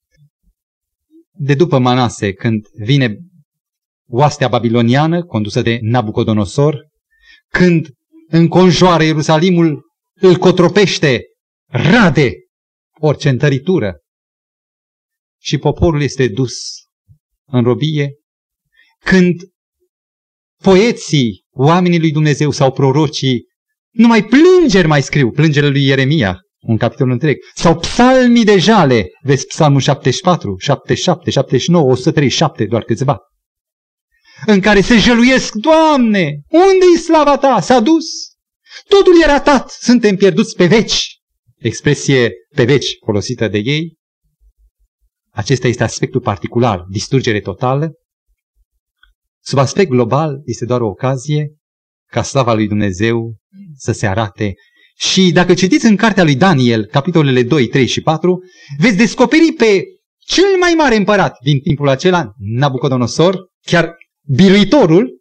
de 1.32 1.54
după 1.54 1.78
Manase, 1.78 2.32
când 2.32 2.66
vine 2.84 3.16
oastea 4.10 4.48
babiloniană 4.48 5.24
condusă 5.24 5.62
de 5.62 5.78
Nabucodonosor, 5.82 6.88
când 7.48 7.88
înconjoară 8.28 9.02
Ierusalimul, 9.02 9.82
îl 10.20 10.36
cotropește, 10.36 11.22
rade 11.66 12.32
orice 13.00 13.28
întăritură. 13.28 13.98
Și 15.42 15.58
poporul 15.58 16.02
este 16.02 16.28
dus 16.28 16.52
în 17.46 17.62
robie, 17.62 18.10
când 19.04 19.34
poeții, 20.62 21.44
oamenii 21.50 22.00
lui 22.00 22.12
Dumnezeu 22.12 22.50
sau 22.50 22.72
prorocii, 22.72 23.44
numai 23.90 24.24
plângeri 24.24 24.86
mai 24.86 25.02
scriu, 25.02 25.30
plângerile 25.30 25.70
lui 25.70 25.84
Ieremia, 25.84 26.38
un 26.60 26.76
capitol 26.76 27.10
întreg, 27.10 27.36
sau 27.54 27.78
psalmii 27.78 28.44
de 28.44 28.58
jale, 28.58 29.06
vezi 29.22 29.46
psalmul 29.46 29.80
74, 29.80 30.56
77, 30.58 31.30
79, 31.30 31.90
137, 31.90 32.64
doar 32.64 32.82
câțiva, 32.82 33.18
în 34.46 34.60
care 34.60 34.80
se 34.80 34.98
jăluiesc, 34.98 35.54
Doamne, 35.54 36.40
unde-i 36.48 37.02
slava 37.02 37.38
Ta? 37.38 37.60
S-a 37.60 37.80
dus. 37.80 38.04
Totul 38.88 39.22
e 39.22 39.26
ratat, 39.26 39.70
suntem 39.70 40.16
pierduți 40.16 40.56
pe 40.56 40.66
veci. 40.66 41.18
Expresie 41.56 42.32
pe 42.54 42.64
veci 42.64 42.96
folosită 43.04 43.48
de 43.48 43.58
ei. 43.58 43.98
Acesta 45.30 45.68
este 45.68 45.82
aspectul 45.82 46.20
particular, 46.20 46.84
distrugere 46.88 47.40
totală. 47.40 47.92
Sub 49.42 49.58
aspect 49.58 49.90
global 49.90 50.40
este 50.44 50.64
doar 50.64 50.80
o 50.80 50.86
ocazie 50.86 51.54
ca 52.06 52.22
slava 52.22 52.54
lui 52.54 52.68
Dumnezeu 52.68 53.34
să 53.76 53.92
se 53.92 54.06
arate. 54.06 54.54
Și 54.96 55.32
dacă 55.32 55.54
citiți 55.54 55.86
în 55.86 55.96
cartea 55.96 56.24
lui 56.24 56.34
Daniel, 56.36 56.84
capitolele 56.84 57.42
2, 57.42 57.66
3 57.66 57.86
și 57.86 58.00
4, 58.00 58.38
veți 58.78 58.96
descoperi 58.96 59.52
pe 59.52 59.84
cel 60.18 60.56
mai 60.60 60.74
mare 60.76 60.96
împărat 60.96 61.36
din 61.42 61.60
timpul 61.60 61.88
acela, 61.88 62.32
Nabucodonosor, 62.38 63.48
chiar 63.66 63.94
biruitorul, 64.34 65.20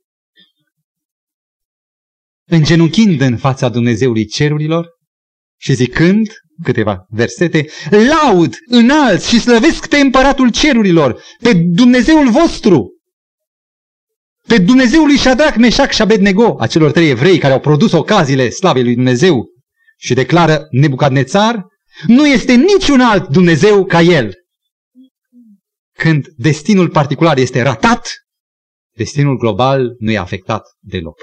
îngenunchind 2.46 3.22
în 3.22 3.38
fața 3.38 3.70
Dumnezeului 3.70 4.26
cerurilor 4.26 4.88
și 5.60 5.74
zicând 5.74 6.28
câteva 6.64 7.06
versete, 7.10 7.66
laud, 7.90 8.56
înalt 8.66 9.22
și 9.24 9.40
slăvesc 9.40 9.88
pe 9.88 9.98
împăratul 9.98 10.52
cerurilor, 10.52 11.24
pe 11.42 11.54
Dumnezeul 11.54 12.30
vostru, 12.30 12.90
pe 14.48 14.58
Dumnezeul 14.58 15.06
lui 15.06 15.18
Shadrach, 15.18 15.56
Meșac 15.56 15.92
și 15.92 16.02
Abednego, 16.02 16.56
acelor 16.60 16.92
trei 16.92 17.10
evrei 17.10 17.38
care 17.38 17.54
au 17.54 17.60
produs 17.60 17.92
ocaziile 17.92 18.50
slavei 18.50 18.84
lui 18.84 18.96
Dumnezeu 18.96 19.46
și 19.98 20.14
declară 20.14 20.68
Nebucadnețar, 20.72 21.66
nu 22.08 22.28
este 22.28 22.54
niciun 22.54 23.02
alt 23.02 23.28
Dumnezeu 23.28 23.86
ca 23.86 24.02
el. 24.02 24.34
Când 25.98 26.28
destinul 26.36 26.90
particular 26.90 27.38
este 27.38 27.62
ratat, 27.62 28.10
destinul 29.00 29.38
global 29.38 29.96
nu 30.00 30.12
e 30.12 30.18
afectat 30.18 30.64
deloc. 30.80 31.20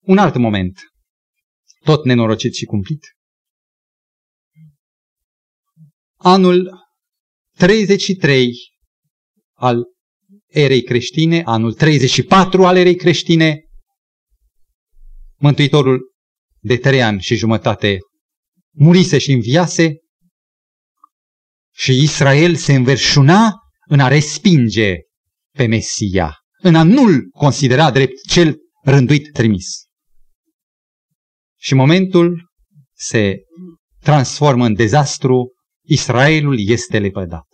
Un 0.00 0.18
alt 0.18 0.36
moment, 0.36 0.80
tot 1.84 2.04
nenorocit 2.04 2.54
și 2.54 2.64
cumplit. 2.64 3.06
Anul 6.16 6.70
33 7.56 8.52
al 9.52 9.84
erei 10.46 10.82
creștine, 10.82 11.42
anul 11.44 11.74
34 11.74 12.64
al 12.64 12.76
erei 12.76 12.96
creștine, 12.96 13.60
Mântuitorul 15.38 16.00
de 16.60 16.76
trei 16.76 17.02
ani 17.02 17.20
și 17.20 17.34
jumătate 17.34 17.98
murise 18.70 19.18
și 19.18 19.32
înviase 19.32 19.96
și 21.74 22.02
Israel 22.02 22.56
se 22.56 22.74
înverșuna 22.74 23.52
în 23.88 24.00
a 24.00 24.08
respinge 24.08 24.96
pe 25.56 25.66
Mesia 25.66 26.41
în 26.62 26.74
a 26.74 26.82
nu-l 26.82 27.28
considera 27.30 27.90
drept 27.90 28.22
cel 28.28 28.56
rânduit 28.82 29.32
trimis. 29.32 29.66
Și 31.58 31.74
momentul 31.74 32.50
se 32.94 33.36
transformă 34.00 34.64
în 34.64 34.74
dezastru, 34.74 35.52
Israelul 35.84 36.68
este 36.68 36.98
lepădat. 36.98 37.46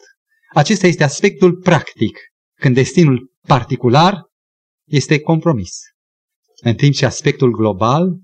Acesta 0.55 0.87
este 0.87 1.05
aspectul 1.05 1.57
practic, 1.57 2.19
când 2.61 2.75
destinul 2.75 3.33
particular 3.47 4.23
este 4.87 5.21
compromis. 5.21 5.71
În 6.63 6.75
timp 6.75 6.95
ce 6.95 7.07
aspectul 7.07 7.51
global 7.51 8.21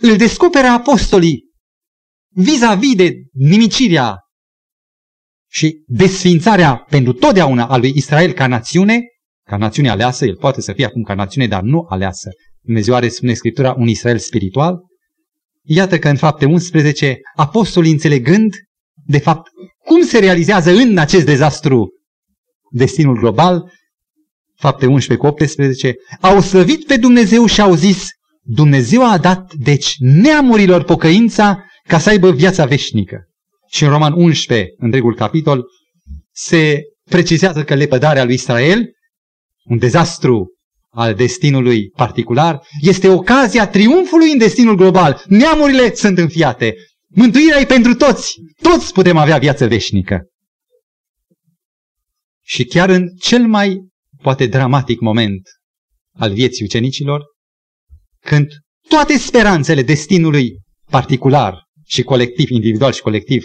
îl 0.00 0.16
descoperă 0.16 0.66
apostolii 0.66 1.50
vis-a-vis 2.34 2.94
de 2.94 3.14
nimicirea 3.32 4.18
și 5.50 5.82
desfințarea 5.86 6.76
pentru 6.76 7.12
totdeauna 7.12 7.66
a 7.66 7.76
lui 7.76 7.92
Israel 7.96 8.32
ca 8.32 8.46
națiune, 8.46 9.00
ca 9.44 9.56
națiune 9.56 9.88
aleasă, 9.88 10.24
el 10.24 10.36
poate 10.36 10.60
să 10.60 10.72
fie 10.72 10.84
acum 10.84 11.02
ca 11.02 11.14
națiune, 11.14 11.46
dar 11.46 11.62
nu 11.62 11.86
aleasă. 11.88 12.30
Dumnezeu 12.60 12.94
are, 12.94 13.08
spune 13.08 13.34
Scriptura, 13.34 13.74
un 13.78 13.88
Israel 13.88 14.18
spiritual. 14.18 14.78
Iată 15.62 15.98
că 15.98 16.08
în 16.08 16.16
fapte 16.16 16.44
11, 16.44 17.18
apostolii 17.34 17.92
înțelegând, 17.92 18.54
de 19.06 19.18
fapt, 19.18 19.50
cum 19.84 20.02
se 20.02 20.18
realizează 20.18 20.70
în 20.70 20.98
acest 20.98 21.24
dezastru 21.24 21.88
destinul 22.70 23.18
global, 23.18 23.70
fapte 24.56 24.86
11 24.86 25.26
cu 25.26 25.26
18, 25.26 25.94
au 26.20 26.40
slăvit 26.40 26.86
pe 26.86 26.96
Dumnezeu 26.96 27.46
și 27.46 27.60
au 27.60 27.74
zis, 27.74 28.08
Dumnezeu 28.42 29.10
a 29.10 29.18
dat, 29.18 29.54
deci, 29.54 29.94
neamurilor 29.98 30.82
pocăința 30.82 31.64
ca 31.88 31.98
să 31.98 32.08
aibă 32.08 32.32
viața 32.32 32.64
veșnică. 32.64 33.18
Și 33.68 33.84
în 33.84 33.90
Roman 33.90 34.12
11, 34.12 34.68
întregul 34.76 35.14
capitol, 35.14 35.64
se 36.32 36.80
precizează 37.04 37.64
că 37.64 37.74
lepădarea 37.74 38.24
lui 38.24 38.34
Israel 38.34 38.90
un 39.64 39.78
dezastru 39.78 40.52
al 40.88 41.14
destinului 41.14 41.88
particular, 41.88 42.60
este 42.80 43.08
ocazia 43.08 43.68
triumfului 43.68 44.30
în 44.30 44.38
destinul 44.38 44.76
global. 44.76 45.24
Neamurile 45.26 45.94
sunt 45.94 46.18
înfiate. 46.18 46.74
Mântuirea 47.08 47.60
e 47.60 47.64
pentru 47.64 47.94
toți. 47.94 48.34
Toți 48.62 48.92
putem 48.92 49.16
avea 49.16 49.38
viață 49.38 49.66
veșnică. 49.66 50.20
Și 52.44 52.64
chiar 52.64 52.88
în 52.88 53.08
cel 53.18 53.46
mai, 53.46 53.88
poate, 54.22 54.46
dramatic 54.46 55.00
moment 55.00 55.48
al 56.12 56.32
vieții 56.32 56.64
ucenicilor, 56.64 57.22
când 58.20 58.48
toate 58.88 59.18
speranțele 59.18 59.82
destinului 59.82 60.58
particular 60.90 61.62
și 61.84 62.02
colectiv, 62.02 62.50
individual 62.50 62.92
și 62.92 63.00
colectiv, 63.00 63.44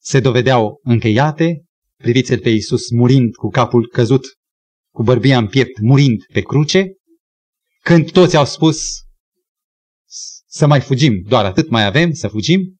se 0.00 0.20
dovedeau 0.20 0.80
încheiate, 0.82 1.62
priviți-l 1.96 2.38
pe 2.38 2.48
Iisus 2.48 2.90
murind 2.90 3.34
cu 3.34 3.48
capul 3.48 3.88
căzut 3.88 4.26
cu 4.92 5.02
bărbia 5.02 5.38
în 5.38 5.46
piept, 5.46 5.78
murind 5.80 6.24
pe 6.32 6.40
cruce, 6.40 6.92
când 7.82 8.10
toți 8.10 8.36
au 8.36 8.44
spus 8.44 8.80
să 10.46 10.66
mai 10.66 10.80
fugim, 10.80 11.22
doar 11.28 11.44
atât 11.44 11.68
mai 11.68 11.84
avem, 11.84 12.12
să 12.12 12.28
fugim, 12.28 12.76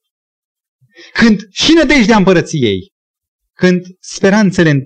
când 1.12 1.40
și 1.50 1.72
nădejdea 1.72 2.16
împărăției, 2.16 2.92
când 3.52 3.82
speranțele 4.00 4.70
în 4.70 4.80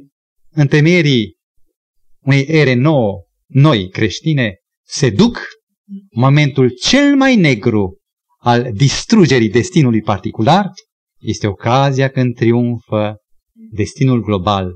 întemeierii 0.51 1.37
unei 2.20 2.45
ere 2.49 2.74
nouă, 2.74 3.24
noi 3.47 3.89
creștine, 3.89 4.55
se 4.87 5.11
duc, 5.11 5.39
momentul 6.11 6.70
cel 6.70 7.16
mai 7.16 7.37
negru 7.37 8.01
al 8.39 8.72
distrugerii 8.72 9.51
destinului 9.51 10.01
particular 10.01 10.70
este 11.18 11.47
ocazia 11.47 12.09
când 12.09 12.35
triumfă 12.35 13.16
destinul 13.70 14.22
global. 14.22 14.70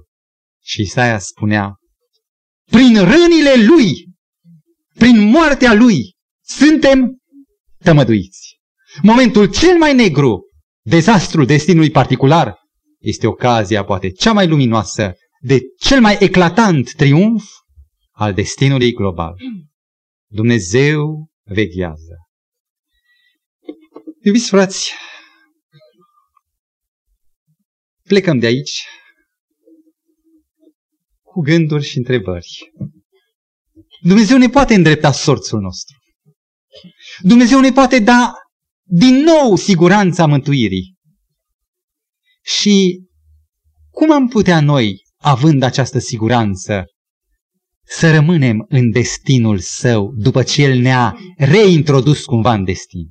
Și 0.62 0.80
Isaia 0.80 1.18
spunea, 1.18 1.74
prin 2.70 2.94
rănile 2.94 3.54
lui, 3.66 3.92
prin 4.94 5.18
moartea 5.18 5.74
lui, 5.74 6.14
suntem 6.42 7.16
tămăduiți. 7.84 8.58
Momentul 9.02 9.50
cel 9.50 9.78
mai 9.78 9.94
negru, 9.94 10.40
dezastrul 10.82 11.46
destinului 11.46 11.90
particular, 11.90 12.54
este 12.98 13.26
ocazia 13.26 13.84
poate 13.84 14.10
cea 14.10 14.32
mai 14.32 14.48
luminoasă 14.48 15.14
de 15.40 15.60
cel 15.78 16.00
mai 16.00 16.16
eclatant 16.20 16.92
triumf 16.92 17.44
al 18.10 18.34
destinului 18.34 18.92
global. 18.92 19.34
Dumnezeu 20.30 21.28
veghează. 21.42 22.16
Iubiți 24.22 24.48
frați, 24.48 24.92
plecăm 28.02 28.38
de 28.38 28.46
aici 28.46 28.84
cu 31.40 31.46
gânduri 31.46 31.84
și 31.84 31.96
întrebări. 31.96 32.72
Dumnezeu 34.00 34.38
ne 34.38 34.48
poate 34.48 34.74
îndrepta 34.74 35.12
sorțul 35.12 35.60
nostru. 35.60 35.96
Dumnezeu 37.18 37.60
ne 37.60 37.72
poate 37.72 37.98
da 37.98 38.32
din 38.82 39.14
nou 39.14 39.56
siguranța 39.56 40.26
mântuirii. 40.26 40.94
Și 42.42 43.02
cum 43.90 44.12
am 44.12 44.28
putea 44.28 44.60
noi, 44.60 45.02
având 45.16 45.62
această 45.62 45.98
siguranță, 45.98 46.84
să 47.84 48.10
rămânem 48.10 48.64
în 48.68 48.90
destinul 48.90 49.58
său 49.58 50.12
după 50.16 50.42
ce 50.42 50.62
el 50.62 50.78
ne-a 50.78 51.16
reintrodus 51.36 52.24
cumva 52.24 52.52
în 52.52 52.64
destin? 52.64 53.10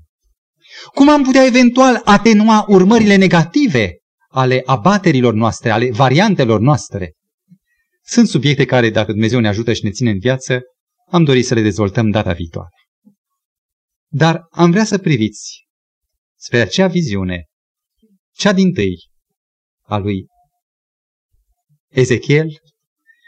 Cum 0.93 1.09
am 1.09 1.23
putea 1.23 1.45
eventual 1.45 2.01
atenua 2.03 2.65
urmările 2.67 3.15
negative 3.15 3.97
ale 4.27 4.61
abaterilor 4.65 5.33
noastre, 5.33 5.69
ale 5.69 5.91
variantelor 5.91 6.59
noastre? 6.59 7.13
Sunt 8.11 8.27
subiecte 8.27 8.65
care, 8.65 8.89
dacă 8.89 9.11
Dumnezeu 9.11 9.39
ne 9.39 9.47
ajută 9.47 9.73
și 9.73 9.83
ne 9.83 9.91
ține 9.91 10.09
în 10.09 10.19
viață, 10.19 10.61
am 11.11 11.23
dorit 11.23 11.45
să 11.45 11.53
le 11.53 11.61
dezvoltăm 11.61 12.09
data 12.09 12.33
viitoare. 12.33 12.75
Dar 14.11 14.47
am 14.51 14.71
vrea 14.71 14.83
să 14.83 14.97
priviți 14.97 15.65
spre 16.39 16.59
acea 16.59 16.87
viziune, 16.87 17.43
cea 18.35 18.53
din 18.53 18.73
tâi, 18.73 18.95
a 19.81 19.97
lui 19.97 20.25
Ezechiel, 21.89 22.47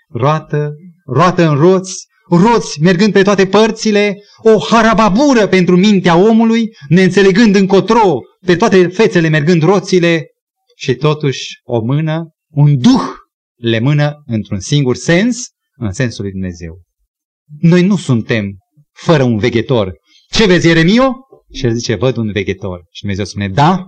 roată, 0.09 0.73
roată 1.05 1.47
în 1.47 1.57
roți, 1.57 2.05
roți 2.29 2.81
mergând 2.81 3.13
pe 3.13 3.21
toate 3.21 3.47
părțile, 3.47 4.17
o 4.37 4.59
harababură 4.59 5.47
pentru 5.47 5.77
mintea 5.77 6.15
omului, 6.15 6.69
neînțelegând 6.89 7.55
încotro, 7.55 8.19
pe 8.45 8.55
toate 8.55 8.87
fețele 8.87 9.27
mergând 9.27 9.63
roțile, 9.63 10.25
și 10.75 10.95
totuși 10.95 11.59
o 11.63 11.79
mână, 11.79 12.29
un 12.49 12.77
duh 12.77 13.20
le 13.61 13.79
mână 13.79 14.23
într-un 14.25 14.59
singur 14.59 14.95
sens, 14.95 15.47
în 15.75 15.91
sensul 15.91 16.23
lui 16.23 16.31
Dumnezeu. 16.31 16.81
Noi 17.59 17.83
nu 17.83 17.97
suntem 17.97 18.57
fără 18.91 19.23
un 19.23 19.37
veghetor. 19.37 19.93
Ce 20.29 20.45
vezi, 20.45 20.67
Ieremio? 20.67 21.13
Și 21.53 21.65
el 21.65 21.73
zice, 21.73 21.95
văd 21.95 22.17
un 22.17 22.31
veghetor. 22.31 22.83
Și 22.91 23.01
Dumnezeu 23.01 23.25
spune, 23.25 23.49
da, 23.49 23.83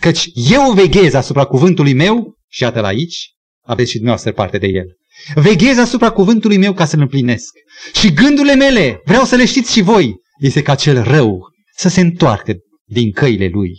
căci 0.00 0.28
eu 0.34 0.72
veghez 0.72 1.14
asupra 1.14 1.44
cuvântului 1.44 1.92
meu, 1.92 2.36
și 2.48 2.62
iată 2.62 2.80
la 2.80 2.86
aici, 2.86 3.30
aveți 3.64 3.90
și 3.90 3.96
dumneavoastră 3.96 4.32
parte 4.32 4.58
de 4.58 4.66
el. 4.66 4.86
Veghez 5.34 5.78
asupra 5.78 6.10
cuvântului 6.10 6.56
meu 6.56 6.72
ca 6.72 6.84
să-l 6.84 7.00
împlinesc. 7.00 7.52
Și 7.94 8.12
gândurile 8.12 8.54
mele, 8.54 9.00
vreau 9.04 9.24
să 9.24 9.36
le 9.36 9.46
știți 9.46 9.72
și 9.72 9.80
voi, 9.80 10.14
este 10.40 10.62
ca 10.62 10.74
cel 10.74 11.02
rău 11.02 11.40
să 11.76 11.88
se 11.88 12.00
întoarcă 12.00 12.54
din 12.84 13.12
căile 13.12 13.48
lui. 13.48 13.70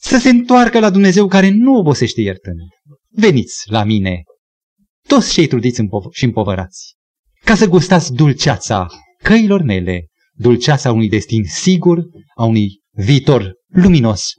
Să 0.00 0.18
se 0.18 0.28
întoarcă 0.28 0.78
la 0.78 0.90
Dumnezeu 0.90 1.26
care 1.26 1.50
nu 1.50 1.74
obosește 1.74 2.20
iertând. 2.20 2.58
Veniți 3.10 3.62
la 3.70 3.84
mine, 3.84 4.22
toți 5.06 5.32
cei 5.32 5.46
trudiți 5.46 5.82
și 6.12 6.24
împovărați, 6.24 6.94
ca 7.44 7.54
să 7.54 7.66
gustați 7.66 8.12
dulceața 8.12 8.86
căilor 9.22 9.62
mele, 9.62 10.06
dulceața 10.32 10.92
unui 10.92 11.08
destin 11.08 11.44
sigur, 11.44 12.04
a 12.34 12.44
unui 12.44 12.80
viitor 12.90 13.52
luminos 13.66 14.32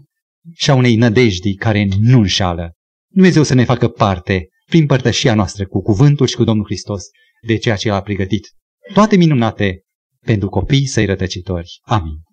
și 0.53 0.69
a 0.69 0.73
unei 0.73 0.95
nădejdii 0.95 1.55
care 1.55 1.87
nu 1.99 2.17
înșală. 2.17 2.71
Dumnezeu 3.13 3.43
să 3.43 3.53
ne 3.53 3.63
facă 3.63 3.87
parte, 3.87 4.47
prin 4.65 4.85
părtășia 4.85 5.35
noastră 5.35 5.65
cu 5.65 5.81
cuvântul 5.81 6.27
și 6.27 6.35
cu 6.35 6.43
Domnul 6.43 6.65
Hristos, 6.65 7.03
de 7.47 7.57
ceea 7.57 7.75
ce 7.75 7.89
a 7.91 8.01
pregătit 8.01 8.47
toate 8.93 9.15
minunate 9.15 9.81
pentru 10.25 10.49
copii 10.49 10.87
săi 10.87 11.05
rătăcitori. 11.05 11.79
Amin. 11.81 12.26